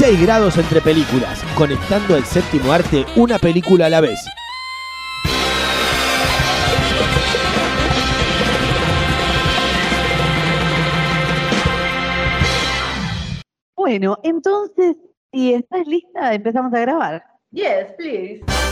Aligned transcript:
6 0.00 0.22
grados 0.22 0.56
entre 0.56 0.80
películas. 0.80 1.44
Conectando 1.54 2.14
al 2.14 2.24
séptimo 2.24 2.72
arte. 2.72 3.04
Una 3.16 3.38
película 3.38 3.84
a 3.84 3.90
la 3.90 4.00
vez. 4.00 4.18
Bueno, 13.76 14.16
entonces, 14.22 14.96
si 15.34 15.52
estás 15.52 15.86
lista, 15.86 16.32
empezamos 16.32 16.72
a 16.72 16.80
grabar. 16.80 17.22
Yes, 17.50 17.92
please. 17.98 18.69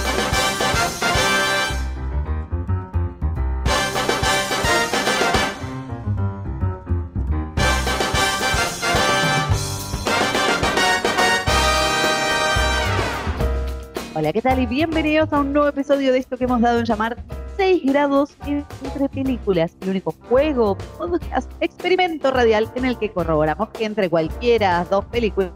Hola, 14.18 14.32
¿qué 14.32 14.42
tal? 14.42 14.58
Y 14.58 14.66
bienvenidos 14.66 15.32
a 15.32 15.38
un 15.38 15.52
nuevo 15.52 15.68
episodio 15.68 16.12
de 16.12 16.18
esto 16.18 16.36
que 16.36 16.42
hemos 16.42 16.60
dado 16.60 16.80
en 16.80 16.84
llamar 16.86 17.16
6 17.56 17.82
grados 17.84 18.36
entre 18.46 19.08
películas, 19.08 19.76
el 19.80 19.90
único 19.90 20.12
juego, 20.28 20.76
podcast, 20.98 21.48
experimento 21.60 22.32
radial 22.32 22.68
en 22.74 22.84
el 22.84 22.98
que 22.98 23.12
corroboramos 23.12 23.68
que 23.68 23.84
entre 23.84 24.10
cualquiera 24.10 24.84
dos 24.90 25.04
películas 25.04 25.52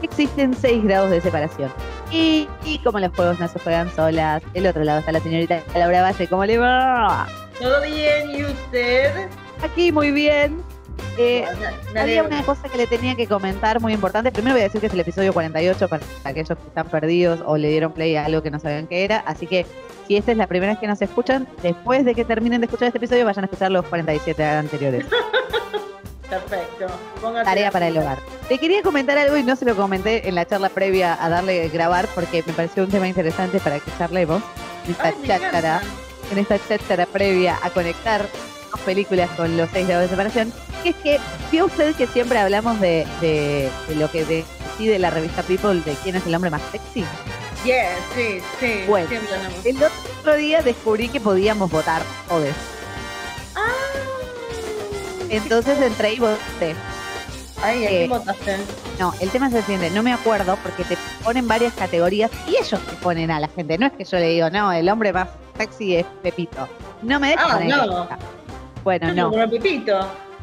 existen 0.00 0.54
6 0.54 0.84
grados 0.84 1.10
de 1.10 1.20
separación. 1.20 1.70
Y, 2.10 2.48
y 2.64 2.78
como 2.78 2.98
los 2.98 3.14
juegos 3.14 3.38
no 3.40 3.46
se 3.46 3.58
juegan 3.58 3.94
solas, 3.94 4.42
del 4.54 4.68
otro 4.68 4.82
lado 4.82 5.00
está 5.00 5.12
la 5.12 5.20
señorita 5.20 5.62
Laura 5.74 6.00
Valle, 6.00 6.28
¿cómo 6.28 6.46
le 6.46 6.56
va? 6.56 7.26
¿Todo 7.60 7.82
bien? 7.82 8.30
¿Y 8.30 8.42
usted? 8.42 9.28
Aquí 9.62 9.92
muy 9.92 10.12
bien. 10.12 10.62
Eh, 11.18 11.46
Me 11.94 12.00
Había 12.00 12.22
una 12.22 12.42
cosa 12.42 12.68
que 12.68 12.76
le 12.76 12.86
tenía 12.86 13.14
que 13.14 13.26
comentar 13.26 13.80
muy 13.80 13.92
importante. 13.92 14.30
Primero 14.30 14.54
voy 14.54 14.60
a 14.60 14.64
decir 14.64 14.80
que 14.80 14.88
es 14.88 14.92
el 14.92 15.00
episodio 15.00 15.32
48 15.32 15.88
para 15.88 16.04
aquellos 16.24 16.58
que 16.58 16.66
están 16.68 16.88
perdidos 16.88 17.40
o 17.46 17.56
le 17.56 17.68
dieron 17.68 17.92
play 17.92 18.16
a 18.16 18.26
algo 18.26 18.42
que 18.42 18.50
no 18.50 18.58
sabían 18.58 18.86
qué 18.86 19.04
era. 19.04 19.18
Así 19.20 19.46
que 19.46 19.66
si 20.06 20.16
esta 20.16 20.32
es 20.32 20.38
la 20.38 20.46
primera 20.46 20.72
vez 20.72 20.80
que 20.80 20.86
nos 20.86 21.00
escuchan, 21.00 21.48
después 21.62 22.04
de 22.04 22.14
que 22.14 22.24
terminen 22.24 22.60
de 22.60 22.66
escuchar 22.66 22.88
este 22.88 22.98
episodio, 22.98 23.24
vayan 23.24 23.44
a 23.44 23.46
escuchar 23.46 23.70
los 23.70 23.86
47 23.86 24.44
anteriores. 24.44 25.06
Perfecto. 26.28 26.86
Póngase 27.20 27.44
Tarea 27.44 27.70
para 27.70 27.88
el 27.88 27.96
hogar. 27.96 28.18
Te 28.48 28.58
quería 28.58 28.82
comentar 28.82 29.16
algo 29.16 29.36
y 29.36 29.42
no 29.42 29.56
se 29.56 29.64
lo 29.64 29.76
comenté 29.76 30.28
en 30.28 30.34
la 30.34 30.44
charla 30.44 30.68
previa 30.68 31.16
a 31.24 31.28
darle 31.28 31.68
grabar 31.68 32.08
porque 32.14 32.42
me 32.46 32.52
pareció 32.52 32.82
un 32.82 32.90
tema 32.90 33.06
interesante 33.08 33.60
para 33.60 33.78
que 33.78 33.90
charlemos. 33.96 34.42
En 34.84 34.90
esta 34.92 35.04
Ay, 35.08 35.14
cháchara, 35.24 35.80
en 36.32 36.38
esta 36.38 36.58
cháchara 36.58 37.06
previa 37.06 37.58
a 37.62 37.70
conectar 37.70 38.26
dos 38.76 38.84
películas 38.84 39.30
con 39.36 39.56
los 39.56 39.68
seis 39.72 39.86
grados 39.86 40.04
de 40.04 40.10
separación, 40.10 40.52
que 40.82 40.90
es 40.90 40.96
que 40.96 41.20
vio 41.50 41.66
usted 41.66 41.94
que 41.96 42.06
siempre 42.06 42.38
hablamos 42.38 42.78
de, 42.80 43.06
de- 43.20 43.70
de 43.88 43.94
lo 43.96 44.10
que 44.10 44.24
decide 44.24 44.98
la 44.98 45.10
revista 45.10 45.42
People 45.42 45.80
de 45.80 45.94
quién 46.02 46.16
es 46.16 46.26
el 46.26 46.34
hombre 46.34 46.50
más 46.50 46.62
sexy. 46.70 47.04
Yes, 47.64 47.88
sí, 48.14 48.38
sí. 48.60 48.84
Bueno. 48.86 49.08
El 49.64 49.76
otro 49.82 50.36
día 50.36 50.62
descubrí 50.62 51.08
que 51.08 51.20
podíamos 51.20 51.70
votar. 51.70 52.02
Ah. 53.54 53.60
Entonces 55.28 55.80
entré 55.80 56.14
y 56.14 56.18
voté. 56.20 56.74
Ay, 57.62 57.84
¿a 57.84 57.90
eh, 57.90 57.96
quién 57.96 58.10
votaste? 58.10 58.56
No, 59.00 59.14
el 59.20 59.30
tema 59.30 59.48
es 59.48 59.54
el 59.54 59.62
siguiente, 59.62 59.90
no 59.90 60.02
me 60.02 60.12
acuerdo 60.12 60.56
porque 60.62 60.84
te 60.84 60.96
ponen 61.24 61.48
varias 61.48 61.72
categorías 61.74 62.30
y 62.46 62.50
ellos 62.56 62.80
te 62.80 62.96
ponen 62.96 63.30
a 63.30 63.40
la 63.40 63.48
gente. 63.48 63.78
No 63.78 63.86
es 63.86 63.92
que 63.94 64.04
yo 64.04 64.18
le 64.18 64.28
digo, 64.28 64.50
no, 64.50 64.70
el 64.72 64.88
hombre 64.88 65.12
más 65.12 65.28
sexy 65.56 65.96
es 65.96 66.06
Pepito. 66.22 66.68
No 67.02 67.18
me 67.18 67.30
dejan 67.30 67.72
Ah, 67.72 67.86
no. 67.86 68.08
Bueno, 68.86 69.12
no. 69.12 69.32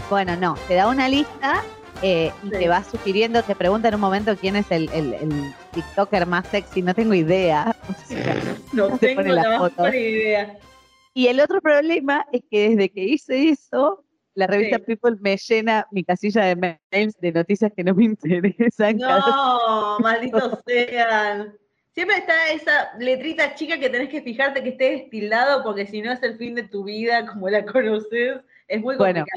Bueno, 0.10 0.36
no, 0.36 0.56
te 0.68 0.76
da 0.76 0.90
una 0.90 1.08
lista 1.08 1.64
eh, 2.02 2.30
y 2.44 2.48
Sí. 2.50 2.52
te 2.60 2.68
va 2.68 2.84
sugiriendo, 2.84 3.42
te 3.42 3.56
pregunta 3.56 3.88
en 3.88 3.96
un 3.96 4.02
momento 4.02 4.36
quién 4.36 4.58
es 4.58 4.70
el, 4.70 4.90
el- 4.90 5.14
el 5.14 5.54
TikToker 5.72 6.26
más 6.26 6.46
sexy, 6.50 6.82
no 6.82 6.94
tengo 6.94 7.14
idea. 7.14 7.74
O 7.90 7.94
sea, 8.06 8.36
No 8.74 8.90
No 8.90 8.98
te 8.98 9.16
tengo 9.16 9.22
la 9.22 9.60
más 9.60 9.94
idea. 9.96 10.58
y 11.14 11.28
el 11.28 11.40
otro 11.40 11.62
problema 11.62 12.26
es 12.34 12.42
que 12.52 12.72
desde 12.72 12.90
que 12.92 13.06
hice 13.06 13.48
eso, 13.48 14.04
la 14.36 14.48
revista 14.48 14.76
Sí. 14.80 14.84
People 14.88 15.16
me 15.22 15.38
llena 15.38 15.88
mi 15.92 16.04
casilla 16.04 16.44
de 16.44 16.78
mails 16.92 17.16
de 17.22 17.32
noticias 17.32 17.72
que 17.74 17.86
no 17.86 17.96
me 17.96 18.04
interesan. 18.20 18.98
No, 18.98 20.00
malditos 20.02 20.60
sean. 20.68 21.54
Siempre 21.94 22.18
está 22.18 22.50
esa 22.50 22.98
letrita 22.98 23.54
chica 23.54 23.78
que 23.80 23.90
tenés 23.90 24.10
que 24.10 24.24
fijarte 24.24 24.64
que 24.64 24.70
esté 24.70 24.92
destilado 24.92 25.64
porque 25.64 25.86
si 25.86 26.02
no 26.02 26.12
es 26.12 26.24
el 26.24 26.38
fin 26.38 26.56
de 26.56 26.64
tu 26.64 26.84
vida 26.84 27.26
como 27.32 27.50
la 27.50 27.66
conoces. 27.66 28.42
Es 28.68 28.82
muy 28.82 28.98
complicado. 28.98 29.28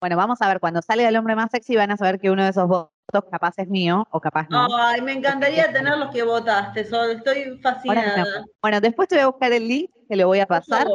Bueno, 0.00 0.16
vamos 0.16 0.42
a 0.42 0.48
ver, 0.48 0.58
cuando 0.58 0.82
salga 0.82 1.08
el 1.08 1.16
hombre 1.16 1.36
más 1.36 1.50
sexy 1.52 1.76
van 1.76 1.92
a 1.92 1.96
saber 1.96 2.18
que 2.18 2.30
uno 2.30 2.42
de 2.42 2.50
esos 2.50 2.66
votos 2.66 2.90
capaz 3.30 3.54
es 3.58 3.68
mío 3.68 4.04
o 4.10 4.20
capaz 4.20 4.48
no. 4.48 4.66
Ay, 4.76 5.00
me 5.00 5.12
encantaría 5.12 5.72
tener 5.72 5.96
los 5.96 6.10
que 6.10 6.24
votaste. 6.24 6.80
Estoy 6.80 7.58
fascinada. 7.62 8.16
no. 8.16 8.46
Bueno, 8.60 8.80
después 8.80 9.06
te 9.06 9.16
voy 9.16 9.22
a 9.22 9.26
buscar 9.28 9.52
el 9.52 9.68
link, 9.68 9.90
que 10.08 10.16
lo 10.16 10.26
voy 10.26 10.40
a 10.40 10.46
pasar, 10.46 10.88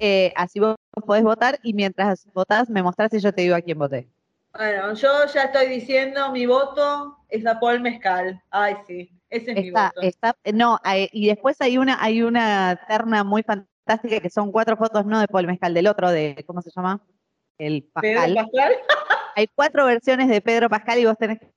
eh, 0.00 0.32
así 0.34 0.58
vos 0.58 0.76
podés 1.06 1.22
votar 1.22 1.60
y 1.62 1.74
mientras 1.74 2.26
votás 2.32 2.68
me 2.68 2.82
mostrás 2.82 3.12
y 3.14 3.20
yo 3.20 3.32
te 3.32 3.42
digo 3.42 3.54
a 3.54 3.60
quién 3.60 3.78
voté. 3.78 4.08
Bueno, 4.56 4.94
yo 4.94 5.26
ya 5.32 5.44
estoy 5.44 5.68
diciendo 5.68 6.32
mi 6.32 6.46
voto 6.46 7.16
es 7.28 7.46
a 7.46 7.60
Paul 7.60 7.80
Mezcal. 7.80 8.42
Ay, 8.50 8.76
sí, 8.86 9.10
ese 9.30 9.52
es 9.52 9.56
mi 9.64 9.70
voto. 9.70 10.00
está, 10.02 10.36
no, 10.54 10.78
hay- 10.82 11.08
y 11.12 11.28
después 11.28 11.60
hay 11.60 11.78
una, 11.78 12.02
hay 12.02 12.22
una 12.22 12.80
terna 12.88 13.24
muy 13.24 13.42
fantástica 13.42 14.20
que 14.20 14.30
son 14.30 14.52
cuatro 14.52 14.76
fotos, 14.76 15.06
no 15.06 15.20
de 15.20 15.28
Paul 15.28 15.46
Mezcal, 15.46 15.74
del 15.74 15.86
otro, 15.86 16.10
de, 16.10 16.42
¿cómo 16.46 16.62
se 16.62 16.70
llama? 16.70 17.00
El 17.58 17.82
Pedro 18.00 18.34
Pascal. 18.34 18.50
Hay 19.34 19.46
cuatro 19.54 19.86
versiones 19.86 20.28
de 20.28 20.40
Pedro 20.40 20.68
Pascal 20.68 20.98
y 20.98 21.04
vos 21.04 21.16
tenés 21.16 21.38
que 21.38 21.48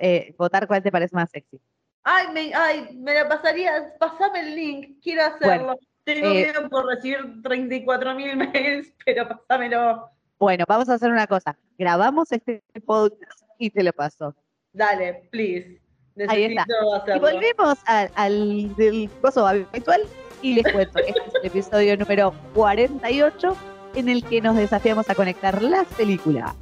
eh, 0.00 0.34
votar 0.36 0.66
cuál 0.66 0.82
te 0.82 0.90
parece 0.90 1.14
más 1.14 1.30
sexy. 1.30 1.60
Ay, 2.02 2.26
me, 2.32 2.52
ay, 2.54 2.96
me 2.96 3.14
la 3.14 3.28
pasaría. 3.28 3.94
Pasame 4.00 4.40
el 4.40 4.56
link, 4.56 4.98
quiero 5.00 5.22
hacerlo. 5.24 5.76
Tengo 6.02 6.26
eh, 6.26 6.32
miedo 6.32 6.68
por 6.68 6.86
recibir 6.86 7.40
34 7.42 8.14
mil 8.14 8.36
mails, 8.52 8.92
pero 9.04 9.28
pásamelo. 9.28 10.10
Bueno, 10.38 10.64
vamos 10.66 10.88
a 10.88 10.94
hacer 10.94 11.10
una 11.10 11.26
cosa. 11.28 11.56
Grabamos 11.78 12.32
este 12.32 12.62
podcast 12.84 13.42
y 13.58 13.70
te 13.70 13.82
lo 13.84 13.92
paso. 13.92 14.34
Dale, 14.72 15.28
please. 15.30 15.80
Ahí 16.28 16.44
está. 16.44 16.66
Y 17.14 17.18
volvemos 17.18 17.78
al 17.86 18.74
del 18.76 19.10
coso 19.20 19.46
habitual 19.46 20.02
y 20.42 20.54
les 20.54 20.72
cuento. 20.72 20.98
Este 21.00 21.20
es 21.20 21.34
el 21.42 21.46
episodio 21.46 21.96
número 21.96 22.32
48 22.54 23.56
en 23.94 24.08
el 24.08 24.24
que 24.24 24.40
nos 24.40 24.56
desafiamos 24.56 25.08
a 25.10 25.14
conectar 25.14 25.62
las 25.62 25.86
películas 25.88 26.52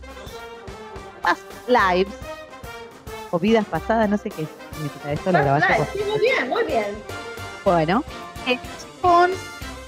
Past 1.22 1.42
Lives 1.66 2.14
o 3.30 3.38
vidas 3.38 3.64
pasadas, 3.66 4.08
no 4.08 4.18
sé 4.18 4.30
qué 4.30 4.46
significa 4.74 5.12
esto, 5.12 5.32
lo 5.32 5.38
grabaste 5.38 5.72
Lives, 5.72 5.88
Sí, 5.92 6.00
muy 6.06 6.20
bien, 6.20 6.48
muy 6.48 6.64
bien. 6.64 6.86
Bueno, 7.64 8.04
eh, 8.46 8.58
con 9.00 9.30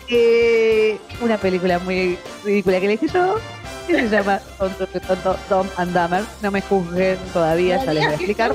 eh, 0.08 0.98
una 1.20 1.36
película 1.36 1.78
muy 1.80 2.18
ridícula 2.44 2.80
que 2.80 2.86
elegí 2.86 3.08
yo, 3.08 3.36
que 3.86 4.08
se 4.08 4.08
llama 4.08 4.40
Tonto, 4.58 4.86
tonto, 4.86 5.66
and 5.76 5.92
Dumber. 5.92 6.24
No 6.42 6.50
me 6.50 6.60
juzguen 6.62 7.18
todavía, 7.32 7.78
no 7.78 7.84
ya 7.84 7.92
les 7.94 8.02
voy 8.04 8.12
a 8.12 8.16
explicar. 8.16 8.54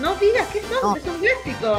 No 0.00 0.14
digas 0.16 0.46
que 0.48 0.62
No. 0.82 0.96
es 0.96 1.04
un 1.06 1.18
clásico. 1.20 1.78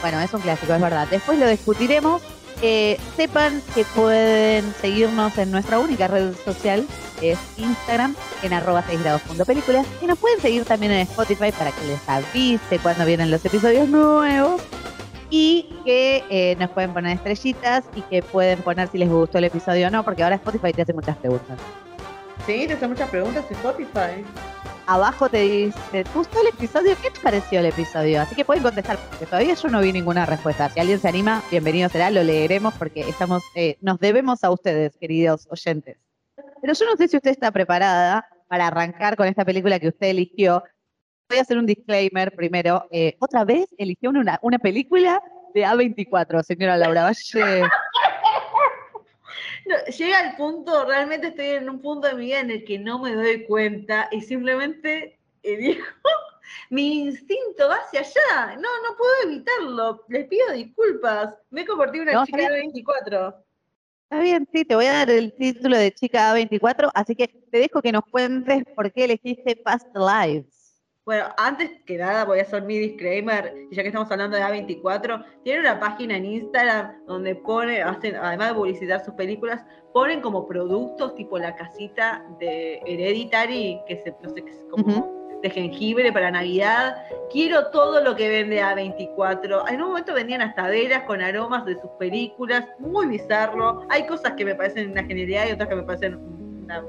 Bueno, 0.00 0.20
es 0.20 0.32
un 0.32 0.40
clásico, 0.40 0.72
es 0.74 0.80
verdad. 0.80 1.06
Después 1.10 1.38
lo 1.38 1.46
discutiremos. 1.48 2.22
Eh, 2.62 2.98
sepan 3.16 3.62
que 3.74 3.84
pueden 3.86 4.74
seguirnos 4.82 5.36
en 5.38 5.50
nuestra 5.50 5.78
única 5.78 6.08
red 6.08 6.34
social, 6.44 6.86
que 7.18 7.32
es 7.32 7.38
Instagram, 7.56 8.14
en 8.42 8.52
arroba 8.52 8.84
6 8.86 9.00
grados 9.02 9.22
punto 9.22 9.46
películas. 9.46 9.86
Y 10.02 10.06
nos 10.06 10.18
pueden 10.18 10.40
seguir 10.42 10.64
también 10.66 10.92
en 10.92 11.00
Spotify 11.00 11.52
para 11.52 11.72
que 11.72 11.86
les 11.86 12.06
avise 12.06 12.78
cuando 12.82 13.06
vienen 13.06 13.30
los 13.30 13.42
episodios 13.46 13.88
nuevos. 13.88 14.60
Y 15.30 15.68
que 15.84 16.24
eh, 16.28 16.56
nos 16.58 16.70
pueden 16.70 16.92
poner 16.92 17.16
estrellitas 17.16 17.84
y 17.94 18.02
que 18.02 18.22
pueden 18.22 18.60
poner 18.62 18.88
si 18.88 18.98
les 18.98 19.08
gustó 19.08 19.38
el 19.38 19.44
episodio 19.44 19.86
o 19.86 19.90
no, 19.90 20.04
porque 20.04 20.22
ahora 20.24 20.36
Spotify 20.36 20.72
te 20.72 20.82
hace 20.82 20.92
muchas 20.92 21.16
preguntas. 21.16 21.58
Sí, 22.46 22.66
te 22.66 22.72
hacen 22.72 22.90
muchas 22.90 23.08
preguntas 23.10 23.44
en 23.48 23.56
Spotify. 23.56 24.24
abajo 24.86 25.28
te 25.28 25.42
dice, 25.42 25.78
¿te 25.92 26.04
gustó 26.12 26.40
el 26.40 26.48
episodio? 26.48 26.96
¿Qué 27.00 27.10
te 27.10 27.20
pareció 27.20 27.60
el 27.60 27.66
episodio? 27.66 28.20
Así 28.22 28.34
que 28.34 28.44
pueden 28.44 28.62
contestar, 28.62 28.98
porque 29.08 29.26
todavía 29.26 29.54
yo 29.54 29.68
no 29.68 29.80
vi 29.80 29.92
ninguna 29.92 30.26
respuesta. 30.26 30.68
Si 30.70 30.80
alguien 30.80 30.98
se 30.98 31.08
anima, 31.08 31.42
bienvenido 31.50 31.88
será, 31.88 32.10
lo 32.10 32.24
leeremos 32.24 32.74
porque 32.74 33.08
estamos, 33.08 33.42
eh, 33.54 33.76
nos 33.80 34.00
debemos 34.00 34.42
a 34.42 34.50
ustedes, 34.50 34.96
queridos 34.96 35.46
oyentes. 35.50 35.96
Pero 36.60 36.72
yo 36.74 36.84
no 36.86 36.96
sé 36.96 37.08
si 37.08 37.16
usted 37.16 37.30
está 37.30 37.52
preparada 37.52 38.26
para 38.48 38.66
arrancar 38.66 39.16
con 39.16 39.28
esta 39.28 39.44
película 39.44 39.78
que 39.78 39.88
usted 39.88 40.08
eligió. 40.08 40.64
Voy 41.30 41.38
a 41.38 41.42
hacer 41.42 41.58
un 41.58 41.66
disclaimer 41.66 42.34
primero. 42.34 42.88
Eh, 42.90 43.14
otra 43.20 43.44
vez 43.44 43.68
eligió 43.78 44.10
una, 44.10 44.40
una 44.42 44.58
película 44.58 45.22
de 45.54 45.64
A24, 45.64 46.42
señora 46.42 46.76
Laura 46.76 47.04
Valle. 47.04 47.62
No, 49.66 49.76
llega 49.86 50.28
el 50.28 50.36
punto, 50.36 50.84
realmente 50.86 51.28
estoy 51.28 51.46
en 51.50 51.68
un 51.68 51.80
punto 51.80 52.08
de 52.08 52.14
mi 52.14 52.24
vida 52.24 52.40
en 52.40 52.50
el 52.50 52.64
que 52.64 52.78
no 52.78 52.98
me 52.98 53.14
doy 53.14 53.44
cuenta 53.44 54.08
y 54.10 54.22
simplemente 54.22 55.20
elijo, 55.42 55.86
mi 56.70 57.02
instinto 57.02 57.68
va 57.68 57.76
hacia 57.76 58.00
allá. 58.00 58.56
No, 58.56 58.68
no 58.82 58.96
puedo 58.96 59.12
evitarlo. 59.24 60.04
Les 60.08 60.26
pido 60.26 60.50
disculpas. 60.52 61.34
Me 61.50 61.60
he 61.60 61.66
convertido 61.66 62.02
en 62.02 62.08
una 62.08 62.18
No, 62.20 62.26
chica 62.26 62.38
de 62.38 62.50
24. 62.50 63.44
Está 64.04 64.20
bien, 64.20 64.48
sí, 64.52 64.64
te 64.64 64.74
voy 64.74 64.86
a 64.86 64.94
dar 64.94 65.10
el 65.10 65.32
título 65.34 65.76
de 65.76 65.92
chica 65.92 66.34
A24, 66.34 66.90
así 66.94 67.14
que 67.14 67.28
te 67.28 67.58
dejo 67.58 67.80
que 67.80 67.92
nos 67.92 68.04
cuentes 68.06 68.64
por 68.74 68.90
qué 68.90 69.04
elegiste 69.04 69.54
Past 69.54 69.86
Lives. 69.94 70.59
Bueno, 71.06 71.24
antes 71.38 71.70
que 71.86 71.96
nada 71.96 72.24
voy 72.24 72.40
a 72.40 72.42
hacer 72.42 72.62
mi 72.62 72.78
disclaimer, 72.78 73.54
y 73.70 73.74
ya 73.74 73.82
que 73.82 73.88
estamos 73.88 74.10
hablando 74.10 74.36
de 74.36 74.42
A24, 74.42 75.24
tiene 75.42 75.60
una 75.60 75.80
página 75.80 76.16
en 76.16 76.26
Instagram 76.26 77.04
donde 77.06 77.34
pone, 77.36 77.82
hacen, 77.82 78.16
además 78.16 78.50
de 78.50 78.54
publicitar 78.54 79.04
sus 79.04 79.14
películas, 79.14 79.64
ponen 79.94 80.20
como 80.20 80.46
productos 80.46 81.14
tipo 81.14 81.38
la 81.38 81.56
casita 81.56 82.24
de 82.38 82.80
Hereditary, 82.86 83.80
que 83.88 83.96
se, 83.96 84.14
no 84.22 84.28
sé, 84.28 84.44
que 84.44 84.50
es 84.50 84.66
como 84.70 85.20
de 85.42 85.48
jengibre 85.50 86.12
para 86.12 86.30
Navidad. 86.30 86.96
Quiero 87.32 87.68
todo 87.70 88.02
lo 88.02 88.14
que 88.14 88.28
vende 88.28 88.62
A24. 88.62 89.70
En 89.70 89.80
un 89.80 89.88
momento 89.88 90.12
vendían 90.12 90.42
hasta 90.42 90.68
velas 90.68 91.04
con 91.04 91.22
aromas 91.22 91.64
de 91.64 91.80
sus 91.80 91.90
películas, 91.98 92.66
muy 92.78 93.06
bizarro. 93.06 93.86
Hay 93.88 94.06
cosas 94.06 94.34
que 94.34 94.44
me 94.44 94.54
parecen 94.54 94.90
una 94.90 95.04
genialidad 95.04 95.48
y 95.48 95.52
otras 95.52 95.68
que 95.70 95.76
me 95.76 95.82
parecen 95.82 96.16
una 96.16 96.84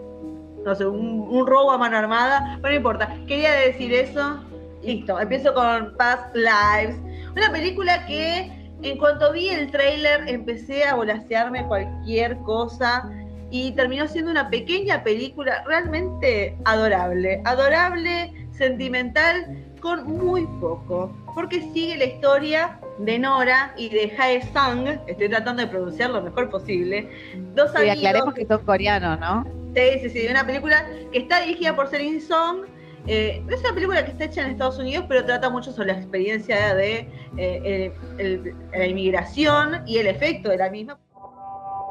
no 0.65 0.75
sé, 0.75 0.85
un, 0.85 1.27
un 1.29 1.47
robo 1.47 1.71
a 1.71 1.77
mano 1.77 1.97
armada, 1.97 2.59
pero 2.61 2.71
no 2.71 2.77
importa. 2.77 3.15
Quería 3.27 3.51
decir 3.53 3.93
eso. 3.93 4.39
Listo, 4.83 5.19
empiezo 5.19 5.53
con 5.53 5.95
Past 5.97 6.35
Lives. 6.35 6.97
Una 7.35 7.51
película 7.51 8.05
que 8.05 8.51
en 8.81 8.97
cuanto 8.97 9.31
vi 9.31 9.49
el 9.49 9.69
tráiler 9.69 10.27
empecé 10.27 10.83
a 10.83 10.95
volasearme 10.95 11.65
cualquier 11.67 12.37
cosa 12.39 13.09
y 13.51 13.71
terminó 13.73 14.07
siendo 14.07 14.31
una 14.31 14.49
pequeña 14.49 15.03
película 15.03 15.63
realmente 15.67 16.57
adorable. 16.65 17.41
Adorable, 17.45 18.33
sentimental, 18.51 19.55
con 19.81 20.05
muy 20.05 20.47
poco. 20.59 21.15
Porque 21.35 21.61
sigue 21.73 21.97
la 21.97 22.05
historia 22.05 22.79
de 22.97 23.19
Nora 23.19 23.73
y 23.77 23.89
de 23.89 24.13
Hae 24.17 24.41
Sang, 24.53 24.87
estoy 25.07 25.29
tratando 25.29 25.61
de 25.61 25.67
pronunciar 25.67 26.09
lo 26.09 26.21
mejor 26.21 26.49
posible. 26.49 27.09
Dos 27.55 27.71
Sí, 27.71 27.77
amigos 27.77 27.97
aclaremos 27.97 28.33
que 28.33 28.45
son 28.45 28.65
coreanos, 28.65 29.19
¿no? 29.19 29.60
Sí, 29.75 29.99
sí, 30.01 30.09
sí, 30.09 30.27
una 30.29 30.45
película 30.45 30.85
que 31.11 31.19
está 31.19 31.41
dirigida 31.41 31.75
por 31.75 31.87
Celine 31.87 32.19
Song. 32.19 32.65
Eh, 33.07 33.41
es 33.49 33.61
una 33.61 33.73
película 33.73 34.03
que 34.05 34.11
está 34.11 34.25
hecha 34.25 34.41
en 34.41 34.51
Estados 34.51 34.77
Unidos, 34.77 35.05
pero 35.07 35.25
trata 35.25 35.49
mucho 35.49 35.71
sobre 35.71 35.87
la 35.93 35.97
experiencia 35.99 36.75
de 36.75 37.07
eh, 37.37 37.93
el- 38.19 38.19
el- 38.43 38.55
la 38.71 38.85
inmigración 38.85 39.81
y 39.87 39.97
el 39.97 40.07
efecto 40.07 40.49
de 40.49 40.57
la 40.57 40.69
misma. 40.69 40.99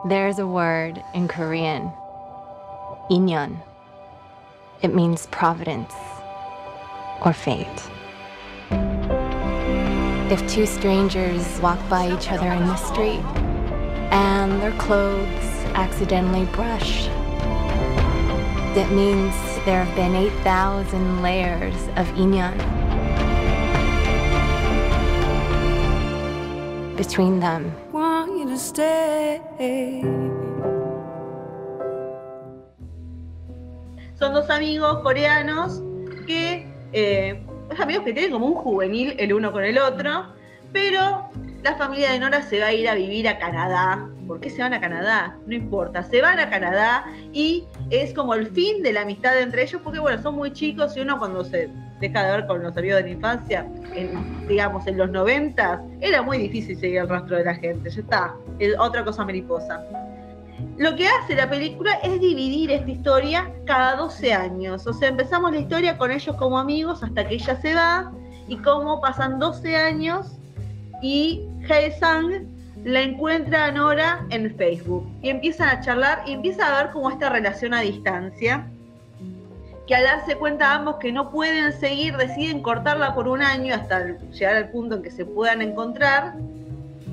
There's 0.09 0.39
a 0.39 0.47
word 0.47 1.01
in 1.15 1.27
Korean, 1.27 1.91
inyon. 3.11 3.57
It 4.83 4.95
means 4.95 5.27
providence 5.29 5.95
or 7.25 7.33
fate. 7.35 7.67
If 10.31 10.41
two 10.47 10.65
strangers 10.65 11.43
walk 11.61 11.79
by 11.91 12.07
each 12.13 12.31
other 12.31 12.53
in 12.53 12.67
the 12.67 12.77
street 12.77 13.21
and 14.13 14.61
their 14.63 14.73
clothes 14.79 15.27
accidentally 15.75 16.45
brush, 16.55 17.09
that 18.75 18.91
means 18.93 19.35
there 19.65 19.85
have 19.85 19.95
been 19.97 20.15
8,000 20.15 21.23
layers 21.23 21.75
of 21.97 22.07
inyon 22.15 22.55
between 26.97 27.41
them. 27.41 27.73
want 27.93 28.39
you 28.39 28.47
to 28.47 28.59
stay. 28.59 29.41
Son 34.15 34.35
dos 34.35 34.51
amigos 34.51 35.01
coreanos 35.03 35.83
que, 36.27 36.67
eh, 36.93 37.43
dos 37.71 37.81
amigos 37.81 38.05
que 38.05 38.13
tienen 38.13 38.33
como 38.33 38.47
un 38.47 38.55
juvenil 38.55 39.15
el 39.19 39.33
uno 39.33 39.51
con 39.51 39.65
el 39.65 39.79
otro, 39.79 40.27
pero 40.73 41.31
la 41.63 41.75
familia 41.77 42.13
de 42.13 42.19
Nora 42.19 42.43
se 42.43 42.61
va 42.61 42.67
a 42.67 42.73
ir 42.73 42.89
a 42.89 42.95
vivir 42.95 43.27
a 43.29 43.39
Canadá. 43.39 44.09
¿Por 44.31 44.39
qué 44.39 44.49
se 44.49 44.63
van 44.63 44.73
a 44.73 44.81
Canadá? 44.81 45.37
No 45.45 45.57
importa, 45.57 46.05
se 46.05 46.23
van 46.23 46.39
a 46.39 46.49
Canadá 46.49 47.05
y 47.33 47.65
es 47.91 48.15
como 48.15 48.33
el 48.35 48.47
fin 48.47 48.81
de 48.81 48.93
la 48.93 49.01
amistad 49.01 49.37
entre 49.37 49.65
ellos, 49.65 49.81
porque 49.83 49.99
bueno, 49.99 50.23
son 50.23 50.37
muy 50.37 50.53
chicos 50.53 50.97
y 50.97 51.01
uno 51.01 51.19
cuando 51.19 51.43
se 51.43 51.69
deja 51.99 52.23
de 52.23 52.37
ver 52.37 52.47
con 52.47 52.63
los 52.63 52.77
amigos 52.77 52.99
de 52.99 53.03
la 53.03 53.09
infancia, 53.09 53.67
digamos 54.47 54.87
en 54.87 54.99
los 54.99 55.11
noventas, 55.11 55.81
era 56.01 56.23
muy 56.23 56.39
difícil 56.39 56.79
seguir 56.79 56.99
el 56.99 57.09
rastro 57.09 57.39
de 57.39 57.45
la 57.45 57.57
gente, 57.57 57.91
ya 57.91 58.01
está, 58.01 58.35
es 58.61 58.73
otra 58.79 59.05
cosa 59.05 59.25
mariposa. 59.25 59.85
Lo 60.79 60.95
que 60.95 61.09
hace 61.09 61.35
la 61.35 61.51
película 61.51 61.95
es 62.05 62.21
dividir 62.21 62.71
esta 62.71 62.89
historia 62.89 63.53
cada 63.67 63.97
12 63.97 64.33
años. 64.33 64.87
O 64.87 64.93
sea, 64.93 65.09
empezamos 65.09 65.51
la 65.51 65.59
historia 65.59 65.99
con 65.99 66.13
ellos 66.13 66.37
como 66.37 66.57
amigos 66.57 67.03
hasta 67.03 67.27
que 67.27 67.35
ella 67.35 67.61
se 67.61 67.75
va 67.75 68.13
y 68.47 68.57
cómo 68.59 69.01
pasan 69.01 69.41
12 69.41 69.75
años 69.75 70.37
y 71.03 71.49
Hae 71.69 71.91
Sang 71.99 72.60
la 72.85 73.03
encuentra 73.03 73.67
a 73.67 73.73
Nora 73.73 74.27
en 74.31 74.55
Facebook 74.57 75.07
y 75.23 75.29
empiezan 75.29 75.69
a 75.69 75.81
charlar 75.81 76.23
y 76.27 76.33
empieza 76.33 76.67
a 76.67 76.83
ver 76.83 76.93
como 76.93 77.11
esta 77.11 77.29
relación 77.29 77.75
a 77.75 77.81
distancia 77.81 78.67
que 79.87 79.95
al 79.95 80.05
darse 80.05 80.37
cuenta 80.37 80.75
ambos 80.75 80.97
que 80.97 81.13
no 81.13 81.31
pueden 81.31 81.73
seguir 81.73 82.17
deciden 82.17 82.63
cortarla 82.63 83.15
por 83.15 83.29
un 83.29 83.43
año 83.43 83.75
hasta 83.75 84.17
llegar 84.31 84.57
al 84.57 84.71
punto 84.71 84.97
en 84.97 85.03
que 85.03 85.11
se 85.11 85.25
puedan 85.25 85.63
encontrar 85.63 86.35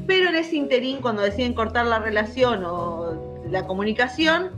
pero 0.07 0.29
en 0.29 0.35
ese 0.35 0.55
interín, 0.55 1.01
cuando 1.01 1.21
deciden 1.21 1.53
cortar 1.53 1.85
la 1.85 1.99
relación 1.99 2.63
o 2.65 3.43
la 3.51 3.67
comunicación, 3.67 4.51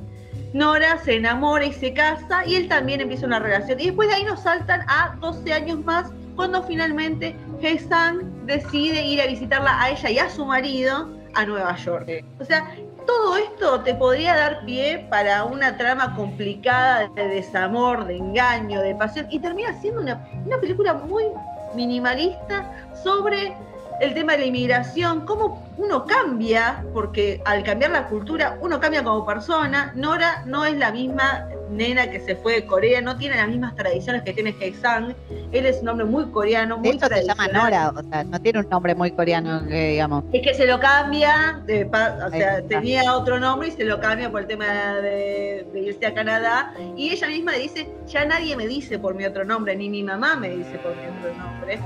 Nora 0.53 0.99
se 0.99 1.15
enamora 1.15 1.65
y 1.65 1.73
se 1.73 1.93
casa 1.93 2.45
y 2.45 2.55
él 2.55 2.67
también 2.67 3.01
empieza 3.01 3.25
una 3.25 3.39
relación. 3.39 3.79
Y 3.79 3.87
después 3.87 4.09
de 4.09 4.15
ahí 4.15 4.23
nos 4.23 4.41
saltan 4.41 4.81
a 4.87 5.15
12 5.19 5.51
años 5.51 5.83
más, 5.83 6.11
cuando 6.35 6.63
finalmente 6.63 7.35
Hae 7.61 7.79
Sang 7.79 8.21
decide 8.49 9.05
ir 9.05 9.21
a 9.21 9.27
visitarla 9.27 9.81
a 9.81 9.91
ella 9.91 10.09
y 10.09 10.17
a 10.17 10.29
su 10.29 10.43
marido 10.43 11.07
a 11.35 11.45
Nueva 11.45 11.75
York. 11.77 12.25
O 12.39 12.43
sea, 12.45 12.75
todo 13.05 13.37
esto 13.37 13.81
te 13.81 13.93
podría 13.93 14.35
dar 14.35 14.65
pie 14.65 15.05
para 15.09 15.43
una 15.43 15.77
trama 15.77 16.15
complicada 16.15 17.07
de 17.15 17.27
desamor, 17.27 18.05
de 18.05 18.17
engaño, 18.17 18.81
de 18.81 18.95
pasión, 18.95 19.27
y 19.29 19.39
termina 19.39 19.79
siendo 19.79 20.01
una, 20.01 20.27
una 20.45 20.57
película 20.57 20.95
muy 20.95 21.25
minimalista 21.75 22.69
sobre 23.03 23.55
el 23.99 24.13
tema 24.13 24.33
de 24.33 24.39
la 24.39 24.45
inmigración, 24.45 25.25
cómo 25.25 25.67
uno 25.77 26.05
cambia, 26.05 26.83
porque 26.93 27.41
al 27.45 27.63
cambiar 27.63 27.91
la 27.91 28.07
cultura 28.07 28.57
uno 28.61 28.79
cambia 28.79 29.03
como 29.03 29.25
persona. 29.25 29.91
Nora 29.95 30.43
no 30.45 30.65
es 30.65 30.77
la 30.77 30.91
misma 30.91 31.47
nena 31.69 32.09
que 32.09 32.19
se 32.19 32.35
fue 32.35 32.53
de 32.53 32.65
Corea, 32.65 33.01
no 33.01 33.17
tiene 33.17 33.35
las 33.35 33.47
mismas 33.47 33.75
tradiciones 33.75 34.23
que 34.23 34.33
tiene 34.33 34.55
Sang. 34.81 35.15
Él 35.51 35.65
es 35.65 35.81
un 35.81 35.89
hombre 35.89 36.05
muy 36.05 36.25
coreano, 36.31 36.77
De 36.81 36.89
hecho 36.89 37.07
se 37.07 37.25
llama. 37.25 37.47
Nora, 37.47 37.93
o 37.95 38.03
sea, 38.03 38.23
no 38.23 38.39
tiene 38.39 38.59
un 38.59 38.69
nombre 38.69 38.95
muy 38.95 39.11
coreano, 39.11 39.65
que 39.67 39.89
digamos. 39.91 40.23
Es 40.33 40.41
que 40.41 40.53
se 40.53 40.65
lo 40.65 40.79
cambia, 40.79 41.61
de 41.65 41.85
o 41.85 42.29
sea, 42.29 42.61
tenía 42.63 43.15
otro 43.15 43.39
nombre 43.39 43.69
y 43.69 43.71
se 43.71 43.83
lo 43.83 43.99
cambia 43.99 44.29
por 44.31 44.41
el 44.41 44.47
tema 44.47 44.95
de, 44.95 45.67
de 45.71 45.79
irse 45.79 46.05
a 46.05 46.13
Canadá. 46.13 46.73
Y 46.95 47.09
ella 47.09 47.27
misma 47.27 47.53
dice, 47.53 47.89
ya 48.07 48.25
nadie 48.25 48.55
me 48.55 48.67
dice 48.67 48.99
por 48.99 49.15
mi 49.15 49.25
otro 49.25 49.45
nombre, 49.45 49.75
ni 49.75 49.89
mi 49.89 50.03
mamá 50.03 50.35
me 50.35 50.49
dice 50.49 50.77
por 50.79 50.95
mi 50.95 51.03
otro 51.03 51.35
nombre. 51.37 51.79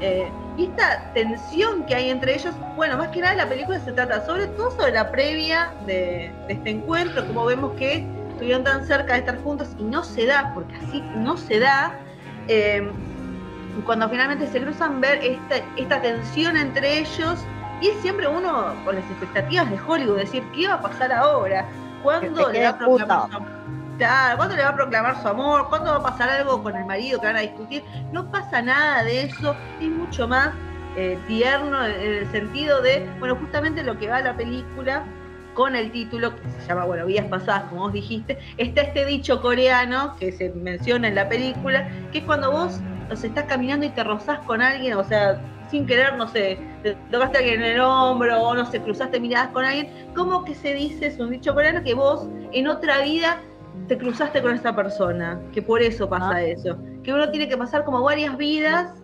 Eh, 0.00 0.30
y 0.56 0.66
esta 0.66 1.12
tensión 1.14 1.84
que 1.84 1.94
hay 1.94 2.10
entre 2.10 2.34
ellos, 2.34 2.54
bueno, 2.76 2.96
más 2.96 3.08
que 3.08 3.20
nada 3.20 3.34
la 3.34 3.48
película 3.48 3.78
se 3.80 3.92
trata 3.92 4.24
sobre 4.24 4.46
todo 4.48 4.70
sobre 4.70 4.92
la 4.92 5.10
previa 5.10 5.72
de, 5.86 6.32
de 6.46 6.54
este 6.54 6.70
encuentro, 6.70 7.26
como 7.26 7.44
vemos 7.44 7.72
que 7.72 8.06
estuvieron 8.32 8.64
tan 8.64 8.86
cerca 8.86 9.12
de 9.12 9.18
estar 9.20 9.38
juntos 9.42 9.68
y 9.78 9.84
no 9.84 10.02
se 10.02 10.24
da, 10.24 10.52
porque 10.54 10.74
así 10.76 11.02
no 11.16 11.36
se 11.36 11.58
da. 11.58 11.94
Eh, 12.48 12.90
cuando 13.84 14.08
finalmente 14.08 14.46
se 14.46 14.60
cruzan, 14.60 15.00
ver 15.00 15.22
esta, 15.22 15.56
esta 15.76 16.00
tensión 16.00 16.56
entre 16.56 16.98
ellos 17.00 17.38
y 17.80 17.88
es 17.88 18.00
siempre 18.00 18.26
uno 18.28 18.74
con 18.84 18.96
las 18.96 19.04
expectativas 19.04 19.70
de 19.70 19.78
Hollywood, 19.86 20.18
decir, 20.18 20.42
¿qué 20.54 20.68
va 20.68 20.74
a 20.74 20.80
pasar 20.80 21.12
ahora? 21.12 21.66
¿Cuándo 22.02 22.50
le 22.50 22.64
va 22.64 22.78
¿cuándo 24.36 24.56
le 24.56 24.62
va 24.62 24.70
a 24.70 24.74
proclamar 24.74 25.20
su 25.20 25.28
amor? 25.28 25.68
¿Cuándo 25.68 25.90
va 25.90 25.96
a 25.98 26.02
pasar 26.02 26.30
algo 26.30 26.62
con 26.62 26.76
el 26.76 26.84
marido 26.86 27.20
que 27.20 27.26
van 27.26 27.36
a 27.36 27.40
discutir? 27.40 27.82
No 28.12 28.30
pasa 28.30 28.62
nada 28.62 29.02
de 29.04 29.22
eso, 29.24 29.54
es 29.80 29.88
mucho 29.88 30.26
más 30.26 30.50
eh, 30.96 31.18
tierno 31.26 31.84
en 31.84 32.00
el 32.00 32.30
sentido 32.30 32.82
de, 32.82 33.08
bueno, 33.18 33.36
justamente 33.36 33.82
lo 33.82 33.98
que 33.98 34.08
va 34.08 34.16
a 34.16 34.22
la 34.22 34.36
película 34.36 35.04
con 35.54 35.76
el 35.76 35.90
título 35.90 36.34
que 36.34 36.42
se 36.60 36.68
llama, 36.68 36.84
bueno, 36.84 37.06
Vidas 37.06 37.26
Pasadas, 37.26 37.64
como 37.64 37.82
vos 37.82 37.92
dijiste, 37.92 38.38
está 38.56 38.82
este 38.82 39.04
dicho 39.04 39.42
coreano 39.42 40.16
que 40.18 40.32
se 40.32 40.50
menciona 40.50 41.08
en 41.08 41.14
la 41.14 41.28
película, 41.28 41.88
que 42.12 42.18
es 42.18 42.24
cuando 42.24 42.50
vos 42.50 42.80
nos 43.08 43.22
estás 43.24 43.44
caminando 43.44 43.84
y 43.84 43.90
te 43.90 44.04
rozás 44.04 44.38
con 44.40 44.62
alguien, 44.62 44.94
o 44.94 45.04
sea, 45.04 45.40
sin 45.70 45.86
querer, 45.86 46.16
no 46.16 46.28
sé, 46.28 46.58
te 46.82 46.94
tocaste 47.10 47.38
a 47.38 47.40
alguien 47.40 47.62
en 47.62 47.72
el 47.72 47.80
hombro 47.80 48.40
o 48.40 48.54
no 48.54 48.64
sé, 48.66 48.80
cruzaste 48.80 49.20
miradas 49.20 49.48
con 49.48 49.64
alguien, 49.64 49.88
como 50.14 50.44
que 50.44 50.54
se 50.54 50.74
dice, 50.74 51.06
es 51.06 51.18
un 51.18 51.30
dicho 51.30 51.54
coreano, 51.54 51.82
que 51.82 51.94
vos 51.94 52.28
en 52.52 52.66
otra 52.66 53.02
vida 53.02 53.40
te 53.88 53.98
cruzaste 53.98 54.42
con 54.42 54.54
esa 54.54 54.74
persona, 54.74 55.40
que 55.52 55.62
por 55.62 55.82
eso 55.82 56.08
pasa 56.08 56.36
Ah. 56.36 56.42
eso, 56.42 56.78
que 57.02 57.12
uno 57.12 57.30
tiene 57.30 57.48
que 57.48 57.56
pasar 57.56 57.84
como 57.84 58.02
varias 58.02 58.36
vidas 58.36 58.94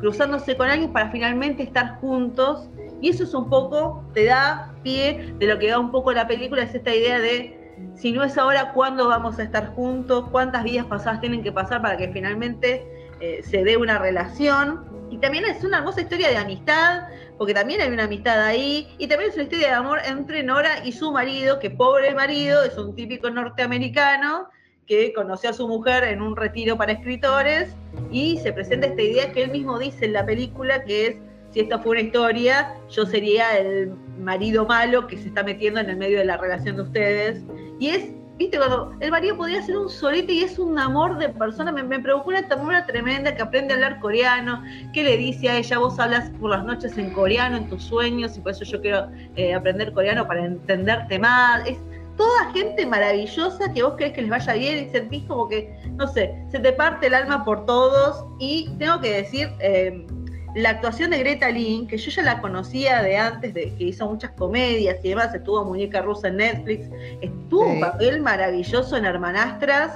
cruzándose 0.00 0.56
con 0.56 0.68
alguien 0.68 0.92
para 0.92 1.10
finalmente 1.10 1.62
estar 1.62 1.98
juntos 2.00 2.68
y 3.00 3.10
eso 3.10 3.24
es 3.24 3.34
un 3.34 3.48
poco, 3.48 4.04
te 4.14 4.26
da 4.26 4.74
pie 4.82 5.34
de 5.38 5.46
lo 5.46 5.58
que 5.58 5.68
da 5.68 5.78
un 5.78 5.90
poco 5.90 6.12
la 6.12 6.26
película, 6.26 6.62
es 6.62 6.74
esta 6.74 6.94
idea 6.94 7.18
de 7.20 7.60
si 7.94 8.12
no 8.12 8.22
es 8.22 8.38
ahora, 8.38 8.72
¿cuándo 8.72 9.08
vamos 9.08 9.38
a 9.38 9.42
estar 9.42 9.68
juntos? 9.74 10.28
¿Cuántas 10.30 10.64
vidas 10.64 10.86
pasadas 10.86 11.20
tienen 11.20 11.42
que 11.42 11.52
pasar 11.52 11.82
para 11.82 11.96
que 11.96 12.08
finalmente 12.08 12.86
eh, 13.20 13.40
se 13.42 13.64
dé 13.64 13.76
una 13.76 13.98
relación? 13.98 14.84
Y 15.10 15.18
también 15.18 15.44
es 15.44 15.62
una 15.64 15.78
hermosa 15.78 16.00
historia 16.00 16.28
de 16.28 16.36
amistad, 16.36 17.08
porque 17.38 17.54
también 17.54 17.80
hay 17.80 17.88
una 17.88 18.04
amistad 18.04 18.40
ahí, 18.42 18.94
y 18.98 19.06
también 19.06 19.30
es 19.30 19.36
una 19.36 19.44
historia 19.44 19.68
de 19.68 19.74
amor 19.74 20.00
entre 20.04 20.42
Nora 20.42 20.84
y 20.84 20.92
su 20.92 21.12
marido, 21.12 21.58
que 21.58 21.70
pobre 21.70 22.14
marido, 22.14 22.62
es 22.64 22.76
un 22.76 22.94
típico 22.94 23.30
norteamericano 23.30 24.48
que 24.86 25.12
conoció 25.14 25.50
a 25.50 25.52
su 25.52 25.66
mujer 25.66 26.04
en 26.04 26.20
un 26.20 26.36
retiro 26.36 26.76
para 26.76 26.92
escritores, 26.92 27.74
y 28.10 28.38
se 28.38 28.52
presenta 28.52 28.88
esta 28.88 29.02
idea 29.02 29.32
que 29.32 29.44
él 29.44 29.50
mismo 29.50 29.78
dice 29.78 30.04
en 30.06 30.12
la 30.12 30.26
película, 30.26 30.84
que 30.84 31.06
es, 31.06 31.16
si 31.50 31.60
esta 31.60 31.78
fue 31.78 31.92
una 31.92 32.00
historia, 32.00 32.74
yo 32.90 33.06
sería 33.06 33.56
el 33.56 33.92
marido 34.18 34.66
malo 34.66 35.06
que 35.06 35.16
se 35.16 35.28
está 35.28 35.42
metiendo 35.42 35.80
en 35.80 35.90
el 35.90 35.96
medio 35.96 36.18
de 36.18 36.24
la 36.24 36.36
relación 36.36 36.76
de 36.76 36.82
ustedes. 36.82 37.44
Y 37.78 37.90
es, 37.90 38.10
viste, 38.38 38.58
cuando 38.58 38.94
el 39.00 39.10
marido 39.10 39.36
podría 39.36 39.62
ser 39.62 39.76
un 39.76 39.88
solete 39.88 40.32
y 40.32 40.40
es 40.40 40.58
un 40.58 40.78
amor 40.78 41.18
de 41.18 41.28
persona, 41.28 41.70
me, 41.72 41.82
me 41.82 42.00
provocó 42.00 42.30
una 42.30 42.46
ternura 42.46 42.86
tremenda 42.86 43.34
que 43.34 43.42
aprende 43.42 43.72
a 43.72 43.76
hablar 43.76 44.00
coreano, 44.00 44.62
que 44.92 45.04
le 45.04 45.16
dice 45.16 45.48
a 45.48 45.56
ella, 45.58 45.78
vos 45.78 45.98
hablas 45.98 46.30
por 46.40 46.50
las 46.50 46.64
noches 46.64 46.98
en 46.98 47.10
coreano, 47.10 47.56
en 47.56 47.68
tus 47.68 47.82
sueños, 47.82 48.36
y 48.36 48.40
por 48.40 48.52
eso 48.52 48.64
yo 48.64 48.80
quiero 48.80 49.08
eh, 49.36 49.54
aprender 49.54 49.92
coreano 49.92 50.26
para 50.26 50.44
entenderte 50.44 51.18
más. 51.18 51.66
Es 51.66 51.78
toda 52.16 52.52
gente 52.52 52.86
maravillosa 52.86 53.72
que 53.72 53.82
vos 53.82 53.94
crees 53.96 54.12
que 54.12 54.22
les 54.22 54.30
vaya 54.30 54.52
bien 54.54 54.86
y 54.86 54.90
sentís 54.90 55.24
como 55.24 55.48
que, 55.48 55.76
no 55.96 56.06
sé, 56.06 56.34
se 56.50 56.58
te 56.58 56.72
parte 56.72 57.06
el 57.06 57.14
alma 57.14 57.44
por 57.44 57.66
todos. 57.66 58.24
Y 58.38 58.68
tengo 58.78 59.00
que 59.00 59.22
decir, 59.22 59.48
eh, 59.60 60.06
la 60.54 60.70
actuación 60.70 61.10
de 61.10 61.18
Greta 61.18 61.50
Lee, 61.50 61.86
que 61.88 61.96
yo 61.98 62.10
ya 62.10 62.22
la 62.22 62.40
conocía 62.40 63.02
de 63.02 63.16
antes, 63.16 63.52
de 63.54 63.74
que 63.74 63.84
hizo 63.84 64.08
muchas 64.08 64.30
comedias 64.32 64.96
y 65.02 65.08
demás, 65.10 65.34
estuvo 65.34 65.64
Muñeca 65.64 66.00
Rusa 66.02 66.28
en 66.28 66.36
Netflix, 66.36 66.86
estuvo 67.20 67.66
un 67.66 67.74
Sí. 67.76 67.80
papel 67.80 68.20
maravilloso 68.22 68.96
en 68.96 69.04
Hermanastras, 69.04 69.92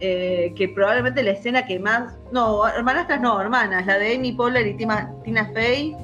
eh, 0.00 0.54
que 0.56 0.68
probablemente 0.68 1.22
la 1.22 1.32
escena 1.32 1.66
que 1.66 1.78
más, 1.78 2.14
no, 2.32 2.66
Hermanastras 2.66 3.20
no, 3.20 3.38
hermanas, 3.40 3.84
la 3.86 3.98
de 3.98 4.14
Amy 4.16 4.32
Poehler 4.32 4.66
y 4.68 4.74
Tima- 4.78 5.12
Tina 5.24 5.50
Fey, 5.52 5.94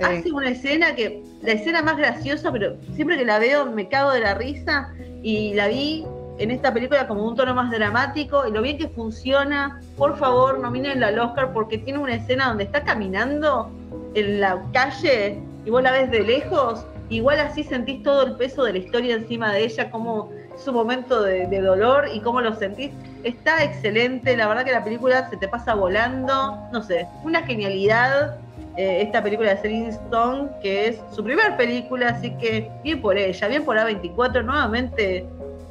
hace 0.00 0.32
una 0.32 0.48
escena 0.50 0.94
que, 0.94 1.22
la 1.42 1.52
escena 1.52 1.82
más 1.82 1.96
graciosa, 1.98 2.50
pero 2.50 2.76
siempre 2.94 3.18
que 3.18 3.24
la 3.26 3.38
veo 3.38 3.66
me 3.66 3.88
cago 3.88 4.12
de 4.12 4.20
la 4.20 4.34
risa 4.34 4.92
y 5.22 5.52
la 5.54 5.68
vi 5.68 6.06
en 6.38 6.50
esta 6.50 6.72
película 6.72 7.06
como 7.06 7.26
un 7.26 7.36
tono 7.36 7.54
más 7.54 7.70
dramático 7.70 8.46
y 8.46 8.52
lo 8.52 8.62
bien 8.62 8.78
que 8.78 8.88
funciona, 8.88 9.80
por 9.96 10.16
favor 10.16 10.60
nomínenla 10.60 11.08
al 11.08 11.18
Oscar 11.18 11.52
porque 11.52 11.78
tiene 11.78 11.98
una 11.98 12.14
escena 12.14 12.48
donde 12.48 12.64
está 12.64 12.84
caminando 12.84 13.70
en 14.14 14.40
la 14.40 14.62
calle 14.72 15.38
y 15.64 15.70
vos 15.70 15.82
la 15.82 15.92
ves 15.92 16.10
de 16.10 16.20
lejos, 16.20 16.84
igual 17.10 17.40
así 17.40 17.62
sentís 17.64 18.02
todo 18.02 18.22
el 18.22 18.36
peso 18.36 18.64
de 18.64 18.72
la 18.72 18.78
historia 18.78 19.16
encima 19.16 19.52
de 19.52 19.64
ella, 19.64 19.90
como 19.90 20.30
es 20.54 20.66
un 20.66 20.74
momento 20.74 21.22
de, 21.22 21.46
de 21.46 21.60
dolor 21.60 22.06
y 22.12 22.20
cómo 22.20 22.40
lo 22.40 22.54
sentís. 22.54 22.90
Está 23.22 23.62
excelente, 23.62 24.36
la 24.36 24.48
verdad 24.48 24.64
que 24.64 24.72
la 24.72 24.84
película 24.84 25.28
se 25.28 25.36
te 25.36 25.48
pasa 25.48 25.74
volando, 25.74 26.56
no 26.72 26.82
sé, 26.82 27.06
una 27.24 27.42
genialidad 27.42 28.38
eh, 28.78 29.02
esta 29.02 29.20
película 29.20 29.50
de 29.50 29.60
Celine 29.60 29.88
Stone, 29.88 30.50
que 30.62 30.86
es 30.86 31.00
su 31.10 31.24
primer 31.24 31.56
película, 31.56 32.10
así 32.10 32.30
que 32.38 32.70
bien 32.84 33.02
por 33.02 33.18
ella, 33.18 33.48
bien 33.48 33.64
por 33.64 33.76
A24, 33.76 34.44
nuevamente, 34.44 35.26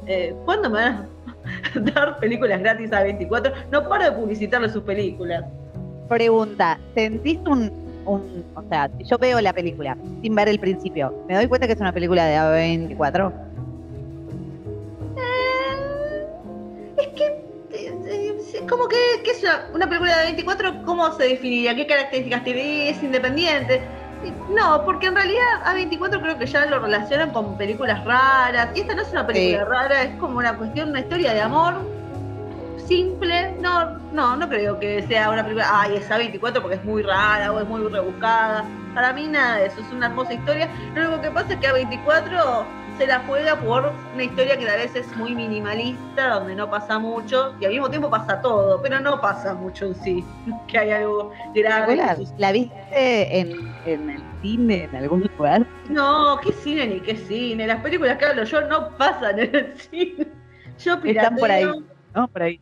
eh, 0.08 0.34
¿cuándo 0.44 0.70
me 0.70 0.80
van 0.80 0.94
a 0.94 1.80
dar 1.94 2.18
películas 2.18 2.60
gratis 2.60 2.92
a 2.92 3.04
A24? 3.04 3.52
No 3.70 3.88
paro 3.88 4.04
de 4.04 4.12
publicitarle 4.12 4.68
sus 4.70 4.82
películas. 4.82 5.44
Pregunta, 6.08 6.78
¿sentís 6.94 7.38
un, 7.46 7.70
un, 8.06 8.44
o 8.54 8.62
sea, 8.70 8.90
yo 8.98 9.18
veo 9.18 9.40
la 9.40 9.52
película 9.52 9.96
sin 10.22 10.34
ver 10.34 10.48
el 10.48 10.58
principio, 10.58 11.14
¿me 11.28 11.34
doy 11.34 11.46
cuenta 11.46 11.66
que 11.66 11.74
es 11.74 11.80
una 11.80 11.92
película 11.92 12.24
de 12.24 12.36
A24? 12.36 13.32
Es 16.96 17.08
que, 17.08 17.24
eh, 17.70 17.92
eh, 18.06 18.66
como 18.66 18.88
que, 18.88 18.96
que 19.22 19.30
es 19.32 19.42
una, 19.42 19.68
una 19.74 19.86
película 19.86 20.18
de 20.18 20.24
24, 20.24 20.84
¿cómo 20.86 21.12
se 21.12 21.24
definiría? 21.24 21.76
¿Qué 21.76 21.86
características 21.86 22.44
tiene? 22.44 22.88
¿Es 22.88 23.02
independiente? 23.02 23.82
No, 24.50 24.84
porque 24.84 25.06
en 25.06 25.14
realidad 25.14 25.62
A24 25.64 26.20
creo 26.20 26.38
que 26.38 26.46
ya 26.46 26.66
lo 26.66 26.78
relacionan 26.80 27.30
con 27.30 27.56
películas 27.56 28.04
raras. 28.04 28.68
Y 28.74 28.80
esta 28.80 28.94
no 28.94 29.02
es 29.02 29.12
una 29.12 29.26
película 29.26 29.64
Sí. 29.64 29.70
rara, 29.70 30.02
es 30.02 30.16
como 30.18 30.38
una 30.38 30.56
cuestión, 30.56 30.90
una 30.90 31.00
historia 31.00 31.34
de 31.34 31.40
amor 31.42 31.74
simple. 32.86 33.54
No, 33.60 33.98
no, 34.12 34.36
no 34.36 34.48
creo 34.48 34.78
que 34.80 35.02
sea 35.06 35.30
una 35.30 35.42
película, 35.42 35.68
ay, 35.70 35.96
es 35.96 36.10
A24 36.10 36.60
porque 36.62 36.76
es 36.76 36.84
muy 36.84 37.02
rara 37.02 37.52
o 37.52 37.60
es 37.60 37.66
muy 37.68 37.86
rebuscada. 37.88 38.64
Para 38.94 39.12
mí 39.12 39.28
nada 39.28 39.56
de 39.58 39.66
eso, 39.66 39.80
es 39.80 39.92
una 39.92 40.06
hermosa 40.06 40.32
historia. 40.34 40.68
Lo 40.94 41.02
único 41.08 41.20
que 41.22 41.30
pasa 41.30 41.52
es 41.52 41.60
que 41.60 41.68
A24 41.68 42.64
se 42.98 43.06
la 43.06 43.20
juega 43.20 43.56
por 43.60 43.92
una 44.12 44.24
historia 44.24 44.58
que 44.58 44.68
a 44.68 44.74
veces 44.74 45.06
es 45.06 45.16
muy 45.16 45.32
minimalista, 45.32 46.34
donde 46.34 46.56
no 46.56 46.68
pasa 46.68 46.98
mucho 46.98 47.54
y 47.60 47.64
al 47.64 47.70
mismo 47.70 47.88
tiempo 47.88 48.10
pasa 48.10 48.42
todo, 48.42 48.82
pero 48.82 48.98
no 48.98 49.20
pasa 49.20 49.54
mucho 49.54 49.86
en 49.86 49.94
sí, 49.94 50.24
que 50.66 50.78
hay 50.78 50.90
algo 50.90 51.30
grave. 51.54 51.96
¿La 52.38 52.50
viste 52.50 53.38
en, 53.38 53.72
en 53.86 54.10
el 54.10 54.22
cine, 54.42 54.84
en 54.84 54.96
algún 54.96 55.30
lugar? 55.36 55.64
No, 55.88 56.40
qué 56.42 56.52
cine 56.52 56.86
ni 56.88 57.00
qué 57.00 57.16
cine. 57.16 57.68
Las 57.68 57.80
películas 57.80 58.18
que 58.18 58.24
hablo 58.26 58.42
yo 58.42 58.62
no 58.62 58.90
pasan 58.96 59.38
en 59.38 59.54
el 59.54 59.78
cine. 59.90 60.26
Yo 60.78 61.00
pirateo. 61.00 61.22
Están 61.22 61.36
por 61.36 61.50
ahí, 61.52 61.70
¿no? 62.14 62.28
Por 62.28 62.42
ahí. 62.42 62.60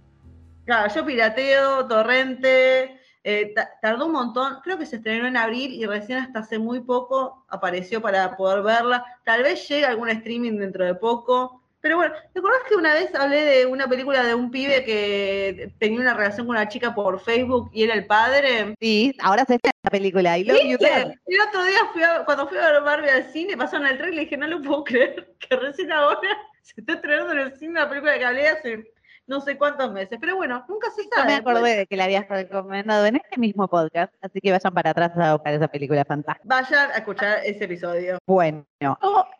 Claro, 0.66 0.93
yo 0.95 1.07
pirateo, 1.07 1.87
torrente. 1.87 3.00
Eh, 3.28 3.52
ta- 3.54 3.68
tardó 3.83 4.06
un 4.06 4.12
montón. 4.12 4.61
Creo 4.62 4.78
que 4.78 4.87
se 4.87 4.97
estrenó 4.97 5.26
en 5.26 5.37
abril 5.37 5.73
y 5.73 5.85
recién 5.85 6.18
hasta 6.21 6.38
hace 6.38 6.59
muy 6.61 6.78
poco 6.80 7.45
apareció 7.49 8.00
para 8.00 8.37
poder 8.37 8.62
verla. 8.62 9.04
Tal 9.25 9.42
vez 9.42 9.68
llegue 9.68 9.85
algún 9.85 10.09
streaming 10.11 10.59
dentro 10.59 10.85
de 10.85 10.95
poco. 10.95 11.61
Pero 11.80 11.97
bueno, 11.97 12.14
¿te 12.33 12.38
acordás 12.38 12.61
que 12.68 12.75
una 12.76 12.95
vez 12.95 13.14
hablé 13.14 13.45
de 13.45 13.66
una 13.66 13.88
película 13.88 14.23
de 14.25 14.35
un 14.35 14.50
pibe 14.50 14.85
que 14.85 15.73
tenía 15.78 16.00
una 16.00 16.14
relación 16.14 16.47
con 16.47 16.56
una 16.56 16.68
chica 16.68 16.95
por 16.95 17.21
Facebook 17.21 17.71
y 17.73 17.83
era 17.85 17.95
el 17.95 18.06
padre? 18.06 18.75
Sí, 18.80 19.12
ahora 19.21 19.45
se 19.45 19.56
está 19.56 19.71
la 19.83 19.90
película. 19.90 20.30
Dad. 20.30 21.12
El 21.26 21.40
otro 21.49 21.64
día, 21.64 21.78
fui 21.92 22.02
a- 22.02 22.25
cuando 22.25 22.49
fui 22.49 22.59
a 22.59 22.73
ver 22.73 22.83
Barbie 22.83 23.11
al 23.11 23.25
cine, 23.33 23.56
pasaron 23.56 23.87
el 23.87 23.99
tren 23.99 24.12
y 24.12 24.16
le 24.16 24.23
dije, 24.23 24.37
no 24.37 24.47
lo 24.47 24.62
puedo 24.62 24.85
creer, 24.85 25.35
que 25.38 25.56
recién 25.56 25.92
ahora 25.92 26.18
se 26.62 26.80
está 26.80 26.95
estrenando 26.95 27.33
en 27.33 27.38
el 27.40 27.56
cine 27.59 27.78
la 27.80 27.88
película 27.88 28.18
que 28.18 28.25
hablé 28.25 28.49
hace 28.49 28.92
no 29.26 29.40
sé 29.40 29.59
cuántos 29.59 29.92
meses. 29.92 30.18
Pero 30.21 30.37
bueno, 30.37 30.64
nunca 30.68 30.88
se 30.90 31.02
sabe. 31.04 31.26
me 31.26 31.35
acordé 31.35 31.76
de 31.76 31.87
que 31.87 31.97
la 31.97 32.04
habías 32.04 32.28
recomendado 32.28 33.06
en 33.06 33.16
este 33.16 33.38
mismo 33.38 33.68
podcast, 33.68 34.12
así 34.21 34.40
que 34.40 34.52
vayan 34.52 34.73
para 34.75 34.90
atrás 34.90 35.12
a 35.16 35.35
buscar 35.35 35.54
esa 35.54 35.68
película 35.68 36.04
fantástica. 36.04 36.47
Vayan 36.49 36.90
a 36.90 36.97
escuchar 36.97 37.38
ese 37.45 37.64
episodio. 37.64 38.18
Bueno, 38.26 38.66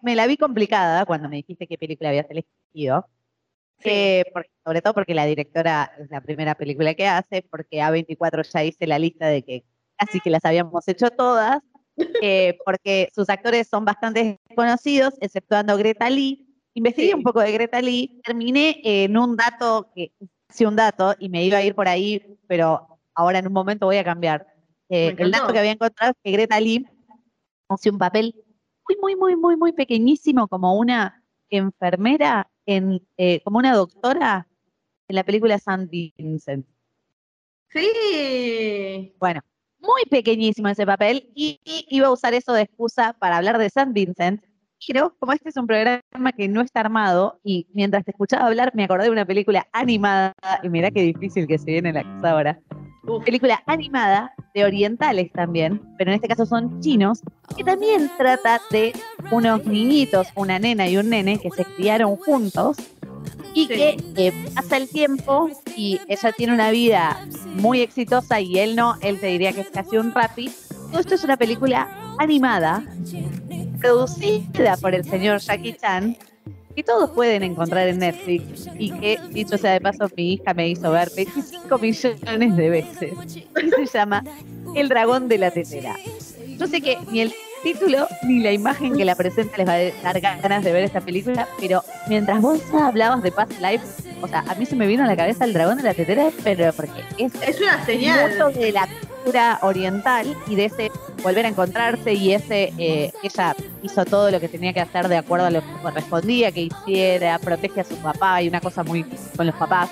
me 0.03 0.15
la 0.17 0.27
vi 0.27 0.37
complicada 0.37 1.05
cuando 1.07 1.29
me 1.29 1.37
dijiste 1.37 1.67
qué 1.67 1.79
película 1.79 2.09
habías 2.11 2.27
elegido. 2.31 3.07
Sí. 3.79 3.91
Eh, 3.91 4.25
porque- 4.33 4.51
sobre 4.65 4.83
todo 4.83 4.95
porque 4.95 5.15
la 5.15 5.27
directora 5.27 5.93
es 5.99 6.11
la 6.11 6.21
primera 6.21 6.55
película 6.55 6.95
que 6.95 7.07
hace, 7.07 7.43
porque 7.51 7.81
A24 7.83 8.43
ya 8.43 8.65
hice 8.65 8.87
la 8.87 8.99
lista 8.99 9.27
de 9.27 9.43
que 9.43 9.65
casi 9.97 10.21
que 10.21 10.31
las 10.31 10.45
habíamos 10.45 10.89
hecho 10.89 11.11
todas, 11.11 11.61
eh, 12.23 12.59
porque 12.65 13.11
sus 13.15 13.29
actores 13.29 13.69
son 13.69 13.85
bastante 13.85 14.39
desconocidos, 14.49 15.15
exceptuando 15.21 15.77
Greta 15.77 16.11
Lee. 16.11 16.46
Investigué 16.77 17.09
Sí. 17.09 17.15
un 17.15 17.23
poco 17.23 17.41
de 17.41 17.53
Greta 17.53 17.81
Lee, 17.81 18.21
terminé 18.23 18.81
en 18.85 19.17
un 19.17 19.35
dato 19.35 19.91
que 19.95 20.13
casi 20.47 20.67
un 20.67 20.77
dato 20.77 21.15
y 21.19 21.31
me 21.31 21.43
iba 21.43 21.57
a 21.57 21.65
ir 21.65 21.75
por 21.75 21.89
ahí, 21.89 22.39
pero 22.47 22.87
ahora 23.15 23.39
en 23.39 23.47
un 23.47 23.55
momento 23.55 23.87
voy 23.87 23.97
a 23.97 24.05
cambiar. 24.05 24.47
Eh, 24.91 25.15
el 25.17 25.31
dato 25.31 25.55
que 25.55 25.59
había 25.59 25.73
encontrado 25.73 26.13
es 26.13 26.19
que 26.23 26.33
Greta 26.33 26.61
Lee 26.61 26.87
hace 27.71 27.89
un 27.89 27.97
papel 27.97 28.35
muy, 28.87 28.97
muy, 29.01 29.17
muy, 29.17 29.37
muy, 29.37 29.57
muy 29.57 29.73
pequeñísimo 29.73 30.49
como 30.49 30.77
una 30.77 31.25
enfermera, 31.49 32.51
en, 32.67 33.01
eh, 33.17 33.41
como 33.43 33.57
una 33.57 33.75
doctora 33.75 34.47
en 35.09 35.17
la 35.17 35.25
película 35.25 35.59
San 35.59 35.89
Vincent. 35.89 36.67
Sí. 37.71 39.15
Bueno, 39.19 39.41
muy 39.79 40.03
pequeñísimo 40.11 40.69
ese 40.69 40.85
papel 40.85 41.31
y, 41.35 41.59
y 41.65 41.87
iba 41.89 42.09
a 42.09 42.13
usar 42.13 42.35
eso 42.35 42.53
de 42.53 42.63
excusa 42.63 43.15
para 43.15 43.39
hablar 43.39 43.57
de 43.57 43.71
San 43.71 43.95
Vincent. 43.95 44.45
Pero 44.87 45.15
como 45.19 45.33
este 45.33 45.49
es 45.49 45.57
un 45.57 45.67
programa 45.67 46.33
que 46.37 46.49
no 46.49 46.61
está 46.61 46.81
armado 46.81 47.41
y 47.43 47.67
mientras 47.73 48.05
te 48.05 48.11
escuchaba 48.13 48.47
hablar 48.47 48.73
me 48.75 48.85
acordé 48.85 49.05
de 49.05 49.11
una 49.11 49.25
película 49.25 49.67
animada 49.73 50.33
y 50.63 50.69
mirá 50.69 50.91
qué 50.91 51.03
difícil 51.03 51.47
que 51.47 51.59
se 51.59 51.67
viene 51.71 51.93
la 51.93 52.03
cosa 52.03 52.31
ahora. 52.33 52.61
Uf. 53.05 53.25
Película 53.25 53.63
animada 53.67 54.33
de 54.55 54.65
orientales 54.65 55.31
también, 55.33 55.81
pero 55.97 56.11
en 56.11 56.17
este 56.17 56.29
caso 56.29 56.45
son 56.45 56.81
chinos 56.81 57.23
que 57.57 57.63
también 57.65 58.11
trata 58.19 58.61
de 58.71 58.93
unos 59.31 59.65
niñitos, 59.65 60.29
una 60.35 60.59
nena 60.59 60.89
y 60.89 60.97
un 60.97 61.11
nene 61.11 61.39
que 61.39 61.51
se 61.51 61.65
criaron 61.65 62.17
juntos 62.17 62.77
y 63.55 63.67
Sí. 63.67 63.69
que 63.69 63.97
eh, 64.17 64.33
pasa 64.55 64.77
el 64.77 64.89
tiempo 64.89 65.49
y 65.77 66.01
ella 66.09 66.33
tiene 66.33 66.53
una 66.53 66.71
vida 66.71 67.27
muy 67.55 67.81
exitosa 67.81 68.41
y 68.41 68.59
él 68.59 68.77
no, 68.77 68.97
él 69.01 69.19
te 69.21 69.27
diría 69.29 69.53
que 69.53 69.63
es 69.63 69.71
casi 69.71 69.97
un 69.97 70.13
rapi. 70.13 70.51
Todo 70.91 71.01
esto 71.01 71.15
es 71.15 71.25
una 71.25 71.37
película 71.37 71.89
animada, 72.19 72.85
producida 73.79 74.77
por 74.77 74.95
el 74.95 75.05
señor 75.05 75.41
Jackie 75.41 75.75
Chan, 75.75 76.17
que 76.75 76.83
todos 76.83 77.11
pueden 77.11 77.43
encontrar 77.43 77.89
en 77.89 77.99
Netflix 77.99 78.69
y 78.79 78.91
que, 78.91 79.19
dicho 79.31 79.57
sea 79.57 79.73
de 79.73 79.81
paso, 79.81 80.11
mi 80.17 80.35
hija 80.35 80.53
me 80.53 80.69
hizo 80.69 80.91
ver 80.91 81.11
25 81.17 81.79
millones 81.79 82.57
de 82.57 82.71
veces. 82.71 83.13
Y 83.83 83.87
se 83.87 83.99
llama 83.99 84.23
El 84.75 84.89
dragón 84.89 85.29
de 85.29 85.39
la 85.39 85.51
tetera. 85.51 85.97
Yo 86.59 86.67
sé 86.67 86.81
que 86.81 86.99
ni 87.11 87.21
el 87.21 87.33
título 87.73 88.07
ni 88.23 88.41
la 88.41 88.53
imagen 88.53 88.97
que 88.97 89.05
la 89.05 89.15
presenta 89.17 89.57
les 89.57 89.67
va 89.69 89.73
a 89.75 90.13
dar 90.13 90.21
ganas 90.21 90.63
de 90.63 90.73
ver 90.73 90.85
esta 90.85 91.01
película, 91.01 91.49
pero 91.59 91.83
mientras 92.09 92.41
vos 92.41 92.61
hablabas 92.73 93.23
de 93.23 93.33
Past 93.33 93.53
Life, 93.61 93.85
o 94.23 94.29
sea, 94.29 94.45
a 94.49 94.55
mí 94.55 94.65
se 94.67 94.77
me 94.77 94.87
vino 94.87 95.03
a 95.03 95.07
la 95.09 95.17
cabeza 95.17 95.45
el 95.45 95.53
dragón 95.53 95.77
de 95.79 95.83
la 95.83 95.93
tetera, 95.95 96.31
pero 96.45 96.73
porque 96.73 97.03
es 97.19 97.33
Es 97.43 97.61
una 97.61 97.85
señal. 97.85 98.31
mucho 98.31 98.51
de 98.59 98.71
la 98.73 98.87
cultura 98.87 99.59
oriental 99.63 100.33
y 100.47 100.55
de 100.55 100.67
ese 100.67 100.91
volver 101.25 101.45
a 101.47 101.49
encontrarse 101.49 102.13
y 102.15 102.33
ese 102.35 102.73
eh, 102.79 103.11
ella 103.25 103.57
hizo 103.83 104.05
todo 104.05 104.31
lo 104.31 104.39
que 104.39 104.49
tenía 104.49 104.73
que 104.73 104.81
hacer 104.81 105.09
de 105.09 105.17
acuerdo 105.17 105.47
a 105.47 105.51
lo 105.51 105.61
que 105.61 105.73
correspondía 105.83 106.53
que 106.53 106.69
hiciera, 106.71 107.37
protege 107.41 107.81
a 107.81 107.85
su 107.85 107.97
papá 107.97 108.43
y 108.43 108.49
una 108.49 108.61
cosa 108.61 108.85
muy 108.85 109.05
con 109.37 109.45
los 109.47 109.57
papás. 109.57 109.91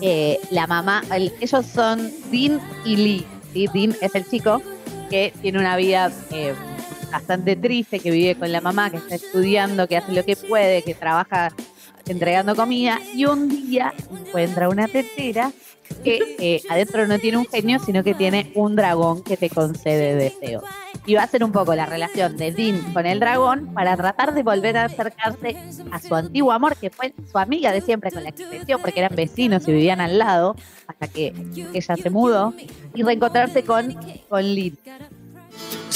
Eh, 0.00 0.38
la 0.50 0.66
mamá, 0.68 1.02
el- 1.12 1.32
ellos 1.40 1.66
son 1.66 2.12
Dean 2.30 2.60
y 2.84 2.96
Lee. 2.96 3.26
¿sí? 3.52 3.66
Dean 3.74 3.96
es 4.00 4.14
el 4.14 4.24
chico 4.28 4.62
que 5.10 5.32
tiene 5.42 5.58
una 5.58 5.76
vida 5.76 6.10
eh, 6.30 6.54
bastante 7.14 7.54
triste, 7.54 8.00
que 8.00 8.10
vive 8.10 8.34
con 8.34 8.50
la 8.50 8.60
mamá, 8.60 8.90
que 8.90 8.96
está 8.96 9.14
estudiando, 9.14 9.86
que 9.86 9.96
hace 9.96 10.12
lo 10.12 10.24
que 10.24 10.34
puede, 10.34 10.82
que 10.82 10.94
trabaja 10.94 11.52
entregando 12.06 12.56
comida 12.56 12.98
y 13.14 13.24
un 13.24 13.48
día 13.48 13.94
encuentra 14.10 14.68
una 14.68 14.88
tetera 14.88 15.52
que 16.02 16.18
eh, 16.38 16.62
adentro 16.68 17.06
no 17.06 17.18
tiene 17.18 17.38
un 17.38 17.46
genio, 17.46 17.78
sino 17.78 18.02
que 18.02 18.14
tiene 18.14 18.50
un 18.56 18.74
dragón 18.74 19.22
que 19.22 19.36
te 19.36 19.48
concede 19.48 20.16
deseos. 20.16 20.64
Y 21.06 21.14
va 21.14 21.22
a 21.22 21.26
ser 21.28 21.44
un 21.44 21.52
poco 21.52 21.74
la 21.74 21.86
relación 21.86 22.36
de 22.36 22.50
Dean 22.50 22.92
con 22.92 23.06
el 23.06 23.20
dragón 23.20 23.72
para 23.74 23.96
tratar 23.96 24.34
de 24.34 24.42
volver 24.42 24.76
a 24.76 24.86
acercarse 24.86 25.56
a 25.92 26.00
su 26.00 26.14
antiguo 26.14 26.50
amor, 26.50 26.76
que 26.76 26.90
fue 26.90 27.14
su 27.30 27.38
amiga 27.38 27.70
de 27.72 27.80
siempre 27.80 28.10
con 28.10 28.24
la 28.24 28.32
creció, 28.32 28.78
porque 28.80 29.00
eran 29.00 29.14
vecinos 29.14 29.68
y 29.68 29.72
vivían 29.72 30.00
al 30.00 30.18
lado, 30.18 30.56
hasta 30.88 31.06
que 31.06 31.32
ella 31.72 31.96
se 31.96 32.10
mudó, 32.10 32.54
y 32.94 33.02
reencontrarse 33.02 33.62
con, 33.62 33.96
con 34.28 34.42
Lynn. 34.42 34.78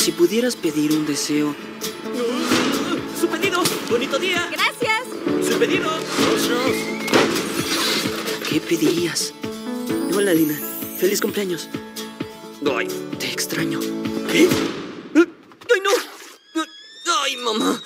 Si 0.09 0.13
pudieras 0.13 0.57
pedir 0.57 0.91
un 0.93 1.05
deseo. 1.05 1.55
¡Su 3.21 3.29
pedido! 3.29 3.63
¡Bonito 3.91 4.19
día! 4.19 4.49
Gracias. 4.51 5.03
¡Su 5.47 5.59
pedido! 5.59 5.91
¿Qué 8.49 8.59
pedirías? 8.59 9.35
Hola, 10.15 10.33
Lina. 10.33 10.59
Feliz 10.99 11.21
cumpleaños. 11.21 11.69
Ay, 12.75 12.89
te 13.19 13.31
extraño. 13.31 13.81
¿Qué? 14.33 14.49
¡Ay, 15.15 15.81
no! 15.85 15.91
¡Ay, 17.23 17.37
mamá! 17.45 17.83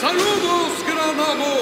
¡Saludos, 0.00 0.72
gran 0.86 1.18
amo! 1.18 1.56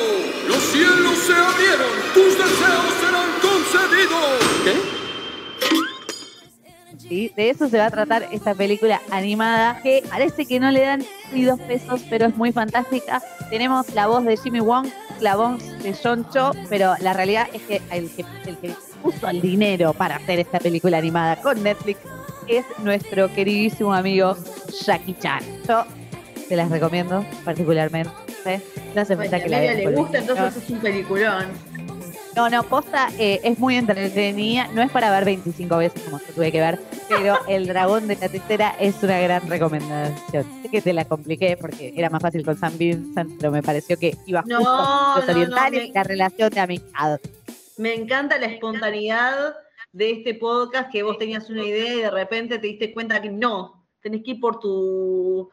¡Los 0.48 0.62
cielos 0.64 1.18
se 1.26 1.32
abrieron! 1.32 1.92
¡Tus 2.12 2.36
deseos 2.36 2.92
serán 3.00 3.30
concedidos! 3.40 4.38
¿Qué? 4.64 4.99
¿Sí? 7.10 7.32
De 7.36 7.50
eso 7.50 7.68
se 7.68 7.76
va 7.76 7.86
a 7.86 7.90
tratar 7.90 8.28
esta 8.30 8.54
película 8.54 9.02
animada 9.10 9.80
que 9.82 10.02
parece 10.08 10.46
que 10.46 10.60
no 10.60 10.70
le 10.70 10.80
dan 10.80 11.04
ni 11.32 11.44
dos 11.44 11.60
pesos, 11.60 12.02
pero 12.08 12.26
es 12.26 12.36
muy 12.36 12.52
fantástica. 12.52 13.20
Tenemos 13.50 13.92
la 13.94 14.06
voz 14.06 14.24
de 14.24 14.36
Jimmy 14.36 14.60
Wong, 14.60 14.86
la 15.20 15.36
voz 15.36 15.58
de 15.82 15.92
John 15.92 16.26
Cho, 16.32 16.52
pero 16.68 16.94
la 17.00 17.12
realidad 17.12 17.48
es 17.52 17.62
que 17.62 17.82
el 17.90 18.08
que, 18.10 18.24
el 18.46 18.56
que 18.58 18.74
puso 19.02 19.28
el 19.28 19.40
dinero 19.40 19.92
para 19.92 20.16
hacer 20.16 20.38
esta 20.38 20.60
película 20.60 20.98
animada 20.98 21.36
con 21.36 21.62
Netflix 21.62 22.00
es 22.46 22.64
nuestro 22.78 23.32
queridísimo 23.34 23.92
amigo 23.92 24.36
Jackie 24.86 25.16
Chan. 25.20 25.42
Yo 25.66 25.84
te 26.48 26.56
las 26.56 26.70
recomiendo 26.70 27.24
particularmente. 27.44 28.10
No 28.94 29.04
si 29.04 29.16
que 29.16 29.48
la 29.48 29.60
le 29.74 29.92
gusta, 29.92 30.18
entonces 30.18 30.62
es 30.62 30.70
un 30.70 30.78
peliculón. 30.78 31.46
No, 32.36 32.48
no, 32.48 32.62
posta 32.62 33.08
eh, 33.18 33.40
es 33.42 33.58
muy 33.58 33.76
entretenida. 33.76 34.68
No 34.72 34.82
es 34.82 34.90
para 34.90 35.10
ver 35.10 35.24
25 35.24 35.76
veces 35.76 36.02
como 36.02 36.18
yo 36.20 36.26
tuve 36.34 36.52
que 36.52 36.60
ver, 36.60 36.78
pero 37.08 37.36
El 37.48 37.66
Dragón 37.66 38.06
de 38.08 38.16
la 38.16 38.28
Tetera 38.28 38.74
es 38.78 39.02
una 39.02 39.18
gran 39.20 39.48
recomendación. 39.48 40.44
Sé 40.62 40.68
que 40.70 40.80
te 40.82 40.92
la 40.92 41.04
compliqué 41.04 41.56
porque 41.60 41.92
era 41.96 42.08
más 42.10 42.22
fácil 42.22 42.44
con 42.44 42.56
Sam 42.56 42.78
Vincent, 42.78 43.32
pero 43.38 43.50
me 43.50 43.62
pareció 43.62 43.98
que 43.98 44.16
iba 44.26 44.42
No, 44.46 44.58
justo 44.58 44.72
no, 44.72 45.16
los 45.16 45.26
no, 45.26 45.32
orientales 45.32 45.80
me- 45.82 45.86
y 45.88 45.92
la 45.92 46.02
relación 46.04 46.50
de 46.50 46.60
amistad. 46.60 47.20
Me 47.76 47.94
encanta 47.94 48.38
la 48.38 48.46
espontaneidad 48.46 49.54
de 49.92 50.10
este 50.12 50.34
podcast 50.34 50.90
que 50.92 51.02
vos 51.02 51.18
tenías 51.18 51.50
una 51.50 51.64
idea 51.64 51.94
y 51.94 52.00
de 52.02 52.10
repente 52.10 52.58
te 52.58 52.66
diste 52.68 52.92
cuenta 52.92 53.20
que 53.20 53.30
no, 53.30 53.86
tenés 54.00 54.22
que 54.22 54.32
ir 54.32 54.40
por 54.40 54.60
tu 54.60 55.50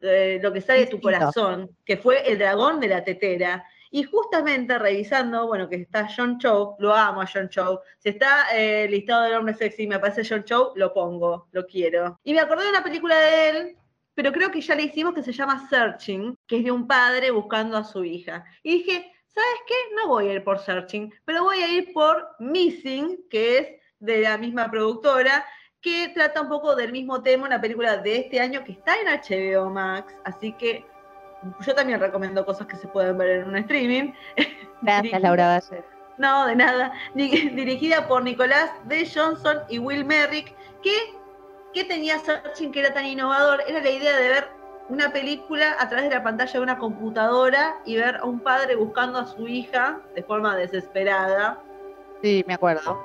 eh, 0.00 0.38
lo 0.42 0.52
que 0.52 0.60
sale 0.60 0.80
de 0.80 0.86
tu 0.86 1.00
corazón, 1.00 1.70
que 1.84 1.96
fue 1.96 2.30
el 2.30 2.38
dragón 2.38 2.80
de 2.80 2.88
la 2.88 3.04
tetera. 3.04 3.64
Y 3.94 4.02
justamente 4.02 4.76
revisando, 4.76 5.46
bueno, 5.46 5.68
que 5.68 5.76
está 5.76 6.08
John 6.08 6.36
Cho, 6.40 6.74
lo 6.80 6.92
amo 6.92 7.20
a 7.20 7.28
John 7.32 7.48
Cho. 7.48 7.80
Si 7.96 8.08
está 8.08 8.46
eh, 8.52 8.88
listado 8.88 9.22
del 9.22 9.34
hombre 9.34 9.54
sexy 9.54 9.84
y 9.84 9.86
me 9.86 9.94
aparece 9.94 10.24
John 10.28 10.42
Cho, 10.42 10.72
lo 10.74 10.92
pongo, 10.92 11.46
lo 11.52 11.64
quiero. 11.64 12.18
Y 12.24 12.34
me 12.34 12.40
acordé 12.40 12.64
de 12.64 12.70
una 12.70 12.82
película 12.82 13.16
de 13.16 13.48
él, 13.50 13.76
pero 14.12 14.32
creo 14.32 14.50
que 14.50 14.60
ya 14.60 14.74
le 14.74 14.82
hicimos 14.82 15.14
que 15.14 15.22
se 15.22 15.30
llama 15.30 15.68
Searching, 15.68 16.36
que 16.44 16.56
es 16.56 16.64
de 16.64 16.72
un 16.72 16.88
padre 16.88 17.30
buscando 17.30 17.76
a 17.76 17.84
su 17.84 18.02
hija. 18.02 18.44
Y 18.64 18.78
dije, 18.78 19.12
¿sabes 19.28 19.60
qué? 19.64 19.74
No 19.94 20.08
voy 20.08 20.26
a 20.26 20.32
ir 20.32 20.42
por 20.42 20.58
Searching, 20.58 21.14
pero 21.24 21.44
voy 21.44 21.58
a 21.58 21.68
ir 21.68 21.92
por 21.92 22.30
Missing, 22.40 23.28
que 23.30 23.58
es 23.58 23.68
de 24.00 24.22
la 24.22 24.36
misma 24.38 24.72
productora, 24.72 25.46
que 25.80 26.08
trata 26.08 26.40
un 26.40 26.48
poco 26.48 26.74
del 26.74 26.90
mismo 26.90 27.22
tema, 27.22 27.46
una 27.46 27.60
película 27.60 27.98
de 27.98 28.16
este 28.16 28.40
año 28.40 28.64
que 28.64 28.72
está 28.72 28.96
en 28.96 29.06
HBO 29.06 29.70
Max, 29.70 30.16
así 30.24 30.52
que 30.54 30.84
yo 31.60 31.74
también 31.74 32.00
recomiendo 32.00 32.44
cosas 32.44 32.66
que 32.66 32.76
se 32.76 32.88
pueden 32.88 33.16
ver 33.18 33.28
en 33.40 33.48
un 33.48 33.56
streaming. 33.56 34.12
Gracias, 34.82 35.20
Laura 35.20 35.48
Valle. 35.48 35.84
No, 36.18 36.46
de 36.46 36.56
nada. 36.56 36.92
Di- 37.14 37.48
Dirigida 37.50 38.06
por 38.06 38.22
Nicolás 38.22 38.70
D. 38.84 39.08
Johnson 39.12 39.58
y 39.68 39.78
Will 39.78 40.04
Merrick, 40.04 40.54
que, 40.82 40.92
que 41.72 41.84
tenía 41.84 42.18
Searching 42.18 42.70
que 42.72 42.80
era 42.80 42.94
tan 42.94 43.06
innovador, 43.06 43.62
era 43.66 43.80
la 43.80 43.90
idea 43.90 44.16
de 44.16 44.28
ver 44.28 44.48
una 44.90 45.10
película 45.12 45.76
a 45.80 45.88
través 45.88 46.08
de 46.10 46.14
la 46.14 46.22
pantalla 46.22 46.52
de 46.52 46.60
una 46.60 46.78
computadora 46.78 47.76
y 47.86 47.96
ver 47.96 48.16
a 48.16 48.24
un 48.24 48.38
padre 48.40 48.76
buscando 48.76 49.18
a 49.18 49.26
su 49.26 49.48
hija 49.48 50.00
de 50.14 50.22
forma 50.22 50.54
desesperada. 50.56 51.58
Sí, 52.22 52.44
me 52.46 52.54
acuerdo. 52.54 53.02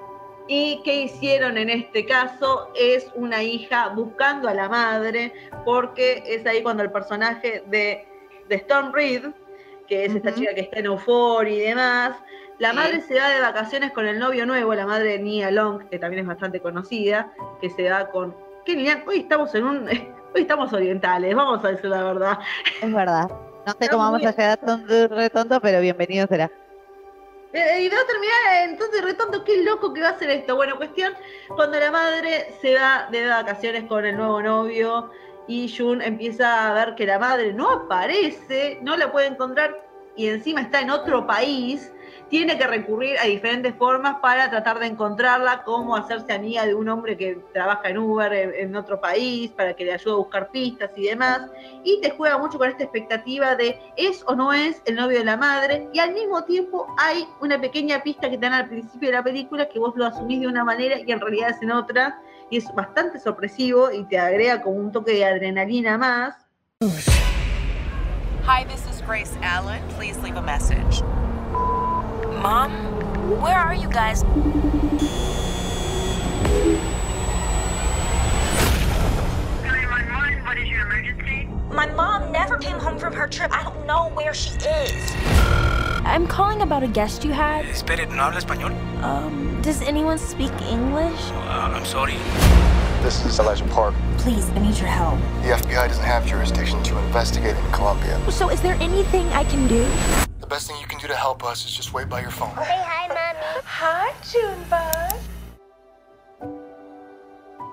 ¿Y 0.52 0.82
qué 0.84 1.02
hicieron 1.04 1.58
en 1.58 1.70
este 1.70 2.06
caso? 2.06 2.70
Es 2.76 3.10
una 3.16 3.44
hija 3.44 3.90
buscando 3.90 4.50
a 4.50 4.54
la 4.54 4.68
madre, 4.68 5.32
porque 5.64 6.24
es 6.26 6.46
ahí 6.46 6.64
cuando 6.64 6.82
el 6.84 6.92
personaje 6.92 7.64
de, 7.68 8.08
de 8.50 8.56
Storm 8.56 8.92
Reed, 8.94 9.28
que 9.88 10.06
es 10.06 10.14
esta 10.16 10.34
chica 10.34 10.54
que 10.54 10.62
está 10.62 10.80
en 10.80 10.86
Euphoria 10.88 11.56
y 11.56 11.60
demás, 11.70 12.18
la 12.60 12.72
Sí. 12.72 12.76
madre 12.76 13.02
se 13.02 13.18
va 13.20 13.30
de 13.30 13.40
vacaciones 13.40 13.92
con 13.94 14.06
el 14.06 14.20
novio 14.20 14.46
nuevo, 14.46 14.74
la 14.76 14.86
madre 14.86 15.12
de 15.14 15.20
Nia 15.20 15.50
Long, 15.52 15.88
que 15.90 15.98
también 15.98 16.22
es 16.24 16.28
bastante 16.28 16.60
conocida, 16.60 17.32
que 17.62 17.70
se 17.70 17.90
va 17.90 18.10
con... 18.10 18.36
¿Qué 18.66 18.74
Lilian? 18.76 19.04
Hoy 19.08 19.20
estamos 19.20 19.54
en 19.56 19.64
un... 19.66 19.88
Hoy 20.36 20.42
estamos 20.42 20.72
orientales, 20.74 21.34
vamos 21.34 21.64
a 21.66 21.70
decir 21.70 21.90
la 21.90 22.04
verdad. 22.04 22.38
Es 22.82 22.94
verdad. 22.94 23.32
No 23.66 23.74
sé 23.80 23.88
cómo 23.90 24.04
vamos 24.04 24.24
a 24.26 24.30
llegar 24.32 24.58
tonto, 24.58 25.08
re 25.08 25.30
tonto, 25.32 25.60
pero 25.60 25.80
bienvenido 25.82 26.28
será. 26.28 26.52
Eh, 27.52 27.82
Y 27.82 27.90
va 27.90 27.96
a 27.98 28.06
terminar 28.06 28.70
entonces 28.70 29.02
retonto, 29.04 29.44
qué 29.44 29.64
loco 29.64 29.92
que 29.92 30.02
va 30.02 30.10
a 30.10 30.20
ser 30.20 30.30
esto. 30.30 30.56
Bueno, 30.56 30.78
cuestión, 30.78 31.14
cuando 31.56 31.80
la 31.80 31.90
madre 31.92 32.54
se 32.62 32.76
va 32.76 33.08
de 33.12 33.26
vacaciones 33.28 33.86
con 33.86 34.06
el 34.06 34.18
nuevo 34.18 34.40
novio 34.42 35.10
y 35.50 35.68
Jun 35.76 36.02
empieza 36.04 36.70
a 36.70 36.74
ver 36.74 36.94
que 36.94 37.08
la 37.08 37.18
madre 37.18 37.52
no 37.54 37.72
aparece, 37.72 38.78
no 38.84 38.96
la 38.96 39.12
puede 39.12 39.28
encontrar 39.28 39.76
y 40.16 40.28
encima 40.28 40.62
está 40.62 40.82
en 40.82 40.92
otro 40.92 41.26
país, 41.26 41.92
tiene 42.30 42.58
que 42.58 42.68
recurrir 42.68 43.18
a 43.20 43.26
diferentes 43.26 43.74
formas 43.76 44.18
para 44.22 44.50
tratar 44.50 44.78
de 44.78 44.88
encontrarla, 44.88 45.64
como 45.64 45.96
hacerse 45.96 46.34
amiga 46.34 46.66
de 46.66 46.76
un 46.76 46.90
hombre 46.90 47.18
que 47.18 47.40
trabaja 47.54 47.90
en 47.90 47.98
Uber 47.98 48.32
en, 48.34 48.54
en 48.54 48.76
otro 48.76 49.00
país, 49.00 49.50
para 49.52 49.74
que 49.74 49.86
le 49.86 49.94
ayude 49.94 50.14
a 50.14 50.18
buscar 50.18 50.52
pistas 50.52 50.92
y 50.98 51.04
demás. 51.06 51.50
Y 51.84 52.02
te 52.02 52.12
juega 52.12 52.38
mucho 52.38 52.58
con 52.58 52.70
esta 52.70 52.84
expectativa 52.84 53.56
de 53.56 53.80
es 53.96 54.24
o 54.28 54.36
no 54.36 54.52
es 54.52 54.82
el 54.86 54.96
novio 54.96 55.20
de 55.20 55.26
la 55.26 55.38
madre, 55.38 55.88
y 55.94 56.00
al 56.00 56.14
mismo 56.14 56.44
tiempo 56.44 56.86
hay 56.98 57.26
una 57.40 57.60
pequeña 57.60 58.04
pista 58.04 58.30
que 58.30 58.38
te 58.38 58.42
dan 58.42 58.54
al 58.54 58.68
principio 58.68 59.10
de 59.10 59.16
la 59.16 59.24
película 59.24 59.70
que 59.70 59.80
vos 59.80 59.94
lo 59.96 60.06
asumís 60.06 60.42
de 60.42 60.48
una 60.48 60.66
manera 60.66 61.00
y 61.00 61.10
en 61.10 61.20
realidad 61.22 61.52
es 61.52 61.62
en 61.62 61.72
otra, 61.72 62.22
y 62.50 62.58
es 62.58 62.74
bastante 62.74 63.20
sorpresivo 63.20 63.92
y 63.92 64.04
te 64.06 64.18
agrega 64.18 64.62
como 64.62 64.78
un 64.78 64.92
toque 64.92 65.14
de 65.14 65.26
adrenalina 65.26 65.98
más. 65.98 66.36
Hi, 68.46 68.64
this 68.66 68.86
is 68.88 69.02
Grace 69.06 69.38
Allen. 69.42 69.82
Please 69.96 70.18
leave 70.24 70.38
a 70.38 70.42
message. 70.42 71.04
Mom, 72.42 72.72
where 73.42 73.58
are 73.58 73.76
you 73.76 73.90
guys? 73.90 74.24
What 80.46 80.58
is 80.58 80.68
your 80.68 80.82
emergency? 80.82 81.48
My 81.72 81.86
mom 81.86 82.32
never 82.32 82.58
came 82.58 82.80
home 82.80 82.98
from 82.98 83.14
her 83.14 83.28
trip. 83.28 83.52
I 83.52 83.64
don't 83.64 83.86
know 83.86 84.10
where 84.16 84.34
she 84.34 84.56
is. 84.56 85.89
I'm 86.10 86.26
calling 86.26 86.64
about 86.64 86.82
a 86.82 86.88
guest 86.88 87.24
you 87.24 87.34
had. 87.34 87.66
Espere, 87.66 88.08
¿no 88.08 88.24
habla 88.24 88.40
español? 88.40 88.72
Um, 89.04 89.62
does 89.62 89.84
anyone 89.84 90.18
speak 90.18 90.52
English? 90.64 91.22
Uh, 91.32 91.72
I'm 91.76 91.86
sorry. 91.86 92.18
This 93.04 93.24
is 93.28 93.40
Elijah 93.40 93.66
Park. 93.66 93.94
Please, 94.18 94.50
I 94.50 94.60
need 94.60 94.76
your 94.80 94.88
help. 94.88 95.20
The 95.44 95.52
FBI 95.52 95.88
doesn't 95.88 96.04
have 96.04 96.26
jurisdiction 96.26 96.82
to 96.84 96.98
investigate 96.98 97.56
in 97.56 97.72
Colombia. 97.72 98.20
So, 98.32 98.50
is 98.50 98.60
there 98.60 98.74
anything 98.82 99.28
I 99.34 99.44
can 99.44 99.68
do? 99.68 99.86
The 100.40 100.48
best 100.48 100.68
thing 100.68 100.82
you 100.82 100.88
can 100.88 101.00
do 101.00 101.08
to 101.08 101.16
help 101.16 101.44
us 101.44 101.64
is 101.64 101.72
just 101.72 101.94
wait 101.94 102.10
by 102.10 102.22
your 102.22 102.32
phone. 102.32 102.56
Say 102.56 102.82
hi, 102.84 103.08
mommy. 103.08 103.62
Hi, 103.66 104.12
Junebug. 104.32 105.09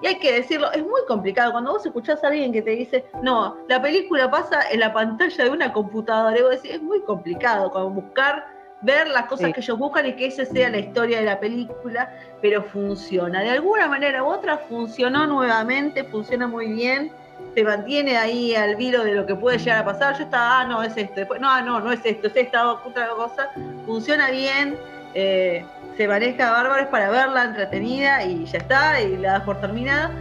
Y 0.07 0.11
hay 0.11 0.19
que 0.21 0.33
decirlo, 0.35 0.71
es 0.71 0.83
muy 0.85 1.01
complicado 1.09 1.51
cuando 1.51 1.73
vos 1.73 1.85
escuchás 1.85 2.23
a 2.23 2.29
alguien 2.29 2.53
que 2.53 2.63
te 2.63 2.71
dice, 2.71 3.05
no, 3.23 3.57
la 3.69 3.83
película 3.83 4.31
pasa 4.31 4.61
en 4.71 4.79
la 4.79 4.93
pantalla 4.93 5.45
de 5.45 5.51
una 5.51 5.73
computadora. 5.73 6.39
Y 6.39 6.43
vos 6.43 6.51
decís, 6.53 6.75
es 6.75 6.83
muy 6.83 7.01
complicado 7.03 7.73
como 7.73 7.91
buscar, 7.91 8.47
ver 8.83 9.09
las 9.09 9.27
cosas 9.27 9.47
Sí. 9.49 9.53
que 9.55 9.61
ellos 9.63 9.77
buscan 9.77 10.07
y 10.07 10.15
que 10.15 10.27
esa 10.27 10.45
sea 10.45 10.71
la 10.71 10.79
historia 10.79 11.19
de 11.19 11.25
la 11.25 11.41
película, 11.41 12.09
pero 12.41 12.63
funciona. 12.63 13.41
De 13.43 13.51
alguna 13.51 13.89
manera 13.89 14.23
u 14.23 14.29
otra 14.29 14.59
funcionó 14.59 15.27
nuevamente, 15.27 16.05
funciona 16.05 16.47
muy 16.47 16.69
bien, 16.73 17.11
te 17.57 17.65
mantiene 17.65 18.17
ahí 18.17 18.55
al 18.55 18.77
vilo 18.77 19.03
de 19.03 19.13
lo 19.13 19.27
que 19.27 19.35
puede 19.35 19.59
llegar 19.59 19.79
a 19.79 19.85
pasar. 19.85 20.17
Yo 20.17 20.23
estaba, 20.23 20.61
ah, 20.61 20.65
no, 20.69 20.85
es 20.85 20.97
esto, 20.97 21.15
después, 21.17 21.41
no, 21.41 21.61
no, 21.63 21.81
no 21.81 21.91
es 21.91 22.01
esto, 22.05 22.29
es 22.29 22.37
esta 22.37 22.75
otra 22.75 23.09
cosa. 23.09 23.51
Funciona 23.85 24.31
bien. 24.31 24.79
Eh, 25.19 25.65
se 25.97 26.07
maneja 26.07 26.51
bárbaro 26.51 26.83
es 26.83 26.89
para 26.89 27.09
verla 27.09 27.45
entretenida 27.45 28.23
y 28.23 28.45
ya 28.45 28.59
está, 28.59 29.01
y 29.01 29.17
la 29.17 29.33
das 29.33 29.43
por 29.45 29.59
terminada. 29.63 30.15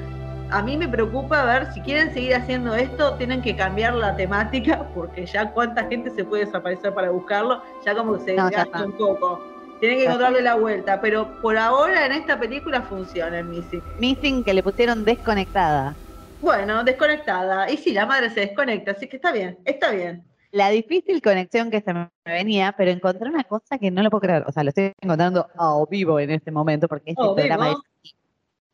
A 0.51 0.61
mí 0.61 0.77
me 0.77 0.87
preocupa 0.87 1.43
ver 1.43 1.73
si 1.73 1.81
quieren 1.81 2.13
seguir 2.13 2.33
haciendo 2.33 2.73
esto, 2.75 3.15
tienen 3.15 3.41
que 3.41 3.57
cambiar 3.57 3.93
la 3.95 4.15
temática, 4.15 4.87
porque 4.95 5.25
ya 5.25 5.51
cuánta 5.51 5.85
gente 5.87 6.11
se 6.11 6.23
puede 6.23 6.45
desaparecer 6.45 6.93
para 6.93 7.09
buscarlo, 7.09 7.61
ya 7.85 7.93
como 7.93 8.13
que 8.13 8.23
se 8.23 8.33
No, 8.35 8.45
desgasta 8.45 8.85
un 8.85 8.93
poco. 8.93 9.41
Tienen 9.81 9.97
que 9.97 10.05
Ya 10.05 10.11
encontrarle 10.11 10.41
la 10.41 10.55
vuelta, 10.55 11.01
pero 11.01 11.41
por 11.41 11.57
ahora 11.57 12.05
en 12.05 12.13
esta 12.13 12.39
película 12.39 12.81
funciona 12.83 13.39
el 13.39 13.45
Missing. 13.45 13.83
Missing 13.97 14.45
que 14.45 14.53
le 14.53 14.63
pusieron 14.63 15.03
desconectada. 15.03 15.99
Bueno, 16.39 16.85
desconectada. 16.85 17.69
Y 17.69 17.75
sí, 17.75 17.91
la 17.91 18.05
madre 18.05 18.29
se 18.29 18.39
desconecta, 18.41 18.91
así 18.91 19.09
que 19.09 19.17
está 19.17 19.33
bien, 19.33 19.59
está 19.65 19.91
bien. 19.91 20.23
La 20.55 20.69
difícil 20.69 21.21
conexión 21.21 21.69
que 21.69 21.81
se 21.81 21.93
me 21.93 22.09
venía, 22.23 22.73
pero 22.77 22.89
encontré 22.89 23.27
una 23.27 23.43
cosa 23.43 23.77
que 23.77 23.91
no 23.91 24.01
lo 24.01 24.09
puedo 24.09 24.21
creer. 24.21 24.45
O 24.47 24.53
sea, 24.53 24.63
lo 24.63 24.69
estoy 24.69 24.93
encontrando 25.01 25.49
a 25.53 25.83
vivo 25.89 26.17
en 26.17 26.31
este 26.31 26.49
momento 26.49 26.87
porque 26.87 27.11
este 27.11 27.21
A 27.21 27.35
programa 27.35 27.67
vivo. 27.71 27.83
es. 28.01 28.15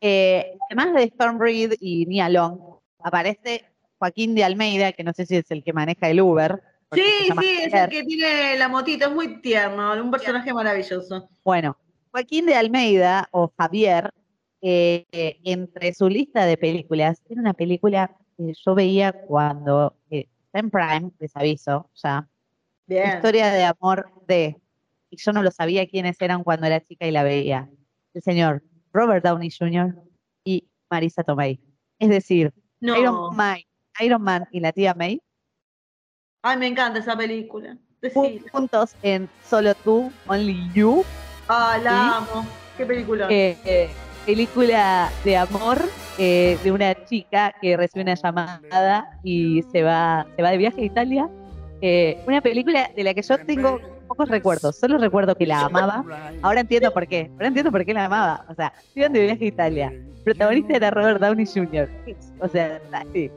Eh, 0.00 0.56
además 0.70 0.94
de 0.94 1.02
Storm 1.02 1.40
Reed 1.40 1.72
y 1.80 2.06
Nia 2.06 2.28
Long, 2.28 2.60
aparece 3.00 3.64
Joaquín 3.98 4.36
de 4.36 4.44
Almeida, 4.44 4.92
que 4.92 5.02
no 5.02 5.12
sé 5.12 5.26
si 5.26 5.34
es 5.34 5.50
el 5.50 5.64
que 5.64 5.72
maneja 5.72 6.08
el 6.08 6.20
Uber. 6.20 6.62
Sí, 6.92 7.02
sí, 7.40 7.58
es 7.64 7.74
el 7.74 7.88
que 7.88 8.04
tiene 8.04 8.56
la 8.58 8.68
motito, 8.68 9.06
es 9.06 9.12
muy 9.12 9.40
tierno, 9.40 9.92
un 10.00 10.12
personaje 10.12 10.54
maravilloso. 10.54 11.30
Bueno, 11.44 11.76
Joaquín 12.12 12.46
de 12.46 12.54
Almeida 12.54 13.28
o 13.32 13.52
Javier, 13.58 14.14
eh, 14.60 15.04
entre 15.42 15.94
su 15.94 16.08
lista 16.08 16.46
de 16.46 16.56
películas, 16.56 17.20
tiene 17.26 17.42
una 17.42 17.54
película 17.54 18.16
que 18.36 18.52
yo 18.54 18.76
veía 18.76 19.12
cuando 19.12 19.96
eh, 20.10 20.28
está 20.52 20.58
en 20.58 20.70
Prime, 20.70 21.12
les 21.18 21.34
aviso, 21.36 21.88
ya. 21.94 22.28
Bien. 22.86 23.16
Historia 23.16 23.50
de 23.50 23.64
amor 23.64 24.10
de, 24.26 24.60
y 25.10 25.16
yo 25.16 25.32
no 25.32 25.42
lo 25.42 25.50
sabía 25.50 25.86
quiénes 25.88 26.20
eran 26.20 26.44
cuando 26.44 26.66
era 26.66 26.80
chica 26.80 27.06
y 27.06 27.10
la 27.10 27.22
veía. 27.22 27.70
El 28.12 28.22
señor 28.22 28.62
Robert 28.92 29.24
Downey 29.24 29.50
Jr. 29.50 29.94
y 30.44 30.68
Marisa 30.90 31.22
Tomei. 31.22 31.58
Es 31.98 32.10
decir, 32.10 32.52
No. 32.80 32.96
Iron 32.98 33.36
Man, 33.36 33.58
Iron 34.00 34.22
Man 34.22 34.46
y 34.50 34.60
la 34.60 34.72
tía 34.72 34.94
May 34.94 35.22
Ay, 36.42 36.58
me 36.58 36.66
encanta 36.66 36.98
esa 36.98 37.16
película. 37.16 37.78
Juntos 38.50 38.96
en 39.02 39.28
Solo 39.48 39.74
tú, 39.76 40.12
Only 40.26 40.68
You. 40.74 41.04
Ah, 41.48 41.78
la 41.82 42.16
amo. 42.18 42.44
Qué 42.76 42.84
película. 42.84 43.28
eh, 43.30 43.56
eh, 43.64 43.90
película 44.26 45.10
de 45.24 45.36
amor 45.36 45.80
eh, 46.18 46.58
de 46.62 46.72
una 46.72 46.94
chica 47.04 47.54
que 47.60 47.76
recibe 47.76 48.02
una 48.02 48.14
llamada 48.14 49.18
y 49.22 49.62
se 49.72 49.82
va, 49.82 50.26
se 50.36 50.42
va 50.42 50.50
de 50.50 50.58
viaje 50.58 50.80
a 50.80 50.84
Italia. 50.84 51.28
Eh, 51.80 52.22
una 52.26 52.40
película 52.40 52.90
de 52.94 53.02
la 53.04 53.14
que 53.14 53.22
yo 53.22 53.38
tengo 53.44 53.80
pocos 54.12 54.28
recuerdos, 54.28 54.76
solo 54.76 54.98
recuerdo 54.98 55.34
que 55.34 55.46
la 55.46 55.62
amaba. 55.62 56.04
Ahora 56.42 56.60
entiendo 56.60 56.92
por 56.92 57.06
qué, 57.08 57.30
ahora 57.32 57.46
entiendo 57.46 57.72
por 57.72 57.82
qué 57.82 57.94
la 57.94 58.04
amaba. 58.04 58.44
O 58.48 58.54
sea, 58.54 58.70
iban 58.94 59.12
de 59.14 59.22
viaje 59.22 59.44
a 59.44 59.48
Italia. 59.48 59.92
Protagonista 60.22 60.76
era 60.76 60.90
Robert 60.90 61.18
Downey 61.18 61.46
Jr. 61.46 61.88
O 62.38 62.46
sea, 62.46 62.78
sí, 63.14 63.30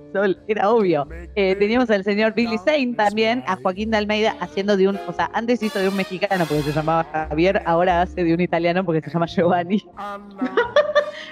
era 0.50 0.70
obvio. 0.70 1.08
Eh, 1.36 1.56
teníamos 1.56 1.90
al 1.90 2.04
señor 2.04 2.34
Billy 2.34 2.58
Zane 2.58 2.94
también, 2.94 3.42
a 3.48 3.56
Joaquín 3.56 3.90
de 3.90 3.98
Almeida 3.98 4.36
haciendo 4.42 4.76
de 4.76 4.90
un, 4.90 5.00
o 5.08 5.14
sea, 5.14 5.32
antes 5.34 5.64
hizo 5.64 5.80
de 5.80 5.88
un 5.88 5.96
mexicano 5.96 6.46
porque 6.46 6.64
se 6.64 6.74
llamaba 6.74 7.06
Javier, 7.06 7.62
ahora 7.66 8.02
hace 8.02 8.24
de 8.24 8.34
un 8.34 8.42
italiano 8.42 8.84
porque 8.84 9.02
se 9.02 9.10
llama 9.10 9.28
Giovanni. 9.28 9.84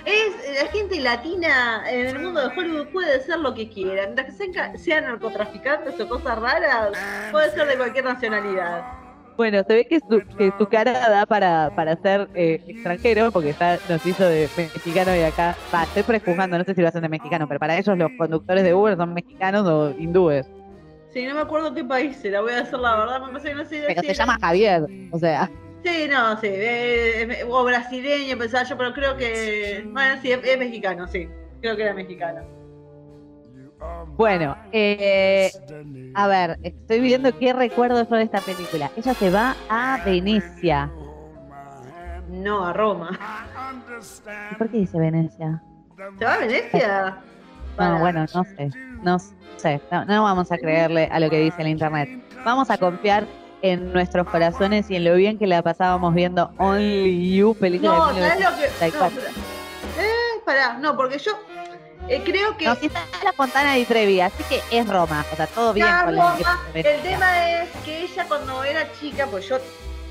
Es 0.05 0.61
la 0.61 0.69
gente 0.69 0.99
latina 0.99 1.83
en 1.89 2.07
el 2.07 2.19
mundo 2.19 2.41
de 2.41 2.47
Hollywood 2.47 2.87
puede 2.87 3.21
ser 3.21 3.39
lo 3.39 3.53
que 3.53 3.69
quiera. 3.69 4.03
Mientras 4.03 4.27
que 4.27 4.51
sean, 4.51 4.77
sean 4.77 5.05
narcotraficantes 5.05 5.99
o 5.99 6.09
cosas 6.09 6.39
raras, 6.39 6.91
puede 7.31 7.51
ser 7.51 7.67
de 7.67 7.77
cualquier 7.77 8.05
nacionalidad. 8.05 9.02
Bueno, 9.35 9.63
se 9.67 9.73
ve 9.73 9.85
que 9.89 9.99
su, 9.99 10.21
que 10.37 10.51
su 10.57 10.67
cara 10.67 11.09
da 11.09 11.25
para, 11.25 11.71
para 11.75 11.95
ser 11.97 12.29
eh, 12.35 12.61
extranjero, 12.67 13.31
porque 13.31 13.49
está, 13.49 13.79
nos 13.89 14.05
hizo 14.05 14.23
de 14.25 14.49
mexicano 14.55 15.15
y 15.15 15.21
acá. 15.21 15.57
Va, 15.73 15.83
estoy 15.83 16.03
prejuzgando, 16.03 16.57
no 16.57 16.63
sé 16.63 16.75
si 16.75 16.81
lo 16.81 16.87
hacen 16.87 17.01
de 17.01 17.09
mexicano, 17.09 17.47
pero 17.47 17.59
para 17.59 17.77
ellos 17.77 17.97
los 17.97 18.11
conductores 18.17 18.63
de 18.63 18.73
Uber 18.73 18.95
son 18.95 19.13
mexicanos 19.13 19.67
o 19.67 19.91
hindúes. 19.99 20.45
Sí, 21.11 21.25
no 21.25 21.35
me 21.35 21.41
acuerdo 21.41 21.73
qué 21.73 21.83
país 21.83 22.23
era, 22.25 22.41
voy 22.41 22.53
a 22.53 22.57
decir 22.63 22.77
la 22.79 22.95
verdad, 22.97 23.21
me 23.21 23.27
parece 23.27 23.49
que 23.49 23.55
no 23.55 23.65
sé 23.65 23.83
Pero 23.87 24.01
si 24.01 24.07
se 24.07 24.11
era- 24.13 24.25
llama 24.25 24.37
Javier, 24.41 24.85
o 25.11 25.17
sea. 25.19 25.51
Sí, 25.83 26.07
no, 26.09 26.39
sí, 26.39 26.47
eh, 26.47 27.21
eh, 27.23 27.45
o 27.49 27.63
brasileño 27.63 28.37
pensaba 28.37 28.63
yo, 28.63 28.77
pero 28.77 28.93
creo 28.93 29.17
que, 29.17 29.83
bueno, 29.91 30.15
sí, 30.21 30.31
es, 30.31 30.39
es 30.43 30.57
mexicano, 30.57 31.05
sí, 31.07 31.27
creo 31.61 31.75
que 31.75 31.83
era 31.83 31.93
mexicano. 31.93 32.41
Bueno, 34.15 34.55
eh, 34.71 35.51
a 36.13 36.27
ver, 36.27 36.59
estoy 36.63 36.99
viendo 36.99 37.37
qué 37.39 37.51
recuerdo 37.53 38.07
yo 38.07 38.15
de 38.15 38.23
esta 38.23 38.39
película. 38.41 38.91
Ella 38.95 39.13
se 39.13 39.29
va 39.31 39.55
a 39.69 40.01
Venecia. 40.05 40.91
No, 42.29 42.65
a 42.65 42.73
Roma. 42.73 43.17
¿Y 44.51 44.55
por 44.55 44.69
qué 44.69 44.77
dice 44.77 44.97
Venecia? 44.99 45.61
¿Se 46.19 46.25
va 46.25 46.33
a 46.33 46.37
Venecia? 46.39 47.17
No, 47.75 47.97
bueno, 47.97 48.23
no 48.35 48.43
sé, 48.43 48.69
no 49.01 49.17
sé, 49.57 49.81
no, 49.91 50.05
no 50.05 50.21
vamos 50.23 50.51
a 50.51 50.59
creerle 50.59 51.09
a 51.11 51.19
lo 51.19 51.27
que 51.31 51.39
dice 51.39 51.63
el 51.63 51.69
internet. 51.69 52.07
Vamos 52.45 52.69
a 52.69 52.77
confiar 52.77 53.25
en 53.63 53.91
nuestros 53.91 54.29
corazones 54.29 54.91
y 54.91 54.95
en 54.95 55.05
lo 55.05 55.15
bien 55.15 55.39
que 55.39 55.47
la 55.47 55.63
pasábamos 55.63 56.13
viendo 56.13 56.51
Only 56.59 57.35
You, 57.35 57.55
película 57.55 57.91
No, 57.97 58.13
de 58.13 58.21
¿sabes 58.29 58.43
lo 58.43 58.49
que...? 58.51 58.67
No, 58.67 59.01
1974. 59.07 59.07
espera. 59.07 59.31
eh, 60.07 60.41
pará, 60.45 60.73
no, 60.77 60.95
porque 60.95 61.17
yo 61.17 61.31
eh, 62.09 62.21
creo 62.23 62.55
que... 62.57 62.65
No, 62.65 62.75
si 62.75 62.87
está 62.87 63.05
la 63.23 63.33
Fontana 63.33 63.73
di 63.75 63.85
Trevi, 63.85 64.21
así 64.21 64.43
que 64.49 64.61
es 64.71 64.87
Roma, 64.87 65.25
o 65.31 65.35
sea, 65.35 65.47
todo 65.47 65.73
bien 65.73 65.87
con 66.05 66.15
la. 66.15 66.37
El 66.73 67.01
tema 67.01 67.61
es 67.63 67.69
que 67.85 68.03
ella 68.03 68.25
cuando 68.27 68.63
era 68.63 68.91
chica, 68.99 69.27
pues 69.27 69.47
yo 69.47 69.57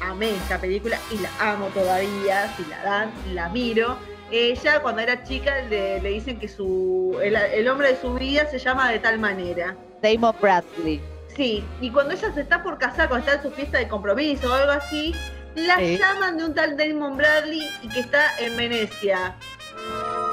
amé 0.01 0.31
esta 0.31 0.59
película 0.59 0.99
y 1.11 1.19
la 1.19 1.31
amo 1.41 1.67
todavía, 1.69 2.53
si 2.57 2.65
la 2.67 2.83
dan, 2.83 3.13
la 3.35 3.49
miro. 3.49 3.97
Ella 4.31 4.81
cuando 4.81 5.03
era 5.03 5.23
chica 5.25 5.61
le, 5.69 6.01
le 6.01 6.09
dicen 6.09 6.39
que 6.41 6.49
su 6.49 7.19
el, 7.23 7.37
el 7.37 7.69
hombre 7.69 7.89
de 7.93 8.01
su 8.01 8.15
vida 8.15 8.47
se 8.51 8.59
llama 8.59 8.91
de 8.91 8.99
tal 8.99 9.19
manera. 9.19 9.77
Damon 10.01 10.35
Bradley. 10.41 11.01
Sí, 11.37 11.63
y 11.81 11.91
cuando 11.91 12.15
ella 12.15 12.33
se 12.33 12.41
está 12.41 12.63
por 12.63 12.79
casar, 12.79 13.09
cuando 13.09 13.27
está 13.31 13.43
en 13.43 13.51
su 13.51 13.55
fiesta 13.55 13.79
de 13.79 13.89
compromiso 13.89 14.51
o 14.51 14.55
algo 14.55 14.73
así, 14.73 15.15
la 15.55 15.77
Sí. 15.77 15.99
llaman 15.99 16.39
de 16.39 16.45
un 16.47 16.55
tal 16.55 16.77
Damon 16.79 17.17
Bradley 17.17 17.61
y 17.83 17.89
que 17.89 18.01
está 18.01 18.37
en 18.39 18.57
Venecia. 18.57 19.35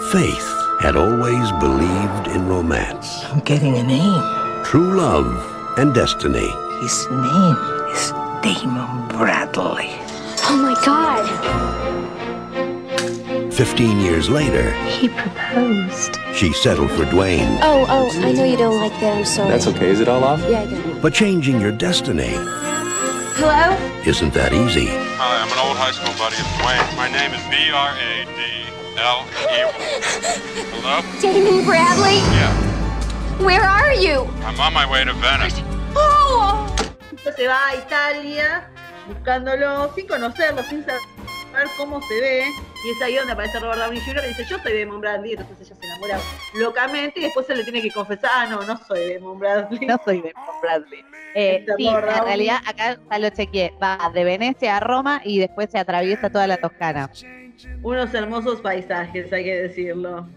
Faith 0.08 0.48
had 0.80 0.96
always 0.96 1.52
believed 1.60 2.28
in 2.28 2.48
romance. 2.48 3.24
I'm 3.26 3.42
getting 3.42 3.76
a 3.78 3.84
name. 3.84 4.64
True 4.64 4.96
love 4.96 5.28
and 5.78 5.94
destiny. 5.94 6.50
His 6.80 7.06
name 7.12 7.58
is 7.92 8.12
Damon 8.42 9.08
Bradley. 9.10 9.92
Oh 10.48 10.58
my 10.58 10.74
god. 10.86 11.28
Fifteen 13.54 14.00
years 14.00 14.30
later, 14.30 14.72
He 14.86 15.10
proposed. 15.10 16.18
she 16.34 16.54
settled 16.54 16.92
for 16.92 17.04
Dwayne. 17.06 17.60
Oh, 17.62 17.86
oh, 17.90 18.10
I 18.26 18.32
know 18.32 18.46
you 18.46 18.56
don't 18.58 18.78
like 18.78 18.94
that. 19.02 19.18
I'm 19.18 19.26
sorry. 19.26 19.50
That's 19.50 19.68
okay. 19.68 19.90
Is 19.90 20.00
it 20.00 20.08
all 20.08 20.24
off? 20.24 20.40
Yeah, 20.50 20.62
I 20.62 20.66
got 20.66 20.74
it. 20.86 21.02
But 21.02 21.14
changing 21.14 21.60
your 21.60 21.74
destiny 21.74 22.32
Hello? 23.36 23.76
isn't 24.08 24.34
that 24.34 24.54
easy. 24.54 24.88
Hi, 24.88 25.42
I'm 25.44 25.52
an 25.52 25.60
old 25.68 25.78
high 25.78 25.92
school 25.92 26.14
buddy 26.18 26.38
of 26.40 26.48
Dwayne. 26.58 26.96
My 26.96 27.12
name 27.12 27.34
is 27.34 27.44
B 27.52 27.70
R 27.72 27.92
A 27.94 28.26
D 28.26 28.40
L 29.00 29.24
E. 29.50 29.64
Hello? 30.76 31.02
Damon 31.22 31.66
Bradley? 31.66 32.18
Yeah, 32.36 32.52
Where 33.40 33.64
are 33.64 33.94
you? 33.94 34.28
I'm 34.44 34.60
on 34.60 34.74
my 34.74 34.86
way 34.86 35.06
to 35.06 35.14
Venice. 35.14 35.62
Oh! 35.96 36.68
Entonces 37.10 37.36
se 37.38 37.48
va 37.48 37.68
a 37.68 37.76
Italia 37.76 38.70
buscándolo 39.08 39.94
sin 39.96 40.06
conocerlo, 40.08 40.64
sin 40.64 40.86
saber 40.86 41.00
cómo 41.78 42.02
se 42.02 42.20
ve. 42.20 42.46
Y 42.86 42.90
es 42.92 43.02
ahí 43.02 43.16
donde 43.16 43.34
aparece 43.34 43.60
Robert 43.60 43.80
Downey 43.80 44.02
Jr. 44.02 44.22
que 44.22 44.28
dice, 44.30 44.46
yo 44.50 44.58
soy 44.60 44.80
Damon 44.80 45.02
Bradley, 45.02 45.32
entonces 45.34 45.68
ella 45.68 45.76
se 45.80 45.86
enamora 45.86 46.20
locamente 46.56 47.20
y 47.20 47.24
después 47.24 47.48
se 47.48 47.56
le 47.56 47.64
tiene 47.64 47.82
que 47.82 47.92
confesar, 47.92 48.32
ah, 48.34 48.46
no, 48.48 48.62
no 48.64 48.78
soy 48.86 49.14
Damon 49.14 49.40
Bradley. 49.40 49.86
No 49.88 50.00
soy 50.04 50.18
Damon 50.18 50.62
Bradley. 50.62 51.06
Eh, 51.36 51.58
Este 51.60 51.74
sí, 51.78 51.88
en 51.88 52.02
realidad 52.02 52.58
acá 52.68 52.98
ya 53.10 53.20
lo 53.20 53.30
chequeé. 53.30 53.74
Va 53.82 54.12
de 54.14 54.24
Venecia 54.24 54.78
a 54.78 54.80
Roma 54.80 55.22
y 55.24 55.40
después 55.40 55.70
se 55.72 55.78
atraviesa 55.78 56.30
toda 56.30 56.48
la 56.48 56.58
Toscana. 56.58 57.10
Unos 57.84 58.14
hermosos 58.14 58.62
paisajes, 58.62 59.32
hay 59.32 59.44
que 59.44 59.62
decirlo. 59.64 60.28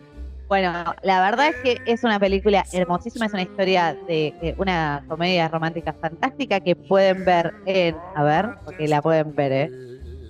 Bueno, 0.49 0.95
la 1.03 1.23
verdad 1.23 1.49
es 1.49 1.57
que 1.57 1.79
es 1.87 2.05
una 2.05 2.21
película 2.21 2.63
hermosísima, 2.75 3.25
es 3.27 3.33
una 3.33 3.43
historia 3.43 3.97
de, 4.07 4.35
de 4.43 4.55
una 4.59 5.03
comedia 5.09 5.49
romántica 5.49 5.95
fantástica 5.95 6.61
que 6.61 6.77
pueden 6.77 7.25
ver 7.25 7.55
en, 7.65 7.97
a 8.15 8.23
ver, 8.23 8.51
porque 8.65 8.87
la 8.87 9.01
pueden 9.01 9.35
ver, 9.35 9.53
¿eh? 9.53 9.71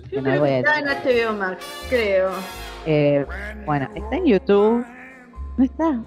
Que 0.09 0.21
no 0.21 0.39
voy 0.39 0.49
a 0.49 0.59
está 0.59 0.79
en 0.79 0.85
HBO 0.85 1.33
Max, 1.33 1.65
creo. 1.89 2.31
Eh, 2.85 3.25
bueno, 3.65 3.89
está 3.95 4.15
en 4.15 4.25
YouTube. 4.25 4.85
No 5.57 5.65
está. 5.65 5.99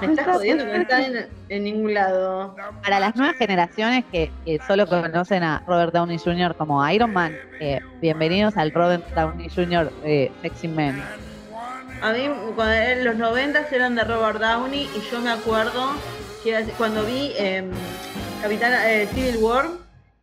Me 0.00 0.06
estás 0.06 0.18
está, 0.18 0.32
jodiendo 0.34 0.64
que 0.64 0.70
¿por 0.70 0.76
no 0.78 0.82
está 0.82 1.06
en, 1.06 1.28
en 1.48 1.64
ningún 1.64 1.94
lado. 1.94 2.56
Para 2.82 3.00
las 3.00 3.14
nuevas 3.16 3.36
generaciones 3.36 4.04
que, 4.10 4.30
que 4.44 4.58
solo 4.66 4.86
conocen 4.86 5.42
a 5.42 5.62
Robert 5.66 5.92
Downey 5.92 6.18
Jr. 6.18 6.54
como 6.56 6.86
Iron 6.90 7.12
Man, 7.12 7.36
eh, 7.60 7.80
bienvenidos 8.00 8.56
al 8.56 8.72
Robert 8.72 9.04
Downey 9.14 9.48
Jr. 9.48 9.92
eh, 10.04 10.32
Sexy 10.42 10.68
Man. 10.68 11.02
A 12.02 12.12
mí, 12.12 12.28
cuando 12.54 12.72
en 12.74 13.04
los 13.04 13.16
90 13.16 13.66
eran 13.72 13.94
de 13.94 14.04
Robert 14.04 14.40
Downey 14.40 14.88
y 14.96 15.10
yo 15.10 15.20
me 15.20 15.30
acuerdo 15.30 15.92
que 16.44 16.64
cuando 16.76 17.04
vi 17.04 17.32
eh, 17.36 17.64
Capitán 18.42 18.72
eh, 18.86 19.08
Civil 19.12 19.36
War 19.38 19.66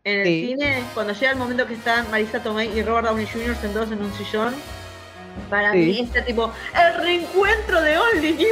en 0.05 0.19
el 0.19 0.25
Sí. 0.25 0.45
cine, 0.47 0.83
cuando 0.93 1.13
llega 1.13 1.31
el 1.31 1.37
momento 1.37 1.65
que 1.67 1.73
están 1.73 2.09
Marisa 2.11 2.41
Tomei 2.41 2.77
y 2.77 2.81
Robert 2.83 3.07
Downey 3.07 3.25
Jr. 3.25 3.55
sentados 3.55 3.91
en 3.91 4.01
un 4.03 4.13
sillón, 4.13 4.53
para 5.49 5.71
Sí. 5.73 5.77
mí 5.79 5.99
este 6.01 6.21
tipo, 6.21 6.51
el 6.75 7.01
reencuentro 7.03 7.81
de 7.81 7.97
Only 7.97 8.37
You. 8.37 8.47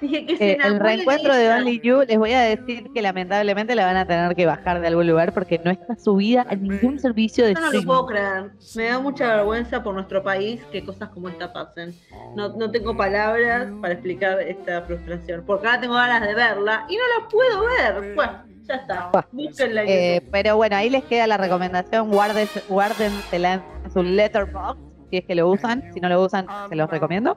Dije 0.00 0.26
que 0.26 0.36
se 0.36 0.50
Eh, 0.52 0.58
el 0.62 0.78
reencuentro 0.78 1.34
de. 1.34 1.50
Only 1.50 1.80
You, 1.80 2.02
les 2.06 2.18
voy 2.18 2.32
a 2.32 2.40
decir 2.40 2.90
que 2.94 3.02
lamentablemente 3.02 3.74
la 3.74 3.84
van 3.84 3.96
a 3.96 4.06
tener 4.06 4.34
que 4.36 4.46
bajar 4.46 4.80
de 4.80 4.86
algún 4.86 5.06
lugar 5.06 5.32
porque 5.32 5.60
no 5.64 5.70
está 5.70 5.96
subida 5.96 6.46
en 6.50 6.62
ningún 6.62 6.98
servicio 6.98 7.44
de 7.44 7.54
Yo 7.54 7.60
no 7.60 7.66
lo 7.66 7.66
streaming. 7.66 7.86
puedo 7.86 8.06
creer. 8.06 8.50
Me 8.76 8.84
da 8.84 8.98
mucha 9.00 9.36
vergüenza 9.36 9.82
por 9.82 9.94
nuestro 9.94 10.22
país 10.22 10.60
que 10.70 10.84
cosas 10.84 11.08
como 11.08 11.28
esta 11.28 11.52
pasen. 11.52 11.94
No, 12.36 12.50
no 12.50 12.70
tengo 12.70 12.96
palabras 12.96 13.68
para 13.80 13.94
explicar 13.94 14.40
esta 14.40 14.82
frustración. 14.82 15.42
Porque 15.46 15.66
ahora 15.66 15.80
tengo 15.80 15.94
ganas 15.94 16.22
de 16.26 16.34
verla 16.34 16.86
y 16.88 16.96
no 16.96 17.02
la 17.18 17.28
puedo 17.28 17.60
ver. 17.66 18.14
Bueno, 18.14 18.32
ya 18.68 18.74
está. 18.76 19.10
Búsquenla 19.32 19.82
en 19.82 19.88
Eh, 19.88 20.22
pero 20.30 20.56
bueno, 20.56 20.76
ahí 20.76 20.90
les 20.90 21.02
queda 21.04 21.26
la 21.26 21.38
recomendación, 21.38 22.10
guarden, 22.10 22.46
guárdensela 22.68 23.62
en 23.84 23.90
su 23.90 24.02
letterbox, 24.02 24.78
si 25.10 25.16
es 25.16 25.24
que 25.24 25.34
lo 25.34 25.48
usan, 25.48 25.82
si 25.94 26.00
no 26.00 26.08
lo 26.08 26.22
usan, 26.22 26.46
se 26.68 26.76
los 26.76 26.88
recomiendo. 26.90 27.36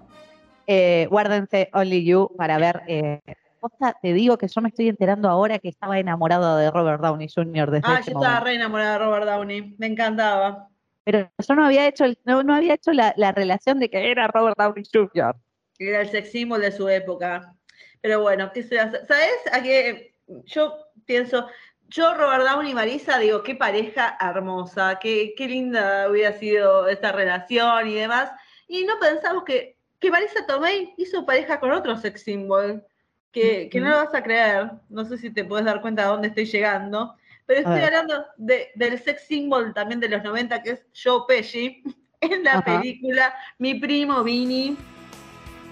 Eh, 0.68 1.08
guárdense 1.10 1.70
Only 1.74 2.06
You 2.06 2.30
para 2.38 2.58
ver. 2.58 2.82
Eh, 2.88 3.20
posta, 3.60 3.96
te 4.02 4.14
digo 4.14 4.38
que 4.38 4.48
yo 4.48 4.62
me 4.62 4.70
estoy 4.70 4.88
enterando 4.90 5.30
ahora 5.30 5.60
que 5.60 5.70
estaba 5.70 6.00
enamorado 6.00 6.58
de 6.58 6.72
Robert 6.72 7.02
Downey 7.02 7.28
Jr. 7.34 7.70
desde 7.72 7.88
Ah, 7.88 8.00
yo 8.06 8.14
estaba 8.14 8.40
re 8.40 8.56
enamorada 8.56 8.94
de 8.94 8.98
Robert 9.06 9.26
Downey. 9.26 9.76
Me 9.78 9.88
encantaba. 9.88 10.68
Pero 11.04 11.30
yo 11.38 11.56
no 11.56 11.66
había 11.66 11.88
hecho, 11.88 12.06
el- 12.06 12.18
no, 12.26 12.44
no 12.44 12.54
había 12.56 12.74
hecho 12.76 12.92
la, 12.94 13.14
la 13.18 13.32
relación 13.32 13.80
de 13.80 13.90
que 13.90 14.12
era 14.12 14.28
Robert 14.28 14.58
Downey 14.58 14.84
Jr. 14.92 15.36
Era 15.80 16.02
el 16.02 16.10
sex 16.10 16.32
symbol 16.32 16.62
de 16.62 16.72
su 16.72 16.88
época. 16.90 17.54
Pero 18.02 18.22
bueno, 18.22 18.52
¿qué 18.54 18.64
se 18.64 18.80
hace? 18.80 19.06
¿Sabes? 19.06 19.32
A 19.52 19.62
que 19.62 20.16
yo 20.46 20.76
pienso, 21.06 21.48
yo, 21.90 22.14
Robert 22.16 22.44
Downey 22.44 22.72
y 22.72 22.76
Marisa, 22.76 23.20
digo, 23.20 23.44
qué 23.44 23.56
pareja 23.56 24.18
hermosa, 24.20 24.98
qué, 25.00 25.34
qué 25.36 25.48
linda 25.48 26.08
hubiera 26.10 26.34
sido 26.34 26.88
esta 26.88 27.12
relación 27.12 27.88
y 27.88 27.96
demás. 27.96 28.32
Y 28.68 28.86
no 28.86 28.94
pensamos 29.00 29.44
que, 29.44 29.78
que 30.02 30.12
Marisa 30.12 30.46
Tomei 30.46 30.94
hizo 30.98 31.26
pareja 31.26 31.60
con 31.60 31.72
otro 31.72 31.96
sex 31.96 32.24
symbol, 32.24 32.84
que, 33.32 33.70
que 33.72 33.80
no 33.80 33.90
lo 33.90 33.96
vas 33.98 34.14
a 34.14 34.22
creer. 34.24 34.72
No 34.90 35.06
sé 35.06 35.18
si 35.18 35.30
te 35.30 35.46
puedes 35.46 35.66
dar 35.66 35.80
cuenta 35.82 36.02
de 36.02 36.08
dónde 36.10 36.28
estoy 36.30 36.46
llegando. 36.46 37.16
Pero 37.46 37.60
estoy 37.62 37.82
hablando 37.82 38.26
de- 38.38 38.72
del 38.76 39.00
sex 39.00 39.24
symbol 39.28 39.74
también 39.74 40.00
de 40.00 40.10
los 40.10 40.24
90, 40.24 40.62
que 40.64 40.72
es 40.72 40.86
Joe 41.02 41.22
Pesci, 41.28 41.84
en 42.22 42.44
la 42.44 42.54
Ajá. 42.54 42.64
película 42.80 43.34
Mi 43.58 43.76
primo 43.76 44.24
Vini, 44.24 44.76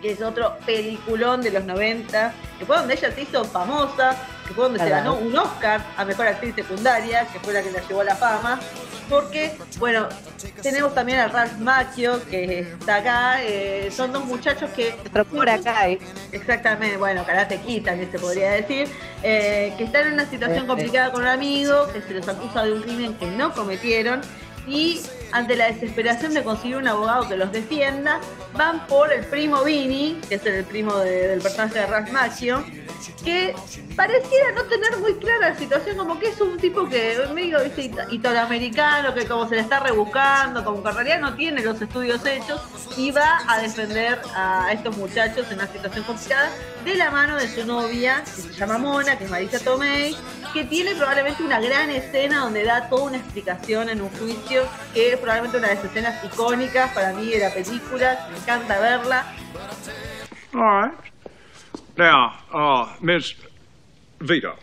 que 0.02 0.12
es 0.12 0.22
otro 0.22 0.58
peliculón 0.66 1.42
de 1.42 1.52
los 1.52 1.66
90, 1.66 2.34
que 2.58 2.66
fue 2.66 2.78
donde 2.78 2.94
ella 2.94 3.12
se 3.12 3.22
hizo 3.24 3.44
famosa, 3.44 4.16
que 4.50 4.56
fue 4.56 4.64
donde 4.66 4.80
se 4.80 4.90
ganó 4.90 5.14
un 5.16 5.38
Oscar 5.38 5.80
a 5.96 6.04
Mejor 6.06 6.26
Actriz 6.28 6.56
Secundaria, 6.56 7.28
que 7.32 7.40
fue 7.40 7.54
la 7.54 7.62
que 7.62 7.70
la 7.72 7.88
llevó 7.88 8.02
a 8.02 8.04
la 8.04 8.16
fama, 8.16 8.60
porque, 9.08 9.56
bueno, 9.78 10.10
tenemos 10.64 10.94
también 10.96 11.20
a 11.20 11.28
Ralph 11.28 11.58
Macchio, 11.60 12.20
que 12.30 12.62
está 12.62 12.96
acá, 12.98 13.44
eh, 13.44 13.90
son 13.96 14.12
dos 14.12 14.26
muchachos 14.26 14.70
que... 14.76 14.96
por 15.32 15.48
acá, 15.50 15.88
¿eh? 15.88 16.00
Exactamente, 16.32 16.98
bueno, 16.98 17.24
Karate 17.26 17.58
Kid 17.62 17.86
también 17.86 18.12
se 18.12 18.18
podría 18.18 18.52
decir, 18.52 18.88
eh, 19.24 19.72
que 19.78 19.84
están 19.84 20.08
en 20.08 20.14
una 20.14 20.26
situación 20.26 20.58
Este. 20.58 20.68
complicada 20.68 21.12
con 21.12 21.22
un 21.22 21.28
amigo, 21.28 21.88
que 21.94 22.02
se 22.02 22.14
los 22.16 22.28
acusa 22.28 22.64
de 22.64 22.74
un 22.74 22.82
crimen 22.82 23.14
que 23.16 23.28
no 23.28 23.54
cometieron, 23.54 24.22
y 24.68 25.02
ante 25.32 25.56
la 25.56 25.68
desesperación 25.68 26.34
de 26.34 26.44
conseguir 26.44 26.78
un 26.78 26.88
abogado 26.88 27.28
que 27.28 27.36
los 27.38 27.52
defienda, 27.52 28.20
van 28.54 28.86
por 28.88 29.12
el 29.14 29.26
primo 29.26 29.64
Vini, 29.64 30.20
que 30.28 30.36
es 30.36 30.46
el 30.46 30.64
primo 30.66 30.96
de- 30.98 31.28
del 31.28 31.40
personaje 31.42 31.80
de 31.80 31.86
Ralph 31.88 32.10
Macchio, 32.12 32.64
que 33.24 33.56
pareciera 33.96 34.52
no 34.54 34.64
tener 34.64 34.98
muy 34.98 35.14
clara 35.16 35.50
la 35.50 35.56
situación, 35.56 35.98
como 35.98 36.20
que 36.20 36.30
es 36.30 36.40
un 36.42 36.58
tipo 36.58 36.88
que 36.88 37.18
medio 37.34 37.60
ita- 37.66 38.08
italoamericano, 38.12 39.14
que 39.14 39.26
como 39.26 39.48
se 39.48 39.56
le 39.56 39.62
está 39.62 39.80
rebuscando, 39.80 40.64
como 40.64 40.82
que 40.82 40.90
en 40.90 40.96
realidad 40.96 41.20
no 41.20 41.34
tiene 41.36 41.62
los 41.62 41.82
estudios 41.82 42.26
hechos, 42.26 42.62
y 42.98 43.12
va 43.12 43.42
a 43.48 43.60
defender 43.62 44.20
a 44.36 44.72
estos 44.72 44.96
muchachos 44.98 45.48
en 45.50 45.56
una 45.60 45.68
situación 45.68 46.04
complicada 46.06 46.50
de 46.84 46.96
la 46.96 47.12
mano 47.12 47.36
de 47.38 47.48
su 47.48 47.66
novia, 47.66 48.24
que 48.24 48.42
se 48.42 48.54
llama 48.54 48.78
Mona, 48.78 49.18
que 49.18 49.26
es 49.26 49.30
Marisa 49.30 49.60
Tomei, 49.60 50.16
que 50.54 50.64
tiene 50.64 50.96
probablemente 50.96 51.44
una 51.44 51.60
gran 51.60 51.90
escena 51.90 52.40
donde 52.40 52.64
da 52.64 52.90
toda 52.90 53.04
una 53.04 53.18
explicación 53.18 53.90
en 53.90 54.02
un 54.02 54.10
juicio, 54.12 54.64
que 54.94 55.14
es 55.14 55.18
probablemente 55.18 55.58
una 55.58 55.68
de 55.70 55.76
las 55.76 55.84
escenas 55.86 56.24
icónicas 56.24 56.92
para 56.94 57.14
mí 57.14 57.28
de 57.30 57.40
la 57.40 57.54
película, 57.54 58.28
me 58.32 58.38
encanta 58.38 58.80
verla. 58.80 59.26
Right. 60.54 61.09
Now, 61.98 62.40
uh, 62.52 62.96
Ms. 63.02 63.34
Vito, 64.22 64.56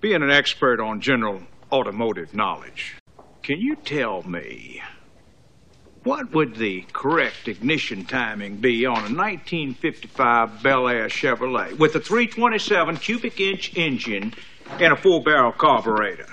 being 0.00 0.22
an 0.22 0.30
expert 0.30 0.80
on 0.80 1.00
general 1.00 1.42
automotive 1.70 2.34
knowledge, 2.34 2.96
can 3.42 3.60
you 3.60 3.76
tell 3.76 4.22
me 4.22 4.82
what 6.04 6.32
would 6.32 6.56
the 6.56 6.84
correct 6.92 7.48
ignition 7.48 8.04
timing 8.04 8.56
be 8.56 8.86
on 8.86 8.98
a 8.98 9.14
1955 9.14 10.62
Bel 10.62 10.88
Air 10.88 11.08
Chevrolet 11.08 11.76
with 11.78 11.94
a 11.96 12.00
327 12.00 12.96
cubic 12.96 13.40
inch 13.40 13.76
engine 13.76 14.32
and 14.80 14.92
a 14.92 14.96
full 14.96 15.20
barrel 15.20 15.52
carburetor? 15.52 16.26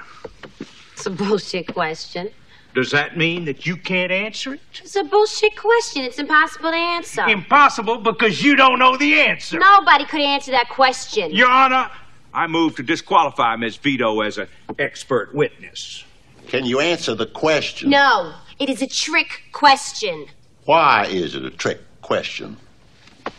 It's 0.93 1.05
a 1.05 1.09
bullshit 1.09 1.73
question. 1.73 2.29
Does 2.75 2.91
that 2.91 3.15
mean 3.15 3.45
that 3.45 3.65
you 3.65 3.77
can't 3.77 4.11
answer 4.11 4.55
it? 4.55 4.59
It's 4.83 4.97
a 4.97 5.03
bullshit 5.05 5.55
question. 5.55 6.03
It's 6.03 6.19
impossible 6.19 6.71
to 6.71 6.75
answer. 6.75 7.21
Impossible 7.21 7.99
because 7.99 8.43
you 8.43 8.57
don't 8.57 8.79
know 8.79 8.97
the 8.97 9.17
answer. 9.17 9.57
Nobody 9.57 10.03
could 10.03 10.19
answer 10.19 10.51
that 10.51 10.67
question. 10.67 11.31
Your 11.31 11.49
Honor, 11.49 11.89
I 12.33 12.47
move 12.47 12.75
to 12.75 12.83
disqualify 12.83 13.55
Ms. 13.55 13.77
Vito 13.77 14.19
as 14.19 14.37
an 14.37 14.49
expert 14.77 15.33
witness. 15.33 16.03
Can 16.47 16.65
you 16.65 16.81
answer 16.81 17.15
the 17.15 17.27
question? 17.27 17.91
No, 17.91 18.33
it 18.59 18.69
is 18.69 18.81
a 18.81 18.87
trick 18.87 19.43
question. 19.53 20.25
Why 20.65 21.05
is 21.05 21.33
it 21.33 21.45
a 21.45 21.51
trick 21.51 21.79
question? 22.01 22.57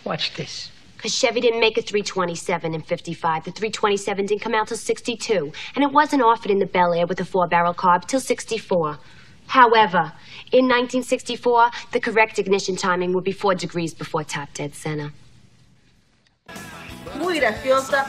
Watch 0.04 0.34
this. 0.34 0.70
Because 0.96 1.14
Chevy 1.14 1.42
didn't 1.42 1.60
make 1.60 1.76
a 1.76 1.82
327 1.82 2.74
in 2.74 2.80
55. 2.80 3.44
The 3.44 3.50
327 3.50 4.24
didn't 4.24 4.40
come 4.40 4.54
out 4.54 4.68
till 4.68 4.78
62. 4.78 5.52
And 5.74 5.84
it 5.84 5.92
wasn't 5.92 6.22
offered 6.22 6.50
in 6.50 6.58
the 6.58 6.64
Bel 6.64 6.94
Air 6.94 7.06
with 7.06 7.20
a 7.20 7.24
four 7.26 7.46
barrel 7.46 7.74
carb 7.74 8.06
till 8.06 8.18
64. 8.18 8.98
However, 9.48 10.12
in 10.52 10.66
1964, 10.68 11.70
the 11.92 12.00
correct 12.00 12.38
ignition 12.38 12.76
timing 12.76 13.12
would 13.12 13.24
be 13.24 13.32
four 13.32 13.54
degrees 13.54 13.94
before 13.94 14.24
top 14.24 14.52
dead 14.54 14.74
center. 14.74 15.12
muy 17.16 17.38
graciosa. 17.38 18.06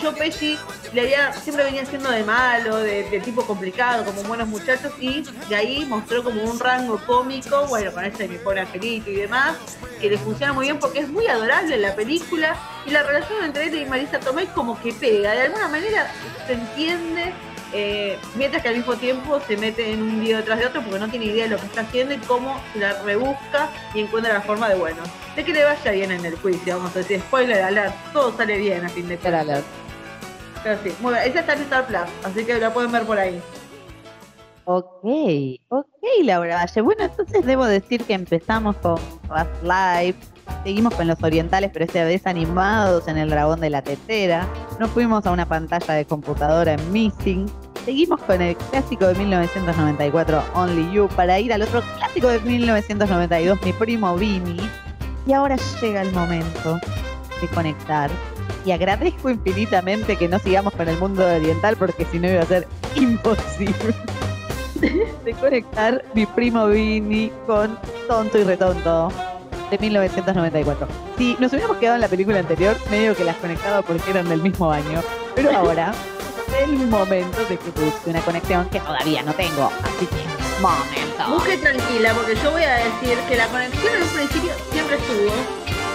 Joe 0.00 0.12
Pesci 0.14 0.56
le 0.92 1.00
había, 1.00 1.32
siempre 1.32 1.64
venía 1.64 1.84
siendo 1.84 2.10
de 2.10 2.22
malo, 2.22 2.76
de, 2.76 3.20
tipo 3.24 3.42
complicado, 3.42 4.04
como 4.04 4.22
buenos 4.22 4.48
muchachos, 4.48 4.92
y 5.00 5.24
de 5.48 5.56
ahí 5.56 5.84
mostró 5.86 6.22
como 6.22 6.42
un 6.44 6.60
rango 6.60 7.00
cómico, 7.06 7.66
bueno, 7.66 7.92
con 7.92 8.04
mi 8.04 8.38
pobre 8.38 8.60
angelito 8.60 9.10
y 9.10 9.16
demás, 9.16 9.56
que 10.00 10.10
le 10.10 10.18
funciona 10.18 10.52
muy 10.52 10.66
bien 10.66 10.78
porque 10.78 11.00
es 11.00 11.08
muy 11.08 11.26
adorable 11.26 11.76
la 11.78 11.94
película, 11.94 12.56
y 12.86 12.90
la 12.90 13.02
relación 13.02 13.44
entre 13.44 13.64
él 13.64 13.74
y 13.74 13.84
Marisa 13.86 14.20
Tomei 14.20 14.46
como 14.48 14.80
que 14.80 14.92
pega, 14.92 15.32
de 15.32 15.42
alguna 15.42 15.68
manera 15.68 16.12
se 16.46 16.52
entiende. 16.52 17.32
Eh, 17.72 18.18
mientras 18.36 18.62
que 18.62 18.68
al 18.68 18.76
mismo 18.76 18.96
tiempo 18.96 19.40
se 19.46 19.56
mete 19.56 19.92
en 19.92 20.02
un 20.02 20.24
lío 20.24 20.38
detrás 20.38 20.58
de 20.58 20.66
otro 20.66 20.82
porque 20.82 20.98
no 20.98 21.08
tiene 21.08 21.26
idea 21.26 21.44
de 21.44 21.50
lo 21.50 21.58
que 21.58 21.66
está 21.66 21.82
haciendo 21.82 22.14
y 22.14 22.18
cómo 22.18 22.60
se 22.72 22.80
la 22.80 23.02
rebusca 23.02 23.68
y 23.94 24.00
encuentra 24.00 24.32
la 24.32 24.40
forma 24.40 24.68
de, 24.68 24.74
bueno, 24.74 25.02
de 25.36 25.44
que 25.44 25.52
le 25.52 25.64
vaya 25.64 25.90
bien 25.92 26.10
en 26.10 26.24
el 26.24 26.36
juicio, 26.36 26.76
vamos 26.76 26.94
a 26.96 26.98
decir, 27.00 27.20
spoiler 27.20 27.62
alert, 27.62 27.94
todo 28.12 28.36
sale 28.36 28.58
bien 28.58 28.84
a 28.84 28.88
fin 28.88 29.08
de 29.08 29.16
cuentas. 29.16 29.62
Pero 30.62 30.78
sí, 30.82 30.92
muy 31.00 31.14
bien, 31.14 31.26
esa 31.26 31.40
está 31.40 31.52
en 31.54 31.62
Star 31.62 31.86
Plus, 31.86 32.00
así 32.24 32.44
que 32.44 32.58
la 32.58 32.72
pueden 32.72 32.92
ver 32.92 33.04
por 33.04 33.18
ahí. 33.18 33.40
Ok, 34.64 35.04
ok, 35.68 36.02
Laura 36.22 36.56
Valle. 36.56 36.80
Bueno, 36.82 37.04
entonces 37.04 37.44
debo 37.44 37.64
decir 37.64 38.04
que 38.04 38.14
empezamos 38.14 38.76
con 38.76 38.98
Fast 39.26 39.50
Life, 39.62 40.18
seguimos 40.64 40.94
con 40.94 41.06
los 41.06 41.22
orientales, 41.22 41.70
pero 41.72 41.84
esta 41.84 42.04
vez 42.04 42.26
animados 42.26 43.08
en 43.08 43.18
el 43.18 43.30
dragón 43.30 43.60
de 43.60 43.70
la 43.70 43.82
tetera. 43.82 44.46
Nos 44.78 44.90
fuimos 44.90 45.26
a 45.26 45.30
una 45.30 45.46
pantalla 45.46 45.94
de 45.94 46.04
computadora 46.04 46.74
en 46.74 46.92
Missing. 46.92 47.46
Seguimos 47.84 48.20
con 48.22 48.42
el 48.42 48.56
clásico 48.56 49.06
de 49.06 49.14
1994, 49.14 50.42
Only 50.54 50.92
You, 50.92 51.08
para 51.16 51.38
ir 51.38 51.52
al 51.52 51.62
otro 51.62 51.82
clásico 51.96 52.28
de 52.28 52.40
1992, 52.40 53.58
Mi 53.64 53.72
Primo 53.72 54.16
Vini. 54.16 54.58
Y 55.26 55.32
ahora 55.32 55.56
llega 55.80 56.02
el 56.02 56.12
momento 56.12 56.78
de 57.40 57.48
conectar. 57.48 58.10
Y 58.64 58.72
agradezco 58.72 59.30
infinitamente 59.30 60.16
que 60.16 60.28
no 60.28 60.38
sigamos 60.38 60.74
con 60.74 60.88
el 60.88 60.98
mundo 60.98 61.26
oriental 61.26 61.76
porque 61.76 62.04
si 62.06 62.18
no 62.18 62.28
iba 62.28 62.42
a 62.42 62.46
ser 62.46 62.68
imposible 62.94 63.94
de 65.24 65.32
conectar 65.40 66.04
mi 66.14 66.26
primo 66.26 66.66
Vini 66.66 67.32
con 67.46 67.78
Tonto 68.06 68.38
y 68.38 68.44
Retonto 68.44 69.10
de 69.70 69.78
1994. 69.78 70.88
Si 71.16 71.36
nos 71.38 71.52
hubiéramos 71.52 71.76
quedado 71.78 71.96
en 71.96 72.00
la 72.00 72.08
película 72.08 72.38
anterior, 72.38 72.76
medio 72.90 73.16
que 73.16 73.24
las 73.24 73.36
conectaba 73.36 73.82
porque 73.82 74.10
eran 74.10 74.28
del 74.28 74.42
mismo 74.42 74.70
año, 74.70 75.02
pero 75.34 75.50
ahora 75.56 75.92
es 76.48 76.68
el 76.68 76.76
momento 76.88 77.44
de 77.46 77.56
que 77.56 77.70
busque 77.70 78.10
una 78.10 78.20
conexión 78.20 78.68
que 78.68 78.80
todavía 78.80 79.22
no 79.22 79.32
tengo. 79.34 79.70
Así 79.82 80.06
que, 80.06 80.60
momento. 80.60 81.30
Busque 81.30 81.56
tranquila, 81.58 82.12
porque 82.14 82.34
yo 82.34 82.50
voy 82.50 82.62
a 82.64 82.74
decir 82.74 83.18
que 83.28 83.36
la 83.36 83.46
conexión 83.48 83.94
en 83.94 84.02
un 84.02 84.08
principio 84.08 84.50
siempre 84.72 84.96
estuvo, 84.96 85.32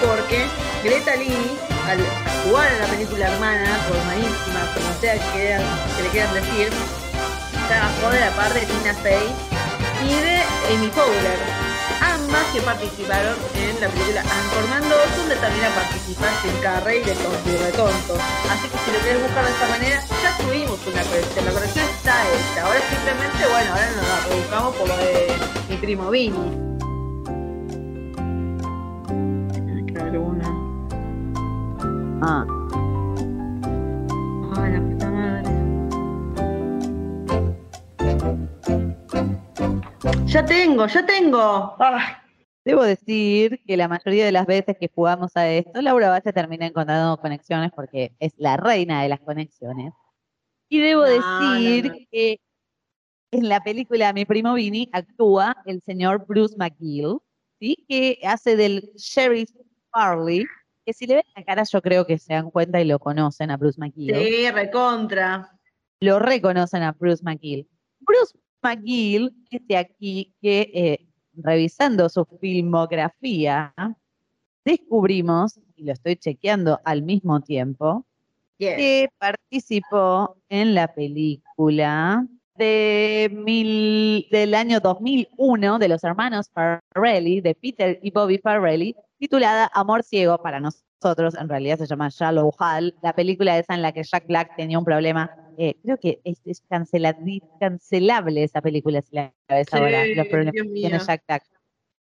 porque 0.02 0.46
Greta 0.84 1.16
Lee, 1.16 1.58
al 1.90 2.00
jugar 2.46 2.72
en 2.72 2.80
la 2.80 2.88
película 2.88 3.28
hermana, 3.28 3.78
por 3.88 3.98
malísima, 4.06 4.62
como 4.74 5.00
sea 5.02 5.14
que, 5.34 5.58
que 5.98 6.04
le 6.04 6.10
quieran 6.10 6.34
decir, 6.34 6.70
trabajó 7.68 8.10
de 8.12 8.20
la 8.20 8.32
parte 8.32 8.60
de 8.60 8.66
Tina 8.66 8.94
Fey 8.94 9.28
y 10.04 10.14
de 10.14 10.42
Amy 10.74 10.88
Powler, 10.90 11.65
ambas 12.26 12.46
que 12.54 12.62
participaron 12.62 13.36
en 13.56 13.80
la 13.80 13.88
película 13.88 14.22
Anchorman 14.22 14.82
2, 14.90 15.18
donde 15.18 15.36
también 15.36 15.72
participa 15.76 16.26
Jim 16.42 16.54
Carrey 16.62 17.00
de 17.04 17.14
Tonto 17.14 17.50
y 17.50 17.58
Retonto. 17.58 18.14
Así 18.50 18.68
que 18.68 18.78
si 18.82 18.92
lo 18.92 19.00
quieres 19.00 19.22
buscar 19.22 19.46
de 19.46 19.52
esta 19.52 19.68
manera, 19.70 20.02
ya 20.24 20.38
tuvimos 20.38 20.80
una 20.88 21.04
conexión, 21.04 21.46
la 21.46 21.52
conexión 21.52 21.86
está 21.86 22.16
hecha. 22.34 22.66
Ahora 22.66 22.80
simplemente, 22.90 23.48
bueno, 23.48 23.72
ahora 23.72 23.92
nos 23.96 24.08
la 24.08 24.18
rebuscamos 24.30 24.76
por 24.76 24.88
lo 24.88 24.98
de 24.98 25.38
mi 25.70 25.78
primo 25.78 26.10
Vini. 26.10 26.66
Ah. 32.22 32.46
Ay, 34.58 34.72
la 34.74 34.80
puta 34.82 35.12
madre. 35.12 35.56
Ya 40.26 40.46
tengo, 40.46 40.86
ya 40.88 41.06
tengo. 41.06 41.76
Ay. 41.80 42.04
Debo 42.64 42.84
decir 42.84 43.62
que 43.66 43.78
la 43.78 43.88
mayoría 43.88 44.26
de 44.26 44.32
las 44.32 44.46
veces 44.46 44.76
que 44.80 44.90
jugamos 44.94 45.36
a 45.36 45.48
esto, 45.50 45.82
Laura 45.82 46.10
Valle 46.10 46.34
termina 46.34 46.66
encontrando 46.66 47.18
conexiones 47.18 47.72
porque 47.76 48.16
es 48.20 48.34
la 48.38 48.58
reina 48.58 49.04
de 49.04 49.10
las 49.10 49.20
conexiones. 49.20 49.94
Y 50.68 50.80
debo 50.80 51.02
No, 51.04 51.08
decir 51.08 51.86
no, 51.86 51.94
no. 51.94 52.00
que 52.12 52.40
en 53.32 53.50
la 53.50 53.64
película 53.64 54.14
Mi 54.14 54.26
primo 54.26 54.54
Vini 54.56 54.90
actúa 54.94 55.58
el 55.66 55.82
señor 55.82 56.26
Bruce 56.28 56.56
McGill, 56.58 57.18
¿sí? 57.60 57.86
que 57.88 58.20
hace 58.24 58.56
del 58.56 58.92
Sheriff 58.96 59.52
Farley, 59.92 60.46
que 60.86 60.94
si 60.94 61.06
le 61.06 61.16
ven 61.16 61.26
la 61.36 61.44
cara 61.44 61.64
yo 61.64 61.82
creo 61.82 62.06
que 62.06 62.18
se 62.18 62.34
dan 62.34 62.50
cuenta 62.50 62.82
y 62.82 62.86
lo 62.86 62.98
conocen 63.00 63.52
a 63.52 63.58
Bruce 63.58 63.80
McGill. 63.80 64.16
Sí, 64.16 64.50
recontra. 64.52 65.52
Lo 66.00 66.20
reconocen 66.20 66.82
a 66.84 66.92
Bruce 66.94 67.24
McGill. 67.24 67.68
Bruce 68.00 68.38
McGill 68.66 69.32
dice 69.52 69.78
aquí 69.78 70.34
que 70.42 70.72
eh, 70.74 71.08
revisando 71.36 72.10
su 72.10 72.26
filmografía, 72.42 73.74
descubrimos, 74.64 75.60
y 75.76 75.84
lo 75.84 75.94
estoy 75.94 76.16
chequeando 76.16 76.80
al 76.84 77.04
mismo 77.04 77.42
tiempo, 77.42 78.06
que 78.78 79.10
participó 79.20 80.38
en 80.50 80.74
la 80.74 80.94
película 80.94 82.26
de 82.56 83.30
mil- 83.34 84.28
del 84.32 84.56
año 84.56 84.80
2001 84.80 85.78
de 85.78 85.88
los 85.90 86.04
hermanos 86.04 86.50
Farrelly, 86.54 87.42
de 87.42 87.54
Peter 87.54 88.00
y 88.02 88.12
Bobby 88.12 88.38
Farrelly, 88.38 88.96
titulada 89.18 89.70
Amor 89.74 90.04
Ciego 90.04 90.38
para 90.42 90.60
nosotros, 90.60 91.36
en 91.36 91.50
realidad 91.50 91.78
se 91.78 91.86
llama 91.86 92.10
Shallow 92.10 92.52
Hal, 92.60 92.96
la 93.02 93.14
película 93.14 93.58
esa 93.58 93.74
en 93.74 93.82
la 93.82 93.92
que 93.92 94.04
Jack 94.04 94.28
Black 94.28 94.56
tenía 94.56 94.80
un 94.80 94.86
problema, 94.86 95.32
eh, 95.58 95.76
creo 95.84 95.98
que 95.98 96.20
es, 96.24 96.62
cancelable 96.70 98.44
esa 98.44 98.62
película 98.62 99.02
si 99.02 99.16
la 99.16 99.34
ves 99.48 99.68
Sí, 99.72 99.78
ahora, 99.78 100.06
los 100.06 100.28
problemas 100.28 100.54
que 100.54 100.64
tiene. 100.70 101.00
Jack 101.00 101.24
Black. 101.28 101.44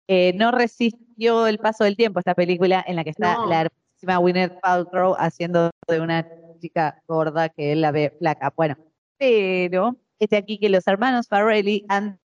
Eh, 0.09 0.33
no 0.35 0.51
resistió 0.51 1.47
el 1.47 1.59
paso 1.59 1.85
del 1.85 1.97
tiempo 1.97 2.19
esta 2.19 2.35
película 2.35 2.85
en 2.87 2.97
la 2.97 3.05
que 3.05 3.11
está 3.11 3.35
No. 3.35 3.47
la 3.47 3.63
hermosísima 3.63 4.17
Gwyneth 4.17 4.61
Paltrow 4.61 5.15
haciendo 5.19 5.71
de 5.89 6.01
una 6.01 6.27
chica 6.61 7.03
gorda 7.07 7.49
que 7.49 7.73
él 7.73 7.81
la 7.81 7.93
ve 7.93 8.15
flaca. 8.19 8.53
Bueno, 8.57 8.77
pero 9.19 9.97
este 10.19 10.37
aquí 10.37 10.59
que 10.59 10.69
los 10.69 10.87
hermanos 10.87 11.29
Farrelly 11.29 11.85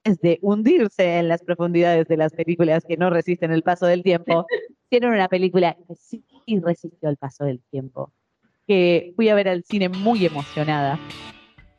antes 0.08 0.20
de 0.20 0.38
hundirse 0.42 1.18
en 1.18 1.28
las 1.28 1.42
profundidades 1.42 2.06
de 2.08 2.16
las 2.16 2.32
películas 2.32 2.84
que 2.86 2.96
no 2.96 3.10
resisten 3.10 3.52
el 3.52 3.62
paso 3.62 3.86
del 3.86 4.02
tiempo, 4.02 4.46
hicieron 4.90 5.12
una 5.12 5.28
película 5.28 5.76
que 5.86 5.94
sí 5.94 6.24
resistió 6.62 7.08
el 7.10 7.16
paso 7.16 7.44
del 7.44 7.60
tiempo, 7.70 8.12
que 8.66 9.12
fui 9.16 9.28
a 9.28 9.34
ver 9.34 9.48
al 9.48 9.64
cine 9.64 9.88
muy 9.88 10.24
emocionada 10.24 10.98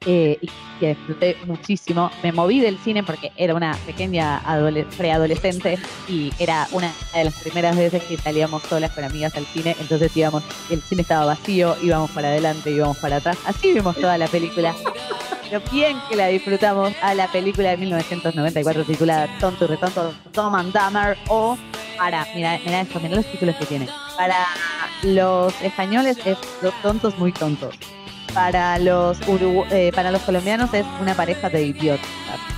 eh, 0.05 0.37
y 0.41 0.49
que 0.79 0.89
disfruté 0.89 1.35
muchísimo. 1.45 2.11
Me 2.23 2.31
moví 2.31 2.59
del 2.59 2.77
cine 2.77 3.03
porque 3.03 3.31
era 3.35 3.55
una 3.55 3.75
pequeña 3.85 4.39
adole- 4.43 4.85
preadolescente 4.95 5.77
y 6.07 6.31
era 6.39 6.67
una 6.71 6.93
de 7.15 7.25
las 7.25 7.41
primeras 7.41 7.75
veces 7.75 8.03
que 8.03 8.17
salíamos 8.17 8.61
solas 8.63 8.91
con 8.91 9.03
amigas 9.03 9.35
al 9.35 9.45
cine, 9.45 9.75
entonces 9.79 10.15
íbamos, 10.15 10.43
el 10.69 10.81
cine 10.81 11.01
estaba 11.01 11.25
vacío, 11.25 11.75
íbamos 11.81 12.11
para 12.11 12.29
adelante, 12.29 12.71
íbamos 12.71 12.97
para 12.99 13.17
atrás, 13.17 13.39
así 13.45 13.73
vimos 13.73 13.95
toda 13.95 14.17
la 14.17 14.27
película. 14.27 14.75
Pero 15.49 15.61
bien 15.71 15.99
que 16.09 16.15
la 16.15 16.27
disfrutamos 16.27 16.93
a 17.01 17.13
la 17.15 17.27
película 17.31 17.71
de 17.71 17.77
1994 17.77 18.83
titulada 18.83 19.27
Tonto 19.39 19.65
y 19.65 19.67
Retonto, 19.67 20.13
Tom 20.31 20.53
and 20.55 20.71
Dumber 20.73 21.17
o 21.27 21.57
para, 21.97 22.25
mira, 22.35 22.59
mira 22.65 22.81
esto, 22.81 22.99
mira 22.99 23.15
los 23.15 23.25
títulos 23.25 23.55
que 23.55 23.65
tiene. 23.65 23.87
Para 24.15 24.35
los 25.03 25.53
españoles 25.61 26.17
es 26.25 26.37
Dos 26.61 26.73
tontos 26.81 27.17
muy 27.17 27.31
tontos. 27.31 27.75
Para 28.33 28.77
los 28.77 29.19
urugu- 29.21 29.65
eh, 29.71 29.91
para 29.95 30.11
los 30.11 30.21
colombianos 30.21 30.71
es 30.73 30.85
una 31.01 31.15
pareja 31.15 31.49
de 31.49 31.63
idiotas. 31.63 32.05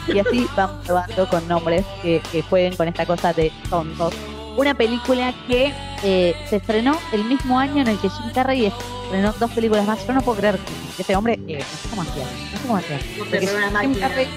Y 0.08 0.20
así 0.20 0.46
vamos 0.58 0.86
probando 0.86 1.30
con 1.30 1.48
nombres 1.48 1.86
que, 2.02 2.22
que 2.32 2.42
jueguen 2.42 2.76
con 2.76 2.88
esta 2.90 3.06
cosa 3.06 3.32
de 3.32 3.52
tontos. 3.70 4.14
Una 4.58 4.74
película 4.74 5.34
que 5.48 5.74
eh, 6.04 6.36
se 6.50 6.58
estrenó 6.58 6.98
el 7.14 7.24
mismo 7.26 7.58
año 7.58 7.82
en 7.82 7.88
el 7.88 7.98
que 8.00 8.10
Jim 8.10 8.32
Carrey 8.34 8.72
estrenó 9.06 9.34
dos 9.40 9.52
películas 9.52 9.86
más. 9.86 10.06
Yo 10.06 10.14
no 10.14 10.22
puedo 10.22 10.38
creer 10.40 10.58
que 10.58 11.02
este 11.02 11.16
hombre, 11.16 11.40
eh, 11.48 11.60
no 11.60 11.64
sé 11.64 11.90
cómo 11.90 12.02
hacía, 12.02 12.24
no 12.24 12.58
sé 12.58 12.64
cómo 12.64 12.78
hacía. 12.78 13.00
Porque 13.18 13.40
Jim. 13.40 13.96
Carrey 14.00 14.28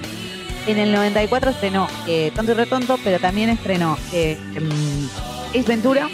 en 0.66 0.78
el 0.78 0.92
94 0.92 1.50
estrenó 1.50 1.88
eh, 2.06 2.32
Tonto 2.34 2.52
y 2.52 2.54
Retonto, 2.54 2.98
pero 3.04 3.18
también 3.18 3.50
estrenó 3.50 3.98
eh, 4.12 4.38
Ace 5.50 5.62
Ventura 5.66 6.08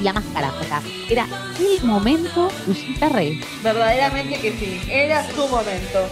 y 0.00 0.04
La 0.04 0.12
Máscara. 0.12 0.52
O 0.60 0.64
sea, 0.64 0.82
era 1.08 1.26
el 1.58 1.84
momento 1.84 2.50
de 2.66 2.74
Jim 2.74 2.96
Carrey. 2.98 3.40
Verdaderamente 3.62 4.38
que 4.38 4.52
sí. 4.52 4.80
Era 4.88 5.26
su 5.28 5.48
momento. 5.48 6.08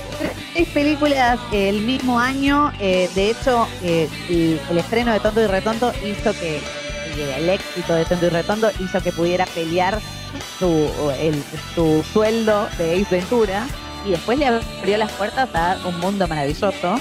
Tres 0.52 0.68
películas 0.68 1.38
eh, 1.52 1.68
el 1.68 1.82
mismo 1.82 2.18
año. 2.18 2.72
de 2.78 3.30
hecho, 3.30 3.68
el, 3.82 4.60
el 4.70 4.78
estreno 4.78 5.12
de 5.12 5.20
Tonto 5.20 5.40
y 5.40 5.46
Retonto 5.46 5.92
hizo 6.04 6.32
que 6.32 6.60
el 7.20 7.48
éxito 7.48 7.94
de 7.94 8.04
Tonto 8.04 8.26
y 8.26 8.28
Retonto 8.30 8.70
hizo 8.80 9.00
que 9.00 9.12
pudiera 9.12 9.46
pelear 9.46 9.98
su, 10.58 10.88
el- 11.20 11.42
su 11.74 12.04
sueldo 12.12 12.68
de 12.78 13.00
Ace 13.02 13.16
Ventura 13.16 13.66
y 14.04 14.10
después 14.10 14.38
le 14.38 14.46
abrió 14.46 14.96
las 14.98 15.12
puertas 15.12 15.48
a 15.54 15.78
un 15.86 15.98
mundo 16.00 16.26
maravilloso. 16.26 16.98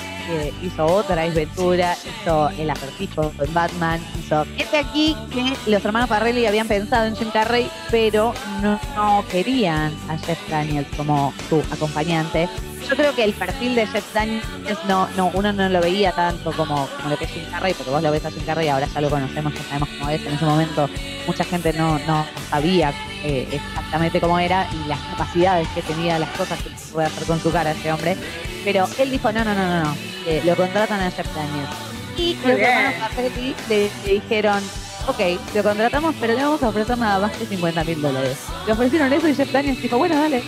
hizo 0.62 0.86
otra 0.86 1.24
Ace 1.24 1.34
Ventura, 1.34 1.98
hizo 2.22 2.50
El 2.58 2.70
Acertijo 2.70 3.32
en 3.44 3.54
Batman, 3.54 4.00
hizo 4.20 4.46
este 4.58 4.78
aquí 4.78 5.18
que 5.34 5.54
los 5.70 5.84
hermanos 5.84 6.08
Farrelly 6.10 6.46
habían 6.46 6.68
pensado 6.68 7.06
en 7.06 7.16
Jim 7.16 7.30
Carrey, 7.32 7.70
pero 7.90 8.34
no, 8.62 8.80
no 8.96 9.26
querían 9.30 9.92
a 10.10 10.18
Jeff 10.20 10.38
Daniels 10.50 10.88
como 10.96 11.34
su 11.50 11.62
acompañante. 11.72 12.48
Yo 12.92 12.98
creo 12.98 13.16
que 13.16 13.24
el 13.24 13.32
perfil 13.32 13.74
de 13.74 13.88
Jeff 13.88 14.14
Daniels 14.14 14.46
no, 14.86 15.08
no, 15.16 15.32
uno 15.34 15.54
no 15.54 15.70
lo 15.70 15.80
veía 15.80 16.12
tanto 16.12 16.52
como, 16.52 16.90
como 16.98 17.10
lo 17.10 17.18
que 17.18 17.24
es 17.24 17.32
Jim 17.32 17.46
Carrey, 17.50 17.74
porque 17.74 17.90
vos 17.90 18.04
lo 18.04 18.12
ves 18.12 18.26
a 18.26 18.32
Jim 18.32 18.44
Carrey, 18.46 18.68
ahora 18.68 18.86
ya 18.86 19.00
lo 19.00 19.10
conocemos, 19.10 19.54
ya 19.54 19.64
sabemos 19.64 19.88
cómo 19.98 20.10
es. 20.10 20.26
En 20.26 20.34
ese 20.34 20.44
momento 20.44 20.90
mucha 21.26 21.46
gente 21.46 21.72
no, 21.72 21.98
no 22.00 22.26
sabía 22.50 22.94
eh, 23.24 23.48
exactamente 23.50 24.20
cómo 24.20 24.38
era 24.40 24.68
y 24.74 24.90
las 24.90 25.00
capacidades 25.00 25.70
que 25.70 25.82
tenía, 25.84 26.20
las 26.20 26.32
cosas 26.32 26.62
que 26.62 26.70
puede 26.92 27.08
hacer 27.08 27.24
con 27.24 27.40
su 27.40 27.50
cara 27.50 27.72
ese 27.72 27.94
hombre. 27.94 28.18
Pero 28.66 28.90
él 29.00 29.10
dijo, 29.10 29.32
no, 29.32 29.46
no, 29.46 29.56
no, 29.56 29.66
no, 29.66 29.84
no, 29.86 29.96
eh, 30.28 30.42
lo 30.44 30.58
contratan 30.58 31.00
a 31.00 31.10
Jeff 31.12 31.34
Daniels. 31.34 31.70
Y 32.18 32.36
los 32.46 32.60
hermanos 32.60 32.96
Farrelly 33.00 33.56
le, 33.70 33.90
le 34.06 34.14
dijeron, 34.16 34.62
ok, 35.08 35.20
lo 35.56 35.64
contratamos, 35.64 36.14
pero 36.20 36.34
le 36.34 36.44
vamos 36.44 36.62
a 36.62 36.68
ofrecer 36.68 36.98
nada 36.98 37.20
más 37.20 37.32
que 37.38 37.46
50 37.46 37.86
mil 37.86 38.02
dólares. 38.02 38.38
Le 38.68 38.74
ofrecieron 38.74 39.14
eso 39.14 39.30
y 39.30 39.34
Jeff 39.36 39.50
Daniels 39.50 39.82
dijo, 39.82 39.98
bueno, 39.98 40.18
dale. 40.18 40.44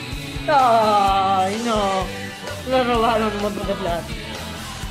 Ay, 0.45 1.61
no. 1.63 2.22
Lo 2.69 2.83
robaron 2.83 3.35
un 3.35 3.41
montón 3.41 3.67
de 3.67 3.73
plata. 3.73 4.03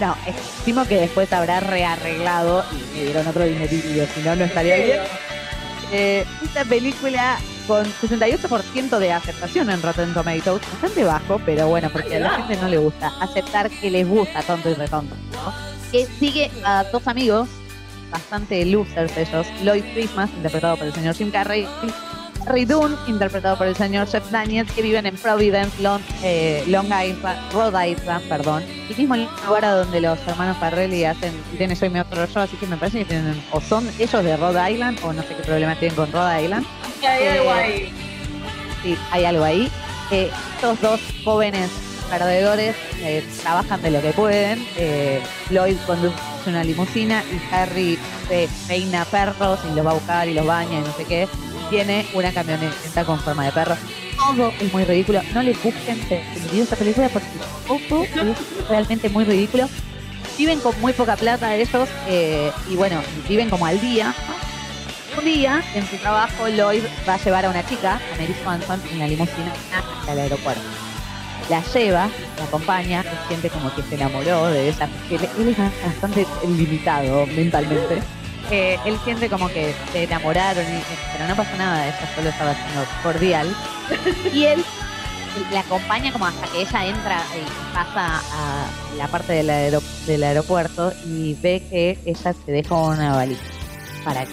No, 0.01 0.16
estimo 0.27 0.85
que 0.85 0.97
después 0.97 1.33
habrá 1.33 1.61
rearreglado 1.61 2.64
y 2.73 2.97
le 2.97 3.05
dieron 3.05 3.27
otro 3.27 3.45
dinerillo, 3.45 4.07
si 4.14 4.20
no, 4.23 4.35
no 4.35 4.45
estaría 4.45 4.77
bien. 4.77 5.01
Eh, 5.93 6.25
esta 6.43 6.64
película 6.64 7.39
con 7.66 7.85
68% 7.85 8.99
de 8.99 9.12
aceptación 9.12 9.70
en 9.70 9.83
Rotten 9.83 10.12
Tomatoes, 10.14 10.62
bastante 10.73 11.05
bajo, 11.05 11.41
pero 11.45 11.68
bueno, 11.68 11.91
porque 11.93 12.16
a 12.16 12.20
la 12.20 12.31
gente 12.31 12.57
no 12.57 12.68
le 12.68 12.79
gusta 12.79 13.12
aceptar 13.20 13.70
que 13.70 13.91
les 13.91 14.09
gusta 14.09 14.43
tonto 14.43 14.70
y 14.70 14.75
retonto. 14.75 15.14
¿no? 15.33 15.53
Que 15.93 16.07
sigue 16.18 16.51
a 16.64 16.85
dos 16.85 17.07
amigos, 17.07 17.49
bastante 18.11 18.64
losers 18.64 19.16
ellos, 19.16 19.47
Lloyd 19.62 19.85
Christmas, 19.93 20.31
interpretado 20.37 20.77
por 20.77 20.87
el 20.87 20.95
señor 20.95 21.14
Jim 21.14 21.31
Carrey, 21.31 21.68
Harry 22.47 22.64
Dunn, 22.64 22.97
interpretado 23.07 23.57
por 23.57 23.66
el 23.66 23.76
señor 23.76 24.09
Jeff 24.09 24.30
Daniels, 24.30 24.70
que 24.72 24.82
viven 24.82 25.07
en 25.07 25.16
Providence, 25.16 25.80
Long, 25.80 26.01
eh, 26.22 26.64
Long 26.66 26.86
Island, 26.86 27.53
Rhode 27.53 27.90
Island, 27.90 28.28
perdón, 28.28 28.64
el 28.88 28.97
mismo 28.97 29.16
lugar 29.16 29.64
a 29.64 29.70
donde 29.76 30.01
los 30.01 30.18
hermanos 30.26 30.57
Farrelly 30.59 31.05
hacen, 31.05 31.32
tienen 31.57 31.76
Soy 31.76 31.90
mi 31.90 32.01
otro 32.01 32.26
yo, 32.26 32.40
así 32.40 32.57
que 32.57 32.66
me 32.66 32.76
parece 32.76 33.01
que 33.01 33.05
tienen, 33.07 33.43
o 33.53 33.61
son 33.61 33.88
ellos 33.99 34.24
de 34.24 34.36
Rhode 34.36 34.72
Island, 34.72 34.99
o 35.03 35.12
no 35.12 35.22
sé 35.22 35.28
qué 35.36 35.43
problema 35.43 35.76
tienen 35.76 35.97
con 35.97 36.11
Rhode 36.11 36.43
Island. 36.45 36.66
Y 37.01 37.07
hay 37.07 37.28
algo 37.28 37.51
Eh, 37.51 37.53
ahí. 37.53 37.93
Sí, 38.82 38.99
hay 39.11 39.24
algo 39.24 39.45
ahí. 39.45 39.70
Eh, 40.11 40.30
estos 40.57 40.80
dos 40.80 41.01
jóvenes 41.24 41.70
perdedores 42.11 42.76
eh, 43.01 43.24
trabajan 43.43 43.80
de 43.80 43.90
lo 43.90 44.03
que 44.03 44.12
pueden. 44.12 44.66
Eh, 44.76 45.22
Lloyd 45.49 45.76
conduce 45.86 46.14
una 46.47 46.62
limusina 46.62 47.22
y 47.32 47.55
Harry 47.55 47.99
eh, 48.28 48.49
peina 48.68 49.05
perros 49.07 49.61
y 49.70 49.74
los 49.74 49.86
va 49.86 49.93
a 49.93 49.95
buscar 49.95 50.28
y 50.28 50.34
los 50.34 50.45
baña 50.45 50.80
y 50.80 50.82
no 50.82 50.93
sé 50.95 51.05
qué. 51.05 51.28
Tiene 51.73 52.05
una 52.12 52.31
camioneta 52.35 53.03
con 53.07 53.18
forma 53.18 53.47
de 53.47 53.53
perro. 53.53 53.75
Todo 54.18 54.53
es 54.61 54.70
muy 54.75 54.85
ridículo. 54.85 55.23
No 55.33 55.43
les 55.43 55.57
busquen 55.62 56.07
sentido 56.07 56.64
esta 56.64 56.77
película 56.77 57.09
porque 57.09 57.27
todo 57.89 58.05
es 58.05 58.68
realmente 58.68 59.09
muy 59.09 59.25
ridículo. 59.25 59.66
Viven 60.37 60.61
con 60.61 60.79
muy 60.83 60.93
poca 60.93 61.16
plata 61.16 61.57
ellos 61.57 61.89
eh, 62.09 62.53
y 62.68 62.77
bueno, 62.77 63.01
viven 63.27 63.49
como 63.49 63.64
al 63.64 63.81
día. 63.81 64.14
Un 65.16 65.25
día, 65.25 65.62
en 65.75 65.89
su 65.89 65.97
trabajo, 65.97 66.47
Lloyd 66.47 66.83
va 67.09 67.14
a 67.14 67.25
llevar 67.25 67.47
a 67.47 67.49
una 67.49 67.64
chica, 67.66 67.95
a 67.95 68.20
Mary 68.20 68.37
Swanson, 68.43 68.79
en 68.93 68.99
la 68.99 69.09
limusina 69.09 69.55
hasta 69.75 70.12
el 70.12 70.18
aeropuerto. 70.18 70.61
La 71.49 71.62
lleva, 71.73 72.11
la 72.37 72.45
acompaña, 72.45 73.03
siente 73.29 73.49
como 73.49 73.75
que 73.75 73.83
se 73.83 73.95
enamoró 73.95 74.49
de 74.49 74.68
ella, 74.68 74.91
porque 75.09 75.25
él 75.41 75.49
es 75.49 75.83
bastante 75.87 76.27
limitado 76.47 77.27
mentalmente. 77.29 78.03
Eh, 78.53 78.79
él 78.85 78.99
siente 79.03 79.31
como 79.31 79.49
que 79.49 79.75
se 79.93 80.05
enamoraron, 80.05 80.63
y- 80.65 80.83
pero 81.13 81.27
no 81.27 81.35
pasa 81.35 81.57
nada, 81.57 81.87
ella 81.87 82.09
solo 82.15 82.29
estaba 82.29 82.55
siendo 82.55 82.85
cordial. 83.03 83.57
Y 84.33 84.45
él 84.45 84.63
la 85.51 85.61
acompaña 85.61 86.13
como 86.13 86.27
hasta 86.27 86.47
que 86.49 86.61
ella 86.61 86.85
entra 86.87 87.23
y 87.35 87.75
pasa 87.75 88.19
a 88.19 88.67
la 88.99 89.09
parte 89.09 89.33
del, 89.33 89.49
aero- 89.49 89.83
del 90.07 90.23
aeropuerto 90.25 90.93
y 91.07 91.35
ve 91.43 91.63
que 91.71 91.99
ella 92.05 92.35
se 92.35 92.53
deja 92.53 92.75
una 92.75 93.17
valija 93.17 93.41
para 94.05 94.27
que 94.27 94.33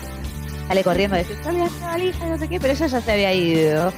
sale 0.67 0.83
corriendo 0.83 1.15
a 1.15 1.19
decir, 1.19 1.37
sale 1.41 1.63
esa 1.63 1.85
valija, 1.87 2.25
no 2.25 2.37
sé 2.37 2.47
qué, 2.49 2.59
pero 2.59 2.73
ella 2.73 2.87
ya 2.87 3.01
se 3.01 3.11
había 3.13 3.33
ido. 3.33 3.93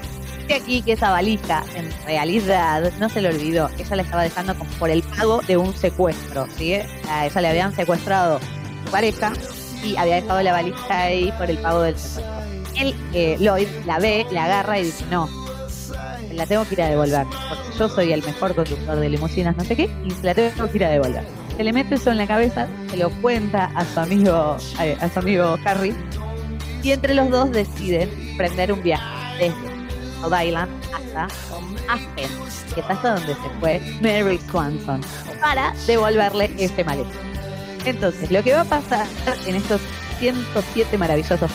Y 0.47 0.53
aquí 0.53 0.81
que 0.83 0.91
esa 0.93 1.09
valija, 1.09 1.63
en 1.75 1.91
realidad, 2.05 2.91
no 2.99 3.09
se 3.09 3.21
le 3.21 3.29
olvidó. 3.29 3.69
Ella 3.79 3.95
la 3.95 4.01
estaba 4.03 4.21
dejando 4.23 4.55
como 4.55 4.69
por 4.71 4.89
el 4.91 5.01
pago 5.01 5.41
de 5.47 5.57
un 5.57 5.73
secuestro, 5.75 6.45
¿sí? 6.57 6.75
A 7.09 7.25
ella 7.25 7.41
le 7.41 7.47
habían 7.47 7.75
secuestrado 7.75 8.39
su 8.85 8.91
pareja 8.91 9.31
y 9.83 9.95
había 9.97 10.15
dejado 10.15 10.41
la 10.41 10.51
valija 10.51 11.01
ahí 11.01 11.31
por 11.37 11.49
el 11.49 11.57
pago 11.57 11.81
del 11.81 11.97
secuestro. 11.97 12.41
Él, 12.77 12.95
eh, 13.13 13.37
Lloyd, 13.39 13.67
la 13.85 13.99
ve, 13.99 14.25
la 14.31 14.45
agarra 14.45 14.79
y 14.79 14.85
dice, 14.85 15.05
no, 15.11 15.29
la 16.31 16.45
tengo 16.45 16.65
que 16.65 16.75
ir 16.75 16.81
a 16.81 16.89
devolver, 16.89 17.27
porque 17.49 17.77
yo 17.77 17.89
soy 17.89 18.13
el 18.13 18.23
mejor 18.23 18.55
conductor 18.55 18.99
de 18.99 19.09
limusinas, 19.09 19.55
no 19.57 19.63
sé 19.63 19.75
qué, 19.75 19.89
y 20.05 20.11
se 20.11 20.23
la 20.23 20.33
tengo 20.33 20.69
que 20.69 20.77
ir 20.77 20.85
a 20.85 20.89
devolver. 20.89 21.23
Se 21.57 21.63
le 21.63 21.73
mete 21.73 21.95
eso 21.95 22.11
en 22.11 22.17
la 22.17 22.27
cabeza, 22.27 22.67
se 22.89 22.97
lo 22.97 23.09
cuenta 23.21 23.65
a 23.75 23.85
su 23.85 23.99
amigo, 23.99 24.57
a, 24.77 25.05
a 25.05 25.09
su 25.09 25.19
amigo 25.19 25.57
Harry, 25.65 25.93
y 26.81 26.91
entre 26.91 27.13
los 27.13 27.29
dos 27.29 27.51
deciden 27.51 28.09
prender 28.37 28.71
un 28.71 28.81
viaje 28.81 29.03
desde 29.37 30.21
Rhode 30.21 30.47
Island 30.47 30.71
hasta 30.93 31.27
Aspen, 31.91 32.29
que 32.73 32.79
es 32.79 32.89
hasta 32.89 33.15
donde 33.15 33.33
se 33.33 33.49
fue 33.59 33.81
Mary 34.01 34.39
Swanson, 34.49 35.01
para 35.41 35.73
devolverle 35.85 36.51
ese 36.57 36.83
maletín. 36.83 37.30
Entonces, 37.85 38.31
lo 38.31 38.43
que 38.43 38.53
va 38.53 38.61
a 38.61 38.65
pasar 38.65 39.07
en 39.45 39.55
estos 39.55 39.81
107 40.19 40.97
maravillosos 40.97 41.51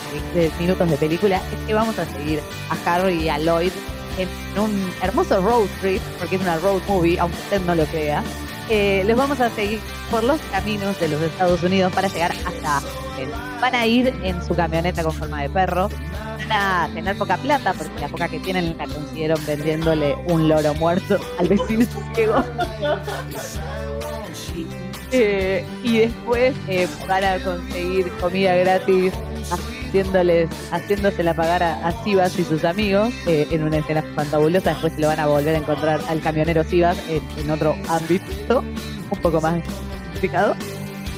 minutos 0.59 0.89
de 0.89 0.97
película 0.97 1.37
es 1.37 1.59
que 1.65 1.73
vamos 1.73 1.97
a 1.99 2.05
seguir 2.05 2.41
a 2.69 2.95
Harry 2.95 3.23
y 3.23 3.29
a 3.29 3.39
Lloyd 3.39 3.71
en 4.17 4.61
un 4.61 4.91
hermoso 5.01 5.41
road 5.41 5.67
trip, 5.79 6.01
porque 6.19 6.35
es 6.35 6.41
una 6.41 6.57
road 6.57 6.81
movie, 6.87 7.19
aunque 7.19 7.37
usted 7.37 7.61
no 7.61 7.75
lo 7.75 7.85
crea. 7.85 8.23
Eh, 8.69 9.03
los 9.07 9.15
vamos 9.15 9.39
a 9.39 9.49
seguir 9.51 9.79
por 10.11 10.23
los 10.23 10.41
caminos 10.51 10.99
de 10.99 11.07
los 11.07 11.21
Estados 11.21 11.63
Unidos 11.63 11.93
para 11.93 12.09
llegar 12.09 12.33
hasta 12.45 12.77
Aspen. 12.77 13.31
Van 13.61 13.75
a 13.75 13.85
ir 13.85 14.13
en 14.23 14.45
su 14.45 14.53
camioneta 14.53 15.03
con 15.03 15.13
forma 15.13 15.41
de 15.41 15.49
perro. 15.49 15.89
Van 16.37 16.51
a 16.51 16.89
tener 16.93 17.17
poca 17.17 17.37
plata, 17.37 17.73
porque 17.73 18.01
la 18.01 18.09
poca 18.09 18.27
que 18.27 18.39
tienen 18.39 18.77
la 18.77 18.85
consiguieron 18.85 19.39
vendiéndole 19.45 20.15
un 20.27 20.49
loro 20.49 20.73
muerto 20.73 21.17
al 21.39 21.47
vecino 21.47 21.85
ciego. 22.13 22.43
Eh, 25.11 25.65
y 25.83 25.99
después 25.99 26.53
eh, 26.67 26.87
van 27.07 27.23
a 27.23 27.39
conseguir 27.39 28.11
comida 28.19 28.55
gratis 28.55 29.13
haciéndoles, 29.51 30.49
haciéndosela 30.71 31.33
pagar 31.33 31.63
a, 31.63 32.03
Sivas 32.03 32.37
y 32.37 32.43
sus 32.43 32.65
amigos 32.65 33.13
eh, 33.25 33.47
en 33.51 33.63
una 33.63 33.77
escena 33.77 34.03
fantabulosa. 34.15 34.71
Después 34.71 34.93
se 34.93 35.01
lo 35.01 35.07
van 35.07 35.19
a 35.19 35.27
volver 35.27 35.55
a 35.55 35.59
encontrar 35.59 36.01
al 36.09 36.21
camionero 36.21 36.63
Sivas 36.63 36.97
en, 37.07 37.49
otro 37.49 37.75
ámbito, 37.87 38.63
un 39.09 39.21
poco 39.21 39.39
más 39.39 39.63
complicado. 40.11 40.55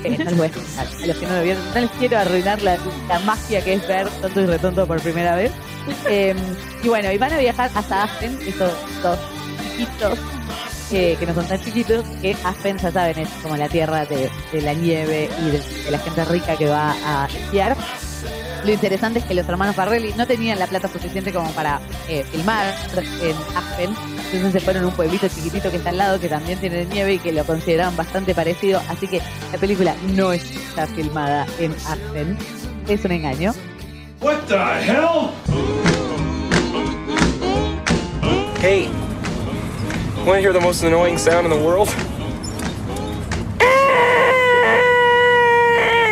No 0.03 1.81
les 1.81 1.91
quiero 1.99 2.17
arruinar 2.17 2.61
la, 2.61 2.77
la 3.09 3.19
magia 3.19 3.61
que 3.61 3.73
es 3.73 3.87
ver 3.87 4.07
tonto 4.21 4.41
y 4.41 4.45
retonto 4.45 4.87
por 4.87 5.01
primera 5.01 5.35
vez. 5.35 5.51
Eh, 6.07 6.35
y 6.83 6.87
bueno, 6.87 7.11
y 7.11 7.17
van 7.17 7.33
a 7.33 7.37
viajar 7.37 7.69
hasta 7.73 8.03
Aspen, 8.03 8.37
estos 8.45 8.71
dos 9.01 9.19
chiquitos 9.77 10.17
eh, 10.91 11.15
que 11.19 11.25
no 11.25 11.33
son 11.33 11.47
tan 11.47 11.61
chiquitos, 11.63 12.05
que 12.21 12.35
Aspen, 12.43 12.77
ya 12.77 12.91
saben, 12.91 13.19
es 13.19 13.29
como 13.41 13.55
la 13.57 13.67
tierra 13.69 14.05
de, 14.05 14.29
de 14.51 14.61
la 14.61 14.73
nieve 14.73 15.29
y 15.41 15.49
de, 15.51 15.59
de 15.85 15.91
la 15.91 15.99
gente 15.99 16.25
rica 16.25 16.55
que 16.55 16.67
va 16.67 16.95
a 17.05 17.27
esquiar. 17.27 17.75
Lo 18.65 18.73
interesante 18.73 19.19
es 19.19 19.25
que 19.25 19.33
los 19.33 19.47
hermanos 19.47 19.73
Farrelly 19.73 20.13
no 20.17 20.27
tenían 20.27 20.59
la 20.59 20.67
plata 20.67 20.89
suficiente 20.89 21.31
como 21.31 21.49
para 21.51 21.79
eh, 22.09 22.25
filmar 22.29 22.75
en 23.21 23.35
Aspen, 23.55 23.95
entonces 24.33 24.51
se 24.51 24.59
fueron 24.59 24.83
a 24.83 24.87
un 24.87 24.93
pueblito 24.93 25.29
chiquitito 25.29 25.71
que 25.71 25.77
está 25.77 25.91
al 25.91 25.97
lado, 25.97 26.19
que 26.19 26.27
también 26.27 26.59
tiene 26.59 26.83
nieve 26.85 27.13
y 27.13 27.19
que 27.19 27.31
lo 27.31 27.45
consideraban 27.45 27.95
bastante 27.95 28.35
parecido, 28.35 28.81
así 28.89 29.07
que 29.07 29.21
la 29.53 29.57
película 29.57 29.95
no 30.13 30.33
está 30.33 30.87
filmada 30.87 31.47
en 31.57 31.71
Aspen, 31.87 32.37
es 32.89 33.05
un 33.05 33.11
engaño. 33.13 33.53
What 34.19 34.39
the 34.49 34.55
hell? 34.55 35.29
Hey, 38.61 38.89
want 40.29 40.37
to 40.37 40.41
hear 40.41 40.53
the 40.53 40.61
most 40.61 40.83
annoying 40.83 41.17
sound 41.17 41.43
in 41.43 41.49
the 41.49 41.57
world? 41.57 41.87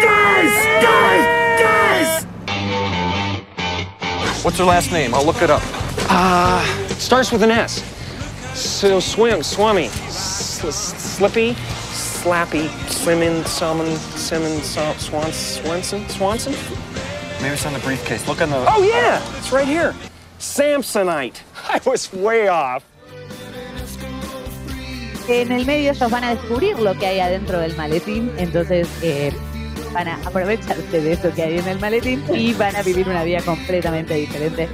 Guys! 0.02 0.54
Guys! 0.82 2.24
Guys! 2.26 2.26
What's 4.44 4.58
her 4.58 4.66
last 4.66 4.92
name? 4.92 5.14
I'll 5.14 5.24
look 5.24 5.44
it 5.44 5.52
up. 5.52 5.62
Uh, 6.10 6.66
starts 6.96 7.32
with 7.32 7.44
an 7.44 7.52
S. 7.52 7.84
So 8.60 9.00
swim, 9.00 9.44
swummy, 9.44 9.90
sl- 9.90 10.72
slippy, 10.72 11.54
slappy, 11.54 12.70
swimming, 12.90 13.44
summon, 13.44 13.96
simmon, 13.98 14.64
sw- 14.64 15.00
swan, 15.00 15.32
Swanson, 15.32 16.10
Swanson. 16.10 16.54
Maybe 17.40 17.54
it's 17.54 17.68
on 17.68 17.74
the 17.74 17.80
briefcase. 17.80 18.28
Look 18.28 18.42
on 18.42 18.50
the. 18.50 18.66
Oh 18.68 18.82
yeah, 18.82 19.22
it's 19.38 19.52
right 19.52 19.68
here. 19.68 19.94
Samsonite. 20.40 21.42
I 21.70 21.80
was 21.86 22.12
way 22.12 22.48
off. 22.48 22.84
En 25.28 25.52
el 25.52 25.66
medio 25.66 25.92
ellos 25.92 26.10
van 26.10 26.24
a 26.24 26.36
descubrir 26.36 26.80
lo 26.80 26.98
que 26.98 27.06
hay 27.06 27.20
adentro 27.20 27.60
del 27.60 27.76
maletín, 27.76 28.32
entonces 28.38 28.88
eh, 29.02 29.34
van 29.94 30.08
a 30.08 30.16
aprovecharse 30.26 31.02
de 31.02 31.14
eso 31.14 31.34
que 31.34 31.44
hay 31.44 31.58
en 31.58 31.68
el 31.68 31.80
maletín 31.80 32.24
y 32.34 32.54
van 32.54 32.76
a 32.76 32.82
vivir 32.82 33.10
una 33.10 33.24
vida 33.24 33.42
completamente 33.42 34.14
diferente. 34.14 34.70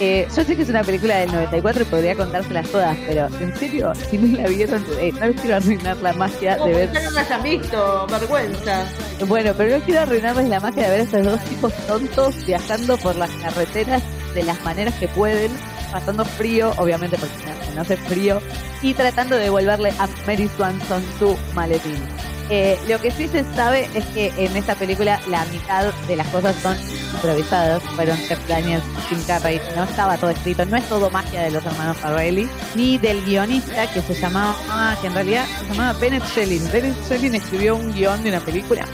Eh, 0.00 0.28
yo 0.28 0.44
sé 0.44 0.54
que 0.54 0.62
es 0.62 0.68
una 0.68 0.84
película 0.84 1.16
del 1.16 1.32
94 1.32 1.82
y 1.82 1.84
podría 1.86 2.14
contárselas 2.14 2.68
todas, 2.68 2.96
pero 3.08 3.26
en 3.40 3.56
serio, 3.56 3.92
si 4.08 4.16
no 4.16 4.40
la 4.40 4.48
vieron, 4.48 4.84
eh, 5.00 5.10
no 5.12 5.26
les 5.26 5.40
quiero 5.40 5.56
arruinar 5.56 5.96
la 5.96 6.12
magia 6.12 6.56
de 6.56 6.72
ver. 6.72 6.92
que 6.92 7.00
no 7.00 7.10
la 7.10 7.20
hayan 7.22 7.42
visto, 7.42 8.06
vergüenza. 8.08 8.86
Bueno, 9.26 9.52
pero 9.56 9.78
no 9.78 9.84
quiero 9.84 10.02
arruinarles 10.02 10.48
la 10.48 10.60
magia 10.60 10.84
de 10.84 10.90
ver 10.90 11.00
a 11.00 11.02
estos 11.02 11.24
dos 11.24 11.44
tipos 11.46 11.74
tontos 11.88 12.46
viajando 12.46 12.96
por 12.98 13.16
las 13.16 13.30
carreteras 13.42 14.02
de 14.34 14.44
las 14.44 14.62
maneras 14.64 14.94
que 14.94 15.08
pueden, 15.08 15.50
pasando 15.90 16.24
frío, 16.24 16.72
obviamente 16.76 17.16
porque 17.18 17.34
no, 17.74 17.82
hace 17.82 17.96
frío, 17.96 18.40
y 18.82 18.94
tratando 18.94 19.36
de 19.36 19.44
devolverle 19.44 19.90
a 19.98 20.08
Mary 20.26 20.48
Swanson 20.56 21.02
su 21.18 21.36
maletín. 21.54 21.98
Eh, 22.50 22.78
lo 22.88 22.98
que 22.98 23.10
sí 23.10 23.28
se 23.28 23.44
sabe 23.54 23.90
es 23.94 24.06
que 24.06 24.32
en 24.38 24.56
esta 24.56 24.74
película 24.74 25.20
la 25.28 25.44
mitad 25.46 25.92
de 26.06 26.16
las 26.16 26.26
cosas 26.28 26.56
son 26.56 26.76
improvisadas, 27.14 27.82
fueron 27.94 28.16
Jeff 28.16 28.38
Daniels 28.48 28.82
Jim 29.08 29.22
Carrey, 29.26 29.60
no 29.76 29.84
estaba 29.84 30.16
todo 30.16 30.30
escrito, 30.30 30.64
no 30.64 30.78
es 30.78 30.88
todo 30.88 31.10
magia 31.10 31.42
de 31.42 31.50
los 31.50 31.64
hermanos 31.64 31.98
Farrelly, 31.98 32.48
ni 32.74 32.96
del 32.96 33.22
guionista 33.24 33.86
que 33.92 34.00
se 34.00 34.14
llamaba, 34.14 34.96
que 35.00 35.08
en 35.08 35.14
realidad 35.14 35.44
se 35.60 35.74
llamaba 35.74 35.98
Bennett 35.98 36.24
Shelling. 36.34 36.70
Bennett 36.72 36.96
Shelling 37.06 37.34
escribió 37.34 37.76
un 37.76 37.92
guion 37.92 38.22
de 38.22 38.30
una 38.30 38.40
película 38.40 38.86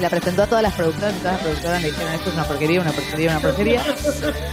la 0.00 0.10
presentó 0.10 0.42
a 0.42 0.46
todas 0.46 0.62
las 0.62 0.74
productoras 0.74 1.14
y 1.14 1.18
todas 1.18 1.34
las 1.34 1.42
productoras 1.42 1.82
le 1.82 1.88
dijeron 1.90 2.12
esto 2.12 2.28
es 2.28 2.34
una 2.34 2.44
porquería, 2.44 2.80
una 2.80 2.92
porquería, 2.92 3.30
una 3.30 3.40
porquería. 3.40 3.82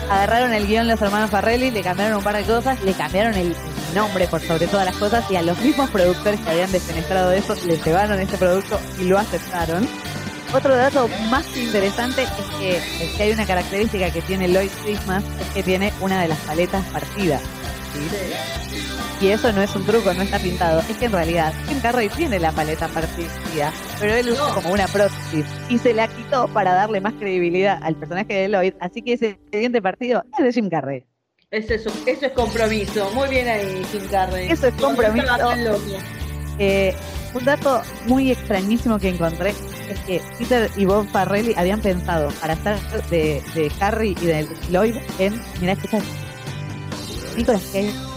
Agarraron 0.10 0.54
el 0.54 0.68
guion 0.68 0.88
los 0.88 1.02
hermanos 1.02 1.30
Farrelly, 1.30 1.72
le 1.72 1.82
cambiaron 1.82 2.18
un 2.18 2.24
par 2.24 2.36
de 2.36 2.44
cosas, 2.44 2.82
le 2.84 2.94
cambiaron 2.94 3.34
el 3.36 3.56
nombre 3.94 4.28
por 4.28 4.42
sobre 4.42 4.68
todas 4.68 4.86
las 4.86 4.96
cosas 4.96 5.30
y 5.30 5.36
a 5.36 5.42
los 5.42 5.58
mismos 5.60 5.90
productores 5.90 6.40
que 6.40 6.50
habían 6.50 6.72
defenestrado 6.72 7.32
eso 7.32 7.56
le 7.68 7.78
llevaron 7.78 8.20
ese 8.20 8.38
producto 8.38 8.80
y 9.00 9.06
lo 9.06 9.18
aceptaron. 9.18 9.88
Otro 10.54 10.76
dato 10.76 11.10
más 11.30 11.46
interesante 11.58 12.24
es 12.24 13.10
que, 13.18 13.24
hay 13.24 13.32
una 13.32 13.46
característica 13.46 14.12
que 14.12 14.22
tiene 14.22 14.48
Lloyd 14.48 14.70
Christmas, 14.84 15.24
es 15.42 15.48
que 15.48 15.64
tiene 15.64 15.92
una 16.00 16.22
de 16.22 16.28
las 16.28 16.38
paletas 16.40 16.86
partidas. 16.88 17.42
Y 19.24 19.30
eso 19.30 19.54
no 19.54 19.62
es 19.62 19.74
un 19.74 19.86
truco, 19.86 20.14
no 20.14 20.22
está 20.22 20.38
pintado. 20.38 20.82
Es 20.82 20.98
que 20.98 21.06
en 21.06 21.14
realidad 21.14 21.54
Jim 21.70 21.80
Carrey 21.80 22.10
tiene 22.10 22.40
la 22.40 22.52
paleta 22.52 22.90
partida, 22.90 23.72
pero 23.98 24.16
él 24.16 24.30
usa 24.30 24.54
como 24.54 24.74
una 24.74 24.86
prótesis 24.86 25.46
y 25.70 25.78
se 25.78 25.94
la 25.94 26.10
quitó 26.10 26.50
para 26.50 26.74
darle 26.74 27.00
más 27.00 27.14
credibilidad 27.14 27.80
al 27.84 27.96
personaje 27.96 28.34
de 28.34 28.50
Lloyd. 28.50 28.74
Así 28.82 29.02
que 29.02 29.14
ese 29.14 29.40
siguiente 29.50 29.82
partido 29.82 30.26
es 30.38 30.44
de 30.44 30.52
Jim 30.52 30.70
Carrey. 30.70 31.06
Eso, 31.52 31.74
eso, 31.74 31.90
eso 32.06 32.26
es 32.26 32.32
compromiso. 32.34 33.10
Muy 33.14 33.30
bien 33.30 33.48
ahí, 33.48 33.82
Jim 33.94 34.02
Carrey. 34.12 34.52
Eso 34.52 34.68
es 34.68 34.74
compromiso. 34.74 35.26
Eh, 36.60 36.94
un 37.34 37.46
dato 37.46 37.82
muy 38.08 38.30
extrañísimo 38.30 39.00
que 39.00 39.08
encontré 39.08 39.52
es 39.90 40.00
que 40.02 40.22
Peter 40.38 40.70
y 40.76 40.84
Bob 40.84 41.08
Farrelly 41.08 41.54
habían 41.56 41.80
pensado 41.80 42.30
para 42.42 42.56
estar 42.56 42.78
de, 43.10 43.42
de 43.56 43.72
Harry 43.80 44.18
y 44.22 44.26
de 44.26 44.48
Lloyd 44.70 44.98
en, 45.18 45.42
mirá, 45.62 45.74
escucha, 45.74 46.00
Nicolas 47.38 47.64
Cage 47.72 48.13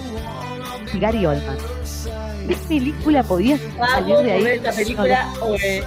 y 0.97 1.01
Gary 1.01 1.27
Oldman. 1.27 1.57
¿Qué 2.49 2.57
película 2.69 3.23
podía 3.23 3.59
salir 3.59 3.77
Vamos 4.15 4.25
de 4.25 4.33
ahí? 4.33 4.41
por 4.43 4.51
esta 4.51 4.73
película. 4.73 5.33
eh, 5.63 5.83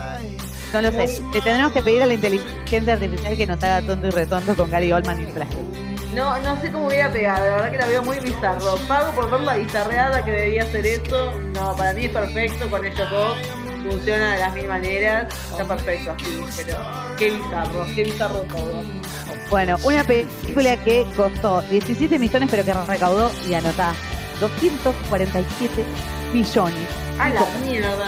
No 0.73 0.81
lo 0.81 0.91
sé. 0.91 1.21
Le 1.33 1.41
tendremos 1.41 1.71
que 1.71 1.81
pedir 1.81 2.03
a 2.03 2.05
la 2.05 2.13
inteligencia 2.13 2.93
artificial 2.93 3.37
que 3.37 3.47
nos 3.47 3.63
haga 3.63 3.81
tonto 3.81 4.07
y 4.07 4.11
retonto 4.11 4.55
con 4.55 4.69
Gary 4.69 4.91
Oldman 4.91 5.21
y 5.21 5.25
Cage. 5.31 5.47
No, 6.13 6.37
no 6.39 6.59
sé 6.59 6.71
cómo 6.71 6.87
hubiera 6.87 7.09
pegado, 7.11 7.45
la 7.45 7.51
verdad 7.51 7.71
que 7.71 7.77
la 7.77 7.85
veo 7.85 8.01
muy 8.03 8.19
bizarro. 8.19 8.75
Pago 8.87 9.11
por 9.13 9.29
ver 9.31 9.41
la 9.41 9.55
bizarreada 9.55 10.25
que 10.25 10.31
debería 10.31 10.65
ser 10.71 10.85
eso. 10.85 11.31
No, 11.53 11.75
para 11.75 11.93
mí 11.93 12.05
es 12.05 12.11
perfecto 12.11 12.69
con 12.69 12.83
ellos 12.85 13.09
dos. 13.09 13.37
Funciona 13.89 14.33
de 14.33 14.39
las 14.39 14.53
mil 14.55 14.67
maneras. 14.67 15.33
Está 15.51 15.65
perfecto 15.65 16.11
así, 16.11 16.41
pero 16.57 16.77
qué 17.17 17.29
bizarro, 17.31 17.85
qué 17.95 18.03
bizarro 18.03 18.39
todo. 18.41 18.83
Bueno, 19.49 19.77
una 19.83 20.03
película 20.03 20.75
que 20.83 21.05
costó 21.15 21.61
17 21.61 22.19
millones, 22.19 22.49
pero 22.51 22.65
que 22.65 22.73
recaudó, 22.73 23.31
y 23.47 23.53
anotá, 23.53 23.93
247 24.39 25.85
millones. 26.33 26.87
A 27.19 27.29
la 27.29 27.45
mierda. 27.65 28.07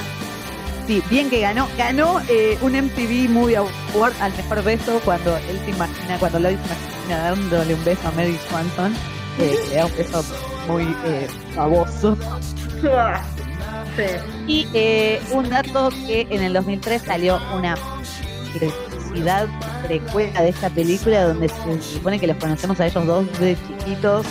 Sí, 0.87 1.01
bien 1.09 1.29
que 1.29 1.41
ganó. 1.41 1.67
Ganó 1.77 2.21
eh, 2.27 2.57
un 2.61 2.73
MTV 2.73 3.29
Movie 3.29 3.57
Award 3.57 4.13
al 4.19 4.35
mejor 4.35 4.63
beso 4.63 4.99
cuando 5.05 5.35
él 5.37 5.59
se 5.63 5.71
imagina, 5.71 6.17
cuando 6.19 6.39
Lloyd 6.39 6.57
se 6.57 6.65
imagina 6.65 7.17
dándole 7.29 7.75
un 7.75 7.85
beso 7.85 8.07
a 8.07 8.11
Mary 8.11 8.37
Swanson. 8.49 8.93
eh, 9.39 9.55
le 9.69 9.75
da 9.75 9.85
un 9.85 9.95
beso 9.95 10.25
muy 10.67 10.95
eh. 11.05 11.27
Sí. 13.95 14.03
Y 14.47 14.67
eh, 14.73 15.21
un 15.31 15.49
dato 15.49 15.89
que 15.89 16.25
en 16.29 16.43
el 16.43 16.53
2003 16.53 17.01
salió 17.01 17.39
una 17.53 17.75
curiosidad 18.53 19.47
precuela 19.85 20.41
de 20.41 20.49
esta 20.49 20.69
película 20.69 21.25
donde 21.25 21.49
se 21.49 21.81
supone 21.81 22.17
que 22.19 22.27
los 22.27 22.37
conocemos 22.37 22.79
a 22.79 22.87
ellos 22.87 23.05
dos 23.05 23.39
de 23.39 23.57
chiquitos 23.67 24.25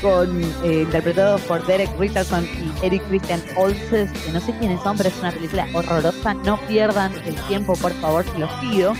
con 0.00 0.42
eh, 0.64 0.82
interpretados 0.82 1.40
por 1.42 1.64
Derek 1.66 1.90
Richardson 1.98 2.44
y 2.44 2.86
Eric 2.86 3.02
Christian 3.08 3.42
Olsen, 3.56 4.12
que 4.12 4.32
no 4.32 4.40
sé 4.40 4.52
quiénes 4.58 4.80
son, 4.82 4.96
pero 4.96 5.08
es 5.08 5.18
una 5.18 5.32
película 5.32 5.66
horrorosa. 5.72 6.34
No 6.34 6.58
pierdan 6.66 7.12
el 7.26 7.34
tiempo, 7.46 7.74
por 7.74 7.92
favor, 7.94 8.24
se 8.24 8.38
los 8.38 8.50
pido. 8.60 8.94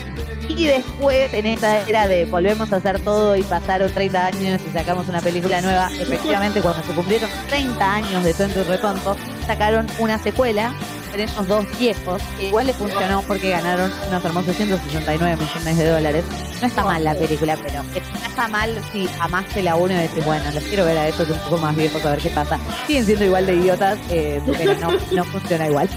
Y 0.48 0.66
después, 0.66 1.32
en 1.34 1.46
esta 1.46 1.86
era 1.88 2.06
de 2.06 2.24
volvemos 2.24 2.72
a 2.72 2.76
hacer 2.76 3.00
todo 3.00 3.36
y 3.36 3.42
pasaron 3.42 3.90
30 3.92 4.26
años 4.26 4.60
y 4.66 4.72
sacamos 4.72 5.08
una 5.08 5.20
película 5.20 5.60
nueva, 5.60 5.90
efectivamente, 5.98 6.60
cuando 6.60 6.82
se 6.82 6.92
cumplieron 6.92 7.28
30 7.48 7.94
años 7.94 8.24
de 8.24 8.32
Tonto 8.32 8.60
y 8.60 8.64
Retonto, 8.64 9.16
sacaron 9.46 9.86
una 9.98 10.18
secuela 10.18 10.72
con 11.16 11.22
ellos 11.22 11.48
dos 11.48 11.78
viejos, 11.78 12.22
que 12.36 12.48
igual 12.48 12.66
les 12.66 12.76
funcionó 12.76 13.22
porque 13.22 13.50
ganaron 13.50 13.90
unos 14.08 14.24
hermosos 14.24 14.54
169 14.56 15.36
millones 15.36 15.78
de 15.78 15.88
dólares. 15.88 16.24
No 16.60 16.66
está 16.66 16.84
mal 16.84 17.02
la 17.02 17.14
película, 17.14 17.56
pero 17.56 17.82
no 17.82 18.26
está 18.26 18.48
mal 18.48 18.78
si 18.92 19.08
amaste 19.20 19.62
la 19.62 19.76
uno 19.76 19.94
y 19.94 19.96
decís, 19.96 20.24
bueno, 20.24 20.44
los 20.52 20.62
quiero 20.64 20.84
ver 20.84 20.98
a 20.98 21.08
estos 21.08 21.30
un 21.30 21.38
poco 21.38 21.58
más 21.58 21.74
viejos 21.74 22.04
a 22.04 22.10
ver 22.10 22.20
qué 22.20 22.30
pasa. 22.30 22.58
Siguen 22.86 23.06
siendo 23.06 23.24
igual 23.24 23.46
de 23.46 23.54
idiotas, 23.54 23.98
eh, 24.10 24.42
pero 24.58 24.74
no, 24.74 24.90
no 25.12 25.24
funciona 25.24 25.66
igual. 25.66 25.88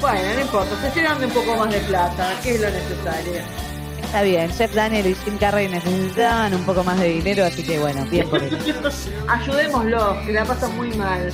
Bueno, 0.00 0.34
no 0.34 0.40
importa, 0.40 0.70
se 0.80 0.98
llenan 0.98 1.20
de 1.20 1.26
un 1.26 1.32
poco 1.32 1.56
más 1.56 1.70
de 1.70 1.80
plata, 1.80 2.32
que 2.42 2.54
es 2.54 2.60
lo 2.60 2.70
necesario. 2.70 3.68
Está 4.02 4.22
bien, 4.22 4.50
Jeff 4.50 4.74
Daniel 4.74 5.06
y 5.06 5.14
Jim 5.14 5.36
Carrey 5.38 5.68
necesitaban 5.68 6.54
un 6.54 6.64
poco 6.64 6.82
más 6.82 6.98
de 6.98 7.08
dinero, 7.10 7.44
así 7.44 7.62
que 7.62 7.78
bueno, 7.78 8.04
bien 8.06 8.28
por 8.28 8.42
ellos. 8.42 8.58
Ayudémoslos, 9.28 10.16
que 10.24 10.32
la 10.32 10.44
pasan 10.44 10.74
muy 10.76 10.88
mal. 10.94 11.30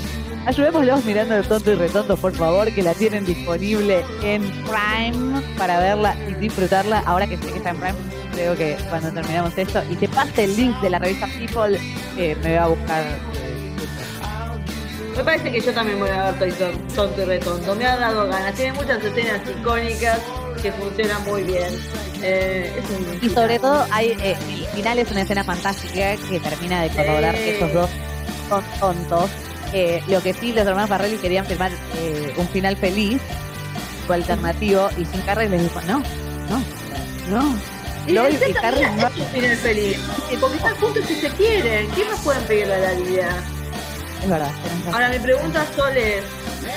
Ayudémoslos 0.46 1.04
mirando 1.06 1.36
el 1.36 1.46
tonto 1.46 1.72
y 1.72 1.74
retonto, 1.74 2.16
por 2.18 2.34
favor, 2.34 2.70
que 2.72 2.82
la 2.82 2.92
tienen 2.92 3.24
disponible 3.24 4.04
en 4.22 4.42
Prime 4.42 5.42
para 5.56 5.78
verla 5.78 6.14
y 6.28 6.34
disfrutarla. 6.34 6.98
Ahora 7.06 7.26
que 7.26 7.38
sé 7.38 7.50
que 7.50 7.56
está 7.56 7.70
en 7.70 7.76
Prime, 7.78 7.94
creo 8.32 8.56
que 8.56 8.76
cuando 8.90 9.10
terminamos 9.10 9.56
esto 9.56 9.82
y 9.90 9.96
te 9.96 10.08
pase 10.08 10.44
el 10.44 10.54
link 10.56 10.78
de 10.80 10.90
la 10.90 10.98
revista 10.98 11.26
People, 11.38 11.78
eh, 12.18 12.36
me 12.42 12.58
va 12.58 12.64
a 12.64 12.68
buscar. 12.68 13.04
Me 15.16 15.24
parece 15.24 15.52
que 15.52 15.60
yo 15.60 15.72
también 15.72 15.98
voy 15.98 16.10
a 16.10 16.32
ver 16.32 16.52
Tonto 16.94 17.22
y 17.22 17.24
Retonto. 17.24 17.74
Me 17.74 17.86
ha 17.86 17.96
dado 17.96 18.28
ganas. 18.28 18.54
Tiene 18.54 18.72
muchas 18.72 19.02
escenas 19.02 19.40
icónicas 19.48 20.20
que 20.60 20.72
funcionan 20.72 21.24
muy 21.24 21.42
bien. 21.44 21.72
Eh, 22.22 22.72
es 22.76 22.90
un 22.90 23.30
Y 23.30 23.32
sobre 23.32 23.58
todo, 23.58 23.86
hay 23.90 24.10
eh, 24.20 24.36
el 24.48 24.66
final 24.66 24.98
es 24.98 25.10
una 25.10 25.22
escena 25.22 25.44
fantástica 25.44 26.16
que 26.28 26.40
termina 26.40 26.82
de 26.82 26.90
corroborar 26.90 27.34
que 27.34 27.52
estos 27.54 27.72
dos 27.72 27.90
son 28.48 28.64
tontos. 28.80 29.30
Eh, 29.76 30.02
lo 30.06 30.22
que 30.22 30.32
sí, 30.34 30.52
los 30.52 30.64
hermanos 30.66 30.88
Barrelli 30.88 31.16
querían 31.16 31.44
firmar 31.46 31.72
eh, 31.96 32.32
un 32.36 32.48
final 32.48 32.76
feliz 32.76 33.20
o 34.08 34.12
alternativo 34.12 34.88
y 34.96 35.04
Jim 35.04 35.20
Carrey 35.26 35.48
les 35.48 35.62
dijo, 35.62 35.80
no, 35.82 36.00
no, 36.48 36.62
no. 37.28 37.58
Y 38.06 38.12
Lloyd 38.12 38.36
y 38.40 38.56
Harry 38.64 38.82
no- 38.82 39.08
es 39.08 39.16
un 39.16 39.26
final 39.28 39.56
feliz. 39.56 39.98
Porque 40.40 40.56
están 40.58 40.76
juntos 40.76 41.10
y 41.10 41.14
se 41.16 41.28
quieren. 41.30 41.90
¿Qué 41.92 42.04
más 42.04 42.20
pueden 42.20 42.42
pedirle 42.44 42.74
a 42.74 42.78
la 42.78 42.92
vida? 42.92 43.28
Es 44.22 44.28
verdad. 44.30 44.50
Ahora 44.92 45.08
mi 45.08 45.18
pregunta 45.18 45.66
Sol 45.74 45.96
es, 45.96 46.22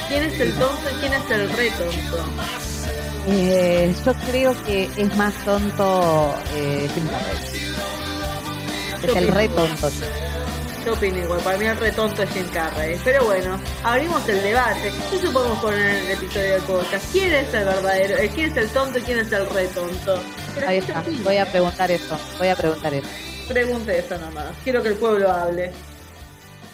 ¿quién 0.08 0.24
es 0.24 0.40
el 0.40 0.54
tonto 0.54 0.90
y 0.90 0.94
quién 1.00 1.14
es 1.14 1.30
el 1.32 1.50
re 1.52 1.70
tonto? 1.72 2.26
Eh, 3.30 3.94
yo 4.06 4.14
creo 4.32 4.64
que 4.64 4.90
es 4.98 5.16
más 5.18 5.34
tonto 5.46 6.34
eh, 6.56 6.90
Jim 6.96 7.08
Carrey. 7.10 7.38
Es 9.04 9.16
el 9.16 9.28
re 9.28 9.50
tonto. 9.50 9.92
Yo 10.88 10.94
opino 10.94 11.18
igual, 11.18 11.42
para 11.42 11.58
mí 11.58 11.66
el 11.66 11.76
re 11.76 11.92
tonto 11.92 12.24
es 12.24 12.30
Jim 12.30 12.46
Carrey. 12.54 12.98
Pero 13.04 13.26
bueno, 13.26 13.60
abrimos 13.84 14.26
el 14.30 14.42
debate. 14.42 14.90
¿Qué 15.12 15.18
suponemos 15.18 15.60
poner 15.60 15.82
en 15.82 16.06
el 16.06 16.12
episodio 16.14 16.54
del 16.54 16.62
podcast? 16.62 17.12
¿Quién 17.12 17.34
es 17.34 17.54
el 17.54 17.66
verdadero? 17.66 18.18
eh, 18.18 18.32
¿Quién 18.34 18.52
es 18.52 18.56
el 18.56 18.70
tonto 18.70 18.98
y 18.98 19.02
quién 19.02 19.20
es 19.20 19.30
el 19.34 19.50
re 19.50 19.68
tonto? 19.68 20.18
Que 20.56 20.62
la 20.62 20.70
Ahí 20.70 20.78
está. 20.78 21.04
Voy 21.26 21.36
a 21.36 21.46
preguntar 21.46 21.92
eso. 21.92 22.18
Voy 22.38 22.48
a 22.48 22.56
preguntar 22.56 22.94
eso. 22.94 23.10
Pregunte 23.50 24.00
eso 24.00 24.18
nomás. 24.18 24.56
Quiero 24.64 24.82
que 24.82 24.88
el 24.88 24.96
pueblo 24.96 25.30
hable. 25.30 25.74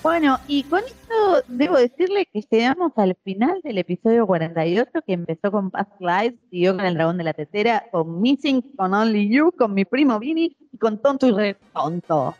Bueno, 0.03 0.39
y 0.47 0.61
con 0.66 0.84
esto 0.84 1.43
debo 1.47 1.78
decirle 1.78 2.28
que 2.32 2.45
llegamos 2.51 2.91
al 2.97 3.18
final 3.24 3.61
del 3.64 3.80
episodio 3.80 4.28
48 4.28 4.91
que 5.07 5.14
empezó 5.14 5.51
con 5.51 5.72
Past 5.72 5.99
Lives, 5.99 6.39
siguió 6.51 6.76
con 6.76 6.86
el 6.86 6.93
dragón 6.93 7.18
de 7.18 7.24
la 7.24 7.34
tetera, 7.34 7.86
con 7.91 8.22
Missing, 8.22 8.61
con 8.76 8.93
Only 8.93 9.36
You, 9.36 9.51
con 9.57 9.74
mi 9.74 9.86
primo 9.86 10.20
Vini 10.20 10.55
y 10.72 10.78
con 10.78 11.01
Tonto 11.01 11.26
y 11.26 11.32
Re 11.32 11.57
Tonto. 11.74 12.36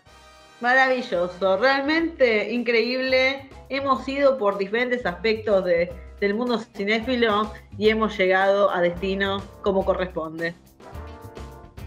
Maravilloso, 0.64 1.57
realmente 1.57 2.53
increíble. 2.53 3.49
Hemos 3.68 4.07
ido 4.07 4.38
por 4.38 4.57
diferentes 4.57 5.05
aspectos 5.05 5.66
de- 5.66 5.91
del 6.22 6.36
mundo 6.36 6.57
cinéfilo 6.57 7.51
y 7.78 7.89
hemos 7.89 8.18
llegado 8.18 8.72
a 8.72 8.80
destino 8.80 9.41
como 9.61 9.84
corresponde. 9.84 10.55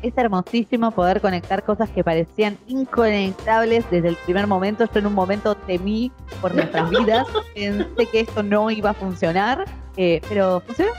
Es 0.03 0.13
hermosísimo 0.19 0.91
poder 0.91 1.23
conectar 1.23 1.63
cosas 1.65 1.89
que 1.89 2.05
parecían 2.05 2.59
inconectables 2.67 3.91
desde 3.91 4.09
el 4.09 4.17
primer 4.27 4.47
momento. 4.47 4.85
Yo 4.93 4.99
en 5.01 5.07
un 5.07 5.15
momento 5.15 5.55
temí 5.55 6.13
por 6.43 6.55
nuestras 6.55 6.91
vidas, 6.91 7.27
pensé 7.55 8.07
que 8.13 8.21
esto 8.21 8.43
no 8.43 8.71
iba 8.71 8.91
a 8.91 8.95
funcionar, 8.95 9.65
eh, 9.97 10.21
pero 10.29 10.61
funcionó. 10.61 10.93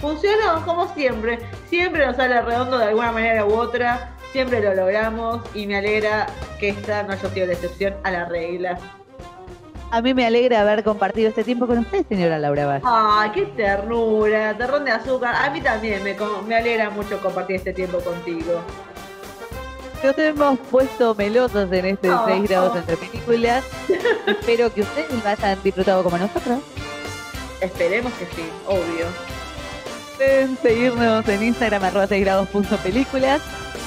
Funcionó 0.00 0.64
como 0.64 0.92
siempre, 0.94 1.38
siempre 1.70 2.04
nos 2.04 2.16
sale 2.16 2.42
redondo 2.42 2.76
de 2.76 2.86
alguna 2.86 3.12
manera 3.12 3.46
u 3.46 3.54
otra, 3.54 4.13
siempre 4.34 4.60
lo 4.60 4.74
logramos 4.74 5.42
y 5.54 5.64
me 5.68 5.76
alegra 5.76 6.26
que 6.58 6.70
esta 6.70 7.04
no 7.04 7.12
haya 7.12 7.30
sido 7.30 7.46
la 7.46 7.52
excepción 7.52 7.94
a 8.02 8.10
la 8.10 8.24
regla. 8.24 8.76
A 9.92 10.02
mí 10.02 10.12
me 10.12 10.26
alegra 10.26 10.62
haber 10.62 10.82
compartido 10.82 11.28
este 11.28 11.44
tiempo 11.44 11.68
con 11.68 11.78
usted, 11.78 12.04
señora 12.08 12.36
Laura 12.40 12.66
Vaz. 12.66 12.82
Ay, 12.84 13.30
qué 13.32 13.42
ternura, 13.42 14.58
terrón 14.58 14.86
de 14.86 14.90
azúcar. 14.90 15.36
A 15.36 15.50
mí 15.50 15.60
también 15.60 16.02
me, 16.02 16.16
me 16.48 16.56
alegra 16.56 16.90
mucho 16.90 17.20
compartir 17.20 17.56
este 17.56 17.72
tiempo 17.72 18.00
contigo. 18.00 18.60
Nos 20.02 20.18
hemos 20.18 20.58
puesto 20.68 21.14
melosos 21.14 21.70
en 21.70 21.84
este 21.84 22.10
Oh, 22.10 22.24
6 22.26 22.48
grados 22.48 22.72
oh. 22.74 22.78
entre 22.78 22.96
películas. 22.96 23.64
Espero 24.26 24.74
que 24.74 24.80
ustedes 24.80 25.12
lo 25.12 25.30
hayan 25.30 25.62
disfrutado 25.62 26.02
como 26.02 26.18
nosotros. 26.18 26.58
Esperemos 27.60 28.12
que 28.14 28.26
sí, 28.34 28.48
obvio. 28.66 29.06
Pueden 30.16 30.58
seguirnos 30.58 31.28
en 31.28 31.40
Instagram, 31.44 31.84
arroba 31.84 32.08
6 32.08 32.24
grados 32.24 32.48
punto 32.48 32.76
películas. 32.78 33.40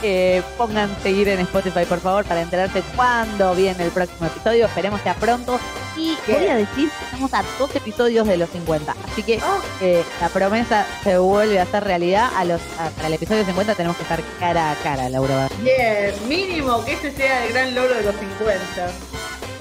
Eh, 0.03 0.43
pongan 0.57 0.89
seguir 1.01 1.27
en 1.29 1.39
Spotify, 1.39 1.85
por 1.85 1.99
favor, 1.99 2.23
para 2.25 2.41
enterarse 2.41 2.83
cuándo 2.95 3.55
viene 3.55 3.83
el 3.83 3.91
próximo 3.91 4.27
episodio. 4.27 4.65
Esperemos 4.67 5.01
sea 5.01 5.15
pronto. 5.15 5.59
Y 5.95 6.15
Bien. 6.27 6.39
voy 6.39 6.47
a 6.47 6.55
decir 6.57 6.89
que 6.89 7.05
estamos 7.05 7.33
a 7.33 7.43
dos 7.57 7.75
episodios 7.75 8.27
de 8.27 8.37
los 8.37 8.49
50. 8.51 8.95
Así 9.11 9.23
que 9.23 9.39
eh, 9.81 10.03
la 10.21 10.29
promesa 10.29 10.85
se 11.03 11.17
vuelve 11.17 11.59
a 11.59 11.63
hacer 11.63 11.83
realidad. 11.83 12.29
A 12.35 12.45
los, 12.45 12.61
a- 12.79 12.89
para 12.91 13.07
el 13.07 13.13
episodio 13.15 13.43
50 13.45 13.73
tenemos 13.73 13.97
que 13.97 14.03
estar 14.03 14.19
cara 14.39 14.71
a 14.71 14.75
cara, 14.75 15.09
Laura. 15.09 15.47
Bien, 15.61 16.13
mínimo 16.27 16.85
que 16.85 16.93
ese 16.93 17.11
sea 17.11 17.45
el 17.45 17.53
gran 17.53 17.73
logro 17.73 17.95
de 17.95 18.03
los 18.03 18.15
50. 18.15 18.61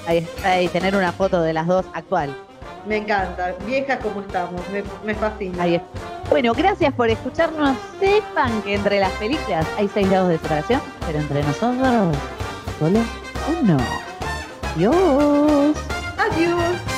Ahí 0.05 0.17
está, 0.19 0.61
y 0.61 0.67
tener 0.69 0.95
una 0.95 1.11
foto 1.11 1.41
de 1.41 1.53
las 1.53 1.65
dos 1.67 1.85
actual. 1.93 2.35
Me 2.87 2.97
encanta. 2.97 3.53
Viejas 3.65 3.97
como 4.01 4.21
estamos, 4.21 4.61
me, 4.69 4.83
me 5.03 5.15
fascina. 5.15 5.63
Ahí 5.63 5.75
está. 5.75 5.87
Bueno, 6.29 6.53
gracias 6.53 6.93
por 6.93 7.09
escucharnos. 7.09 7.77
Sepan 7.99 8.61
que 8.61 8.75
entre 8.75 8.99
las 8.99 9.11
películas 9.13 9.65
hay 9.77 9.89
seis 9.93 10.09
grados 10.09 10.29
de 10.29 10.37
separación, 10.37 10.81
pero 11.05 11.19
entre 11.19 11.43
nosotros 11.43 12.15
solo 12.79 13.01
uno. 13.61 13.77
Adiós. 16.17 16.96